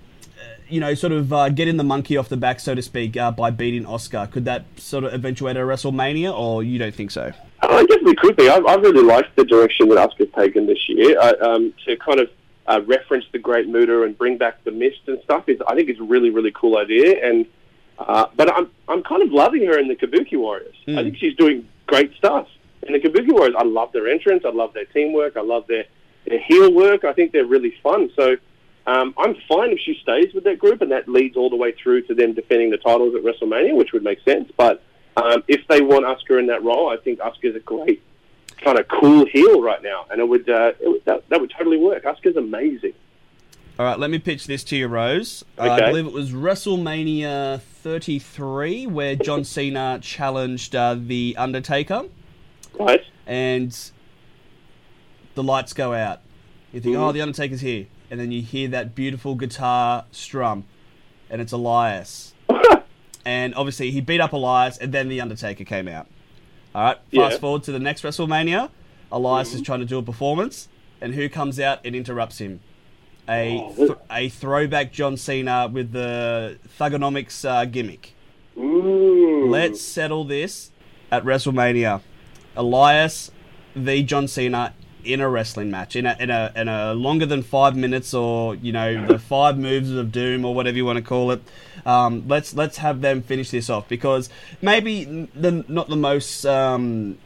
you 0.68 0.80
know, 0.80 0.94
sort 0.94 1.12
of 1.12 1.32
uh, 1.32 1.48
getting 1.48 1.76
the 1.76 1.84
monkey 1.84 2.16
off 2.16 2.28
the 2.28 2.36
back, 2.36 2.60
so 2.60 2.74
to 2.74 2.82
speak, 2.82 3.16
uh, 3.16 3.30
by 3.30 3.50
beating 3.50 3.84
Asuka. 3.84 4.30
Could 4.30 4.44
that 4.46 4.64
sort 4.76 5.04
of 5.04 5.14
eventuate 5.14 5.56
a 5.56 5.60
WrestleMania, 5.60 6.36
or 6.36 6.62
you 6.62 6.78
don't 6.78 6.94
think 6.94 7.10
so? 7.10 7.32
Oh, 7.62 7.78
it 7.78 7.88
definitely 7.88 8.16
could 8.16 8.36
be. 8.36 8.48
I, 8.48 8.56
I 8.56 8.74
really 8.74 9.02
liked 9.02 9.36
the 9.36 9.44
direction 9.44 9.88
that 9.90 9.96
Asuka's 9.96 10.32
taken 10.34 10.66
this 10.66 10.78
year. 10.88 11.18
Uh, 11.18 11.34
um, 11.40 11.74
to 11.86 11.96
kind 11.96 12.20
of 12.20 12.30
uh, 12.66 12.80
reference 12.86 13.24
the 13.32 13.38
Great 13.38 13.68
Muta 13.68 14.02
and 14.02 14.16
bring 14.16 14.38
back 14.38 14.62
the 14.64 14.70
mist 14.70 15.00
and 15.06 15.20
stuff 15.22 15.48
is, 15.48 15.60
I 15.66 15.74
think, 15.74 15.88
is 15.88 16.00
a 16.00 16.04
really, 16.04 16.30
really 16.30 16.52
cool 16.52 16.78
idea. 16.78 17.26
And 17.26 17.46
uh, 17.98 18.26
but 18.36 18.52
I'm 18.54 18.70
I'm 18.88 19.02
kind 19.02 19.22
of 19.22 19.32
loving 19.32 19.64
her 19.66 19.78
in 19.78 19.88
the 19.88 19.96
Kabuki 19.96 20.38
Warriors. 20.38 20.74
I 20.88 21.02
think 21.02 21.16
she's 21.16 21.34
doing 21.36 21.68
great 21.86 22.14
stuff 22.16 22.48
in 22.82 22.92
the 22.92 22.98
Kabuki 22.98 23.32
Warriors. 23.32 23.54
I 23.58 23.64
love 23.64 23.92
their 23.92 24.08
entrance. 24.08 24.44
I 24.44 24.50
love 24.50 24.74
their 24.74 24.84
teamwork. 24.86 25.36
I 25.36 25.42
love 25.42 25.66
their 25.66 25.84
their 26.26 26.40
heel 26.40 26.72
work. 26.72 27.04
I 27.04 27.12
think 27.12 27.32
they're 27.32 27.46
really 27.46 27.74
fun. 27.82 28.10
So. 28.16 28.36
Um, 28.86 29.14
I'm 29.18 29.34
fine 29.48 29.70
if 29.72 29.80
she 29.80 29.98
stays 30.02 30.32
with 30.32 30.44
that 30.44 30.58
group, 30.58 30.80
and 30.80 30.92
that 30.92 31.08
leads 31.08 31.36
all 31.36 31.50
the 31.50 31.56
way 31.56 31.72
through 31.72 32.02
to 32.02 32.14
them 32.14 32.34
defending 32.34 32.70
the 32.70 32.76
titles 32.76 33.14
at 33.16 33.22
WrestleMania, 33.22 33.74
which 33.74 33.92
would 33.92 34.04
make 34.04 34.20
sense. 34.24 34.50
But 34.56 34.82
um, 35.16 35.42
if 35.48 35.66
they 35.68 35.80
want 35.80 36.04
Asuka 36.04 36.38
in 36.38 36.46
that 36.46 36.62
role, 36.62 36.88
I 36.88 36.96
think 36.96 37.18
Asuka's 37.18 37.56
a 37.56 37.60
great 37.60 38.00
kind 38.58 38.78
of 38.78 38.86
cool 38.88 39.26
heel 39.26 39.60
right 39.60 39.82
now, 39.82 40.06
and 40.10 40.20
it 40.20 40.28
would, 40.28 40.48
uh, 40.48 40.72
it 40.80 40.88
would 40.88 41.04
that, 41.04 41.28
that 41.30 41.40
would 41.40 41.50
totally 41.56 41.78
work. 41.78 42.04
Asuka's 42.04 42.36
amazing. 42.36 42.92
All 43.78 43.84
right, 43.84 43.98
let 43.98 44.10
me 44.10 44.18
pitch 44.18 44.46
this 44.46 44.64
to 44.64 44.76
you, 44.76 44.86
Rose. 44.86 45.44
Uh, 45.58 45.62
I 45.70 45.80
believe 45.90 46.06
it 46.06 46.12
was 46.12 46.30
WrestleMania 46.30 47.60
33 47.60 48.86
where 48.86 49.16
John 49.16 49.44
Cena 49.44 49.98
challenged 50.00 50.74
uh, 50.74 50.94
The 50.98 51.34
Undertaker, 51.36 52.04
Right? 52.78 53.02
and 53.26 53.76
the 55.34 55.42
lights 55.42 55.74
go 55.74 55.92
out. 55.92 56.20
You 56.72 56.80
think, 56.80 56.96
Mhm. 56.96 57.00
oh, 57.00 57.12
The 57.12 57.20
Undertaker's 57.20 57.60
here. 57.60 57.86
And 58.10 58.20
then 58.20 58.30
you 58.32 58.42
hear 58.42 58.68
that 58.68 58.94
beautiful 58.94 59.34
guitar 59.34 60.04
strum, 60.12 60.64
and 61.28 61.40
it's 61.40 61.52
Elias. 61.52 62.34
and 63.24 63.54
obviously, 63.54 63.90
he 63.90 64.00
beat 64.00 64.20
up 64.20 64.32
Elias, 64.32 64.78
and 64.78 64.92
then 64.92 65.08
The 65.08 65.20
Undertaker 65.20 65.64
came 65.64 65.88
out. 65.88 66.06
All 66.74 66.82
right, 66.84 66.96
fast 66.96 67.32
Yeah. 67.34 67.38
forward 67.38 67.62
to 67.64 67.72
the 67.72 67.78
next 67.78 68.02
WrestleMania. 68.02 68.70
Elias 69.10 69.54
is 69.54 69.62
trying 69.62 69.80
to 69.80 69.86
do 69.86 69.98
a 69.98 70.02
performance, 70.02 70.68
and 71.00 71.14
who 71.14 71.28
comes 71.28 71.58
out 71.58 71.80
and 71.84 71.94
interrupts 71.96 72.38
him? 72.38 72.60
A, 73.28 73.58
Oh, 73.60 73.74
th- 73.74 73.90
a 74.10 74.28
throwback 74.28 74.92
John 74.92 75.16
Cena 75.16 75.68
with 75.72 75.90
the 75.92 76.58
Thuganomics 76.78 77.44
uh, 77.48 77.64
gimmick. 77.64 78.14
Ooh. 78.56 79.48
Let's 79.50 79.80
settle 79.82 80.24
this 80.24 80.70
at 81.10 81.24
WrestleMania. 81.24 82.02
Elias 82.56 83.30
v 83.74 84.02
John 84.04 84.28
Cena 84.28 84.74
in 85.06 85.20
a 85.20 85.28
wrestling 85.28 85.70
match 85.70 85.96
in 85.96 86.06
a 86.06 86.16
in 86.18 86.30
a 86.30 86.52
in 86.56 86.68
a 86.68 86.94
longer 86.94 87.26
than 87.26 87.42
five 87.42 87.76
minutes 87.76 88.12
or 88.12 88.54
you 88.56 88.72
know 88.72 89.06
the 89.06 89.18
five 89.18 89.58
moves 89.58 89.90
of 89.90 90.12
doom 90.12 90.44
or 90.44 90.54
whatever 90.54 90.76
you 90.76 90.84
want 90.84 90.96
to 90.96 91.02
call 91.02 91.30
it. 91.30 91.42
Um, 91.84 92.24
let's 92.26 92.54
let's 92.54 92.78
have 92.78 93.00
them 93.00 93.22
finish 93.22 93.50
this 93.50 93.70
off 93.70 93.88
because 93.88 94.28
maybe 94.60 95.04
the 95.34 95.64
not 95.68 95.88
the 95.88 95.96
most. 95.96 96.44
Um, 96.44 97.18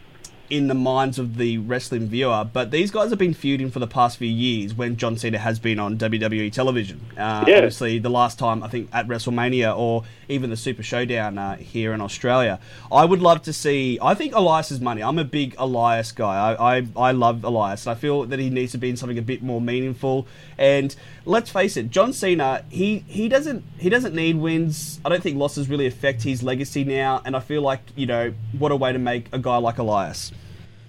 in 0.50 0.66
the 0.66 0.74
minds 0.74 1.18
of 1.18 1.36
the 1.36 1.58
wrestling 1.58 2.08
viewer, 2.08 2.44
but 2.52 2.72
these 2.72 2.90
guys 2.90 3.10
have 3.10 3.18
been 3.18 3.32
feuding 3.34 3.70
for 3.70 3.78
the 3.78 3.86
past 3.86 4.18
few 4.18 4.28
years 4.28 4.74
when 4.74 4.96
John 4.96 5.16
Cena 5.16 5.38
has 5.38 5.60
been 5.60 5.78
on 5.78 5.96
WWE 5.96 6.52
television. 6.52 7.00
Uh, 7.16 7.44
Yeah. 7.46 7.56
Obviously, 7.58 7.98
the 8.00 8.10
last 8.10 8.38
time 8.38 8.62
I 8.62 8.68
think 8.68 8.88
at 8.92 9.06
WrestleMania 9.06 9.76
or 9.76 10.04
even 10.28 10.50
the 10.50 10.56
Super 10.56 10.82
Showdown 10.82 11.38
uh, 11.38 11.56
here 11.56 11.92
in 11.92 12.00
Australia. 12.00 12.58
I 12.90 13.04
would 13.04 13.20
love 13.20 13.42
to 13.42 13.52
see. 13.52 13.98
I 14.00 14.14
think 14.14 14.34
Elias 14.34 14.70
is 14.70 14.80
money. 14.80 15.02
I'm 15.02 15.18
a 15.18 15.24
big 15.24 15.54
Elias 15.58 16.12
guy. 16.12 16.52
I, 16.52 16.78
I 16.78 16.86
I 16.96 17.10
love 17.12 17.44
Elias. 17.44 17.86
I 17.86 17.94
feel 17.94 18.24
that 18.24 18.38
he 18.38 18.50
needs 18.50 18.72
to 18.72 18.78
be 18.78 18.90
in 18.90 18.96
something 18.96 19.18
a 19.18 19.22
bit 19.22 19.42
more 19.42 19.60
meaningful. 19.60 20.26
And 20.58 20.94
let's 21.24 21.50
face 21.50 21.76
it, 21.76 21.90
John 21.90 22.12
Cena 22.12 22.64
he 22.70 23.04
he 23.06 23.28
doesn't 23.28 23.64
he 23.78 23.88
doesn't 23.88 24.14
need 24.14 24.36
wins. 24.36 25.00
I 25.04 25.08
don't 25.08 25.22
think 25.22 25.36
losses 25.36 25.68
really 25.68 25.86
affect 25.86 26.22
his 26.22 26.42
legacy 26.42 26.84
now. 26.84 27.22
And 27.24 27.36
I 27.36 27.40
feel 27.40 27.62
like 27.62 27.80
you 27.96 28.06
know 28.06 28.32
what 28.58 28.72
a 28.72 28.76
way 28.76 28.92
to 28.92 28.98
make 28.98 29.26
a 29.32 29.38
guy 29.38 29.56
like 29.56 29.78
Elias. 29.78 30.32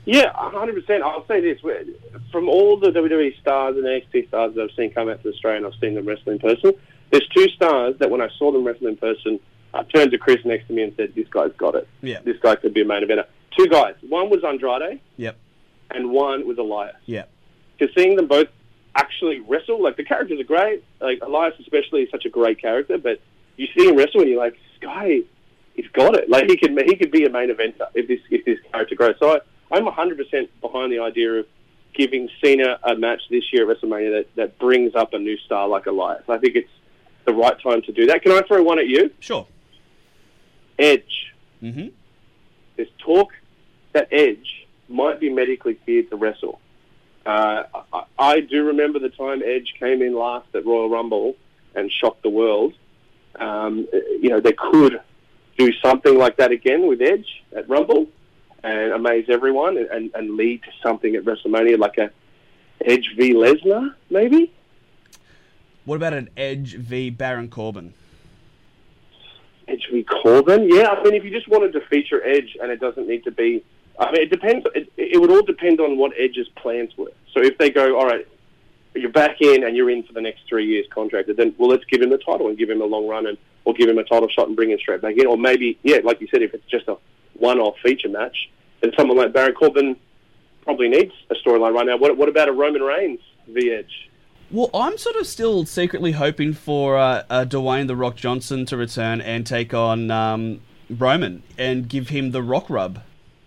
Yeah, 0.05 0.31
100%. 0.33 1.01
I'll 1.01 1.25
say 1.27 1.41
this. 1.41 1.59
From 2.31 2.49
all 2.49 2.77
the 2.77 2.89
WWE 2.91 3.39
stars 3.39 3.75
and 3.77 3.85
NXT 3.85 4.27
stars 4.29 4.55
that 4.55 4.63
I've 4.63 4.75
seen 4.75 4.91
come 4.91 5.09
out 5.09 5.21
to 5.23 5.29
Australia 5.29 5.57
and 5.57 5.65
I've 5.67 5.79
seen 5.79 5.93
them 5.95 6.05
wrestle 6.05 6.31
in 6.31 6.39
person, 6.39 6.73
there's 7.11 7.27
two 7.35 7.47
stars 7.49 7.95
that 7.99 8.09
when 8.09 8.21
I 8.21 8.29
saw 8.39 8.51
them 8.51 8.63
wrestle 8.63 8.87
in 8.87 8.97
person, 8.97 9.39
I 9.73 9.83
turned 9.83 10.11
to 10.11 10.17
Chris 10.17 10.39
next 10.43 10.67
to 10.67 10.73
me 10.73 10.83
and 10.83 10.93
said, 10.97 11.13
this 11.15 11.27
guy's 11.29 11.51
got 11.57 11.75
it. 11.75 11.87
Yeah. 12.01 12.19
This 12.23 12.37
guy 12.41 12.55
could 12.55 12.73
be 12.73 12.81
a 12.81 12.85
main 12.85 13.03
eventer. 13.07 13.25
Two 13.57 13.67
guys. 13.67 13.95
One 14.07 14.29
was 14.29 14.43
Andrade 14.43 14.99
Yep. 15.17 15.37
and 15.91 16.09
one 16.11 16.47
was 16.47 16.57
Elias. 16.57 16.95
Yep. 17.05 17.29
Because 17.77 17.95
seeing 17.95 18.15
them 18.15 18.27
both 18.27 18.47
actually 18.95 19.39
wrestle, 19.41 19.81
like 19.81 19.97
the 19.97 20.03
characters 20.03 20.39
are 20.39 20.43
great. 20.45 20.83
Like 20.99 21.19
Elias 21.21 21.53
especially 21.59 22.01
is 22.03 22.09
such 22.11 22.25
a 22.25 22.29
great 22.29 22.59
character, 22.61 22.97
but 22.97 23.19
you 23.57 23.67
see 23.77 23.87
him 23.87 23.95
wrestle 23.97 24.21
and 24.21 24.29
you're 24.29 24.39
like, 24.39 24.53
this 24.53 24.61
guy, 24.81 25.19
he's 25.75 25.87
got 25.93 26.15
it. 26.15 26.29
Like 26.29 26.49
he 26.49 26.57
could 26.57 26.71
he 26.85 26.95
could 26.95 27.11
be 27.11 27.25
a 27.25 27.29
main 27.29 27.49
eventer 27.49 27.87
if 27.93 28.07
this 28.07 28.19
if 28.29 28.43
this 28.45 28.57
character 28.71 28.95
grows. 28.95 29.15
So 29.19 29.35
I, 29.35 29.39
I'm 29.71 29.85
100 29.85 30.17
percent 30.17 30.49
behind 30.61 30.91
the 30.91 30.99
idea 30.99 31.33
of 31.33 31.45
giving 31.93 32.29
Cena 32.43 32.79
a 32.83 32.95
match 32.95 33.21
this 33.29 33.43
year 33.51 33.69
at 33.69 33.77
WrestleMania 33.77 34.11
that, 34.11 34.35
that 34.35 34.59
brings 34.59 34.95
up 34.95 35.13
a 35.13 35.19
new 35.19 35.37
star 35.39 35.67
like 35.67 35.85
Elias. 35.85 36.23
I 36.29 36.37
think 36.37 36.55
it's 36.55 36.69
the 37.25 37.33
right 37.33 37.59
time 37.61 37.81
to 37.83 37.91
do 37.91 38.07
that. 38.07 38.23
Can 38.23 38.31
I 38.31 38.41
throw 38.41 38.63
one 38.63 38.79
at 38.79 38.87
you? 38.87 39.11
Sure. 39.19 39.45
Edge. 40.79 41.33
Mm-hmm. 41.61 41.89
There's 42.75 42.89
talk 42.97 43.33
that 43.93 44.07
Edge 44.11 44.67
might 44.87 45.19
be 45.19 45.29
medically 45.29 45.75
cleared 45.75 46.09
to 46.09 46.15
wrestle. 46.15 46.59
Uh, 47.25 47.63
I, 47.93 48.03
I 48.17 48.39
do 48.39 48.65
remember 48.65 48.99
the 48.99 49.09
time 49.09 49.43
Edge 49.45 49.75
came 49.79 50.01
in 50.01 50.15
last 50.15 50.47
at 50.55 50.65
Royal 50.65 50.89
Rumble 50.89 51.35
and 51.75 51.91
shocked 51.91 52.23
the 52.23 52.29
world. 52.29 52.73
Um, 53.35 53.87
you 53.93 54.29
know, 54.29 54.39
they 54.39 54.53
could 54.53 55.01
do 55.57 55.71
something 55.83 56.17
like 56.17 56.37
that 56.37 56.51
again 56.51 56.87
with 56.87 57.01
Edge 57.01 57.43
at 57.55 57.69
Rumble 57.69 58.07
and 58.63 58.93
amaze 58.93 59.25
everyone 59.29 59.77
and, 59.77 59.87
and, 59.87 60.11
and 60.13 60.35
lead 60.35 60.63
to 60.63 60.69
something 60.83 61.15
at 61.15 61.23
WrestleMania 61.23 61.77
like 61.77 61.97
a 61.97 62.11
Edge 62.83 63.13
v 63.15 63.33
Lesnar, 63.33 63.93
maybe? 64.09 64.51
What 65.85 65.95
about 65.95 66.13
an 66.13 66.29
Edge 66.37 66.75
v 66.75 67.09
Baron 67.09 67.49
Corbin? 67.49 67.93
Edge 69.67 69.87
v 69.91 70.03
Corbin? 70.03 70.69
Yeah, 70.69 70.89
I 70.89 71.03
mean, 71.03 71.13
if 71.13 71.23
you 71.23 71.31
just 71.31 71.47
wanted 71.47 71.73
to 71.73 71.81
feature 71.81 72.23
Edge 72.25 72.57
and 72.61 72.71
it 72.71 72.79
doesn't 72.79 73.07
need 73.07 73.23
to 73.23 73.31
be. 73.31 73.63
I 73.99 74.11
mean, 74.11 74.21
it 74.21 74.29
depends. 74.31 74.65
It, 74.73 74.91
it 74.97 75.19
would 75.19 75.29
all 75.29 75.43
depend 75.43 75.79
on 75.79 75.97
what 75.97 76.13
Edge's 76.17 76.47
plans 76.55 76.95
were. 76.97 77.11
So 77.33 77.41
if 77.41 77.57
they 77.57 77.69
go, 77.69 77.99
all 77.99 78.07
right, 78.07 78.27
you're 78.95 79.11
back 79.11 79.41
in 79.41 79.63
and 79.63 79.75
you're 79.75 79.89
in 79.89 80.03
for 80.03 80.13
the 80.13 80.21
next 80.21 80.41
three 80.47 80.65
years 80.65 80.85
contracted, 80.89 81.37
then, 81.37 81.53
well, 81.57 81.69
let's 81.69 81.85
give 81.85 82.01
him 82.01 82.09
the 82.09 82.17
title 82.17 82.47
and 82.47 82.57
give 82.57 82.69
him 82.69 82.81
a 82.81 82.85
long 82.85 83.07
run 83.07 83.27
and 83.27 83.37
or 83.63 83.73
give 83.73 83.87
him 83.87 83.97
a 83.97 84.03
title 84.03 84.27
shot 84.27 84.47
and 84.47 84.55
bring 84.55 84.71
him 84.71 84.79
straight 84.79 85.01
back 85.01 85.15
in. 85.17 85.27
Or 85.27 85.37
maybe, 85.37 85.77
yeah, 85.83 85.99
like 86.03 86.19
you 86.19 86.27
said, 86.31 86.41
if 86.41 86.53
it's 86.53 86.65
just 86.65 86.87
a 86.87 86.97
one 87.41 87.59
off 87.59 87.75
feature 87.83 88.09
match, 88.09 88.49
then 88.79 88.91
someone 88.97 89.17
like 89.17 89.33
Baron 89.33 89.53
Corbin 89.53 89.97
probably 90.63 90.87
needs 90.87 91.11
a 91.29 91.35
storyline 91.35 91.73
right 91.73 91.85
now. 91.85 91.97
What, 91.97 92.15
what 92.17 92.29
about 92.29 92.47
a 92.47 92.53
Roman 92.53 92.81
Reigns 92.81 93.19
v 93.47 93.71
Edge? 93.71 94.09
Well, 94.51 94.69
I'm 94.73 94.97
sort 94.97 95.15
of 95.15 95.27
still 95.27 95.65
secretly 95.65 96.11
hoping 96.11 96.53
for 96.53 96.97
uh, 96.97 97.23
uh, 97.29 97.45
Dwayne 97.45 97.87
the 97.87 97.95
Rock 97.95 98.15
Johnson 98.15 98.65
to 98.67 98.77
return 98.77 99.21
and 99.21 99.47
take 99.47 99.73
on 99.73 100.11
um, 100.11 100.61
Roman 100.89 101.43
and 101.57 101.87
give 101.87 102.09
him 102.09 102.31
the 102.31 102.43
Rock 102.43 102.69
rub. 102.69 103.01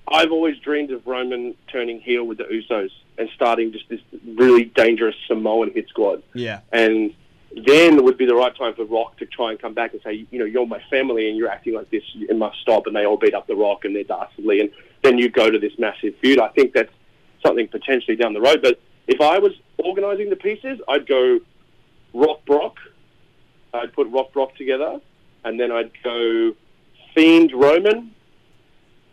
I've 0.09 0.33
always 0.33 0.59
dreamed 0.59 0.91
of 0.91 1.07
Roman 1.07 1.55
turning 1.71 2.01
heel 2.01 2.25
with 2.25 2.39
the 2.39 2.45
Usos 2.45 2.91
and 3.19 3.29
starting 3.35 3.73
just 3.73 3.89
this 3.89 4.01
really 4.35 4.65
dangerous 4.65 5.15
Samoan 5.27 5.73
hit 5.73 5.89
squad. 5.89 6.23
Yeah. 6.35 6.61
And 6.73 7.15
then 7.57 8.05
would 8.05 8.19
be 8.19 8.27
the 8.27 8.35
right 8.35 8.55
time 8.57 8.75
for 8.75 8.85
Rock 8.85 9.17
to 9.19 9.27
try 9.27 9.51
and 9.51 9.61
come 9.61 9.75
back 9.75 9.93
and 9.93 10.03
say, 10.03 10.27
you 10.31 10.39
know, 10.39 10.45
you're 10.45 10.67
my 10.67 10.83
family 10.91 11.29
and 11.29 11.37
you're 11.37 11.49
acting 11.49 11.75
like 11.75 11.91
this, 11.91 12.03
it 12.15 12.37
must 12.37 12.59
stop. 12.61 12.87
And 12.87 12.97
they 12.97 13.07
all 13.07 13.17
beat 13.17 13.35
up 13.35 13.47
the 13.47 13.55
Rock 13.55 13.85
and 13.85 13.95
they're 13.95 14.05
dastardly. 14.05 14.61
And 14.61 14.71
then 15.03 15.19
you 15.19 15.29
go 15.29 15.51
to 15.51 15.59
this 15.59 15.73
massive 15.79 16.15
feud. 16.21 16.41
I 16.41 16.49
think 16.49 16.73
that's 16.73 16.93
something 17.45 17.69
potentially 17.69 18.17
down 18.17 18.33
the 18.33 18.41
road. 18.41 18.61
But 18.63 18.81
if 19.07 19.21
I 19.21 19.39
was 19.39 19.53
organising 19.79 20.31
the 20.31 20.37
pieces, 20.37 20.81
I'd 20.89 21.07
go 21.07 21.41
Rock 22.13 22.45
Brock. 22.45 22.77
I'd 23.73 23.93
put 23.93 24.09
Rock 24.09 24.33
Brock 24.33 24.57
together, 24.57 25.01
and 25.45 25.59
then 25.59 25.71
I'd 25.73 25.91
go 26.03 26.55
Fiend 27.15 27.53
Roman, 27.53 28.13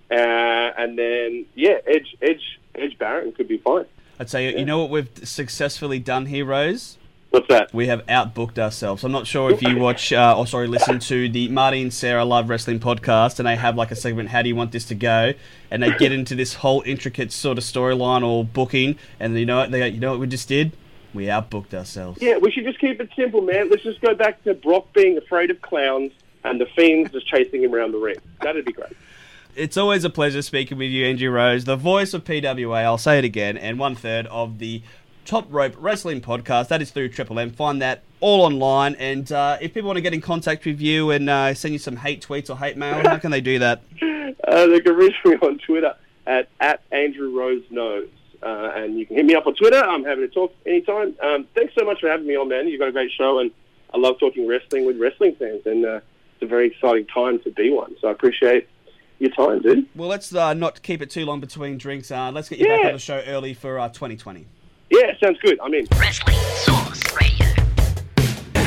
uh, 0.10 0.14
and 0.14 0.98
then 0.98 1.46
yeah, 1.56 1.78
Edge 1.88 2.16
Edge 2.22 2.60
Edge 2.76 2.98
Baron 2.98 3.32
could 3.32 3.48
be 3.48 3.58
fine. 3.58 3.86
I'd 4.20 4.30
say, 4.30 4.56
you 4.56 4.66
know 4.66 4.80
what 4.80 4.92
we've 4.92 5.10
successfully 5.24 5.98
done 5.98 6.28
here, 6.28 6.46
Rose? 6.46 6.98
What's 7.32 7.48
that? 7.48 7.74
We 7.74 7.88
have 7.88 8.06
outbooked 8.08 8.60
ourselves. 8.60 9.06
I'm 9.06 9.14
not 9.14 9.26
sure 9.26 9.52
if 9.52 9.62
you 9.62 9.78
watch, 9.78 10.12
uh, 10.12 10.36
or 10.38 10.46
sorry, 10.46 10.68
listen 10.68 11.00
to 11.00 11.30
the 11.30 11.48
Marty 11.48 11.82
and 11.82 11.94
Sarah 11.94 12.26
Live 12.26 12.50
Wrestling 12.50 12.82
podcast, 12.82 13.40
and 13.40 13.48
they 13.48 13.56
have 13.56 13.78
like 13.78 13.90
a 13.90 13.96
segment, 13.96 14.30
How 14.30 14.42
Do 14.42 14.50
You 14.50 14.56
Want 14.58 14.74
This 14.74 14.84
to 14.88 14.96
Go? 14.96 15.34
And 15.72 15.82
they 15.82 15.92
get 15.98 16.12
into 16.12 16.36
this 16.36 16.56
whole 16.56 16.84
intricate 16.86 17.32
sort 17.32 17.58
of 17.58 17.64
storyline 17.64 18.28
or 18.28 18.44
booking, 18.44 18.98
and 19.18 19.40
you 19.40 19.46
know 19.46 19.60
what? 19.60 19.72
They 19.72 19.80
go, 19.80 19.86
you 19.86 20.02
know 20.02 20.12
what 20.12 20.20
we 20.20 20.28
just 20.28 20.50
did? 20.50 20.74
We 21.14 21.26
outbooked 21.28 21.74
ourselves. 21.74 22.22
Yeah, 22.22 22.38
we 22.38 22.52
should 22.52 22.66
just 22.66 22.80
keep 22.80 23.00
it 23.00 23.10
simple, 23.16 23.40
man. 23.40 23.70
Let's 23.70 23.84
just 23.84 24.02
go 24.02 24.14
back 24.14 24.44
to 24.44 24.54
Brock 24.54 24.92
being 24.92 25.18
afraid 25.18 25.52
of 25.52 25.62
clowns 25.62 26.12
and 26.44 26.60
the 26.60 26.66
Fiends 26.66 27.12
just 27.12 27.28
chasing 27.28 27.64
him 27.64 27.74
around 27.74 27.94
the 27.94 27.98
ring. 27.98 28.18
That'd 28.42 28.66
be 28.66 28.74
great. 28.74 28.92
It's 29.54 29.76
always 29.76 30.06
a 30.06 30.10
pleasure 30.10 30.42
speaking 30.42 30.78
with 30.78 30.92
you, 30.92 31.06
Andrew 31.06 31.30
Rose, 31.30 31.66
the 31.66 31.76
voice 31.76 32.14
of 32.14 32.24
PWA. 32.24 32.84
I'll 32.86 32.98
say 32.98 33.20
it 33.20 33.26
again, 33.26 33.58
and 33.58 33.78
one 33.78 33.96
third 33.96 34.26
of 34.28 34.60
the 34.60 34.82
Top 35.26 35.46
Rope 35.50 35.76
Wrestling 35.78 36.22
podcast. 36.22 36.68
That 36.70 36.82
is 36.82 36.92
through 36.92 37.10
Triple 37.10 37.40
M. 37.40 37.52
Find 37.52 37.82
that 37.82 38.04
all 38.20 38.42
online. 38.42 38.96
And 38.96 39.32
uh, 39.32 39.58
if 39.62 39.74
people 39.74 39.88
want 39.88 39.98
to 39.98 40.02
get 40.02 40.14
in 40.14 40.22
contact 40.22 40.66
with 40.66 40.82
you 40.82 41.12
and 41.12 41.30
uh, 41.30 41.54
send 41.54 41.74
you 41.74 41.80
some 41.80 41.98
hate 41.98 42.26
tweets 42.26 42.50
or 42.50 42.58
hate 42.58 42.78
mail, 42.78 43.02
how 43.08 43.18
can 43.18 43.32
they 43.32 43.42
do 43.42 43.60
that? 43.60 43.82
Uh, 44.48 44.66
they 44.68 44.80
can 44.80 44.96
reach 44.96 45.16
me 45.24 45.36
on 45.36 45.58
Twitter 45.60 45.94
at, 46.26 46.50
at 46.60 46.82
Andrew 46.92 47.38
Rose 47.38 47.64
Knows. 47.70 48.10
Uh, 48.42 48.72
and 48.76 48.98
you 48.98 49.06
can 49.06 49.18
hit 49.18 49.26
me 49.26 49.36
up 49.36 49.46
on 49.46 49.54
Twitter. 49.56 49.78
I'm 49.78 50.04
happy 50.04 50.22
to 50.22 50.28
talk 50.28 50.54
anytime. 50.66 51.16
Um, 51.22 51.48
thanks 51.54 51.74
so 51.78 51.86
much 51.86 52.00
for 52.02 52.10
having 52.10 52.26
me 52.26 52.36
on, 52.36 52.50
man. 52.50 52.68
You've 52.68 52.80
got 52.80 52.90
a 52.90 52.92
great 52.92 53.12
show, 53.12 53.40
and 53.40 53.52
I 53.94 53.98
love 53.98 54.20
talking 54.20 54.48
wrestling 54.48 54.86
with 54.86 55.00
wrestling 55.00 55.36
fans. 55.36 55.62
And 55.66 55.86
uh, 55.86 56.00
it's 56.34 56.42
a 56.42 56.48
very 56.48 56.68
exciting 56.68 57.06
time 57.06 57.40
to 57.42 57.52
be 57.52 57.70
one. 57.72 57.96
So 58.02 58.08
I 58.08 58.12
appreciate 58.12 58.68
your 59.20 59.30
time, 59.32 59.62
dude. 59.62 59.86
Well, 59.96 60.10
let's 60.10 60.34
uh, 60.34 60.54
not 60.54 60.82
keep 60.82 61.02
it 61.02 61.12
too 61.12 61.26
long 61.26 61.40
between 61.40 61.78
drinks. 61.78 62.10
Uh, 62.10 62.32
let's 62.32 62.50
get 62.50 62.60
you 62.60 62.68
back 62.68 62.86
on 62.86 62.94
the 62.94 63.00
show 63.00 63.22
early 63.28 63.54
for 63.54 63.80
uh, 63.80 63.90
2020. 63.90 64.48
Yeah, 64.92 65.18
sounds 65.24 65.40
good. 65.40 65.58
I'm 65.62 65.74
in. 65.74 65.88
Wrestling 65.98 66.36
Source 66.36 67.02
Radio. 67.16 67.51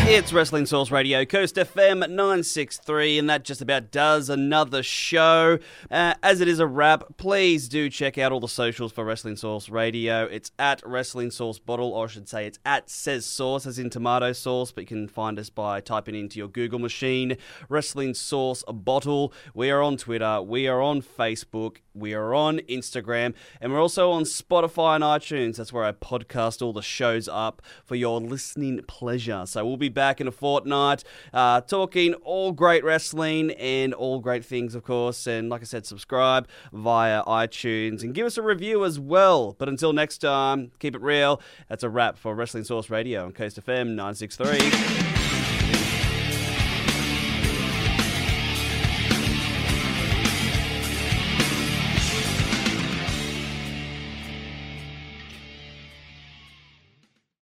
It's 0.06 0.34
Wrestling 0.34 0.66
Source 0.66 0.90
Radio, 0.90 1.24
Coast 1.24 1.56
FM 1.56 2.00
963, 2.00 3.18
and 3.18 3.30
that 3.30 3.42
just 3.42 3.62
about 3.62 3.90
does 3.90 4.28
another 4.28 4.82
show. 4.82 5.58
Uh, 5.90 6.12
as 6.22 6.42
it 6.42 6.46
is 6.46 6.60
a 6.60 6.66
wrap, 6.66 7.16
please 7.16 7.70
do 7.70 7.88
check 7.88 8.18
out 8.18 8.30
all 8.30 8.38
the 8.38 8.46
socials 8.46 8.92
for 8.92 9.02
Wrestling 9.02 9.36
Source 9.36 9.70
Radio. 9.70 10.24
It's 10.26 10.52
at 10.58 10.82
Wrestling 10.84 11.30
Source 11.30 11.58
Bottle, 11.58 11.94
or 11.94 12.04
I 12.04 12.08
should 12.08 12.28
say 12.28 12.46
it's 12.46 12.58
at 12.66 12.90
Says 12.90 13.24
Sauce, 13.24 13.64
as 13.66 13.78
in 13.78 13.88
tomato 13.88 14.34
sauce, 14.34 14.72
but 14.72 14.82
you 14.82 14.88
can 14.88 15.08
find 15.08 15.38
us 15.38 15.48
by 15.48 15.80
typing 15.80 16.14
into 16.14 16.38
your 16.38 16.48
Google 16.48 16.78
machine 16.78 17.38
Wrestling 17.70 18.12
Source 18.12 18.62
Bottle. 18.68 19.32
We 19.54 19.70
are 19.70 19.80
on 19.80 19.96
Twitter, 19.96 20.42
we 20.42 20.68
are 20.68 20.82
on 20.82 21.00
Facebook, 21.00 21.78
we 21.94 22.12
are 22.12 22.34
on 22.34 22.58
Instagram, 22.68 23.32
and 23.58 23.72
we're 23.72 23.80
also 23.80 24.10
on 24.10 24.24
Spotify 24.24 24.96
and 24.96 25.04
iTunes. 25.04 25.56
That's 25.56 25.72
where 25.72 25.84
I 25.84 25.92
podcast 25.92 26.60
all 26.60 26.74
the 26.74 26.82
shows 26.82 27.26
up 27.26 27.62
for 27.86 27.94
your 27.94 28.20
listening 28.20 28.82
pleasure. 28.86 29.44
So 29.46 29.64
we'll 29.64 29.78
be 29.78 29.93
back 29.94 30.20
in 30.20 30.26
a 30.26 30.32
fortnight 30.32 31.04
uh, 31.32 31.60
talking 31.62 32.14
all 32.14 32.52
great 32.52 32.84
wrestling 32.84 33.52
and 33.52 33.94
all 33.94 34.20
great 34.20 34.44
things, 34.44 34.74
of 34.74 34.82
course. 34.82 35.26
And 35.26 35.48
like 35.48 35.62
I 35.62 35.64
said, 35.64 35.86
subscribe 35.86 36.48
via 36.72 37.22
iTunes 37.24 38.02
and 38.02 38.14
give 38.14 38.26
us 38.26 38.36
a 38.36 38.42
review 38.42 38.84
as 38.84 38.98
well. 38.98 39.54
But 39.58 39.68
until 39.68 39.92
next 39.92 40.18
time, 40.18 40.72
keep 40.78 40.94
it 40.94 41.00
real. 41.00 41.40
That's 41.68 41.84
a 41.84 41.88
wrap 41.88 42.18
for 42.18 42.34
Wrestling 42.34 42.64
Source 42.64 42.90
Radio 42.90 43.24
on 43.24 43.32
Coast 43.32 43.64
FM 43.64 43.94
963. 43.94 45.23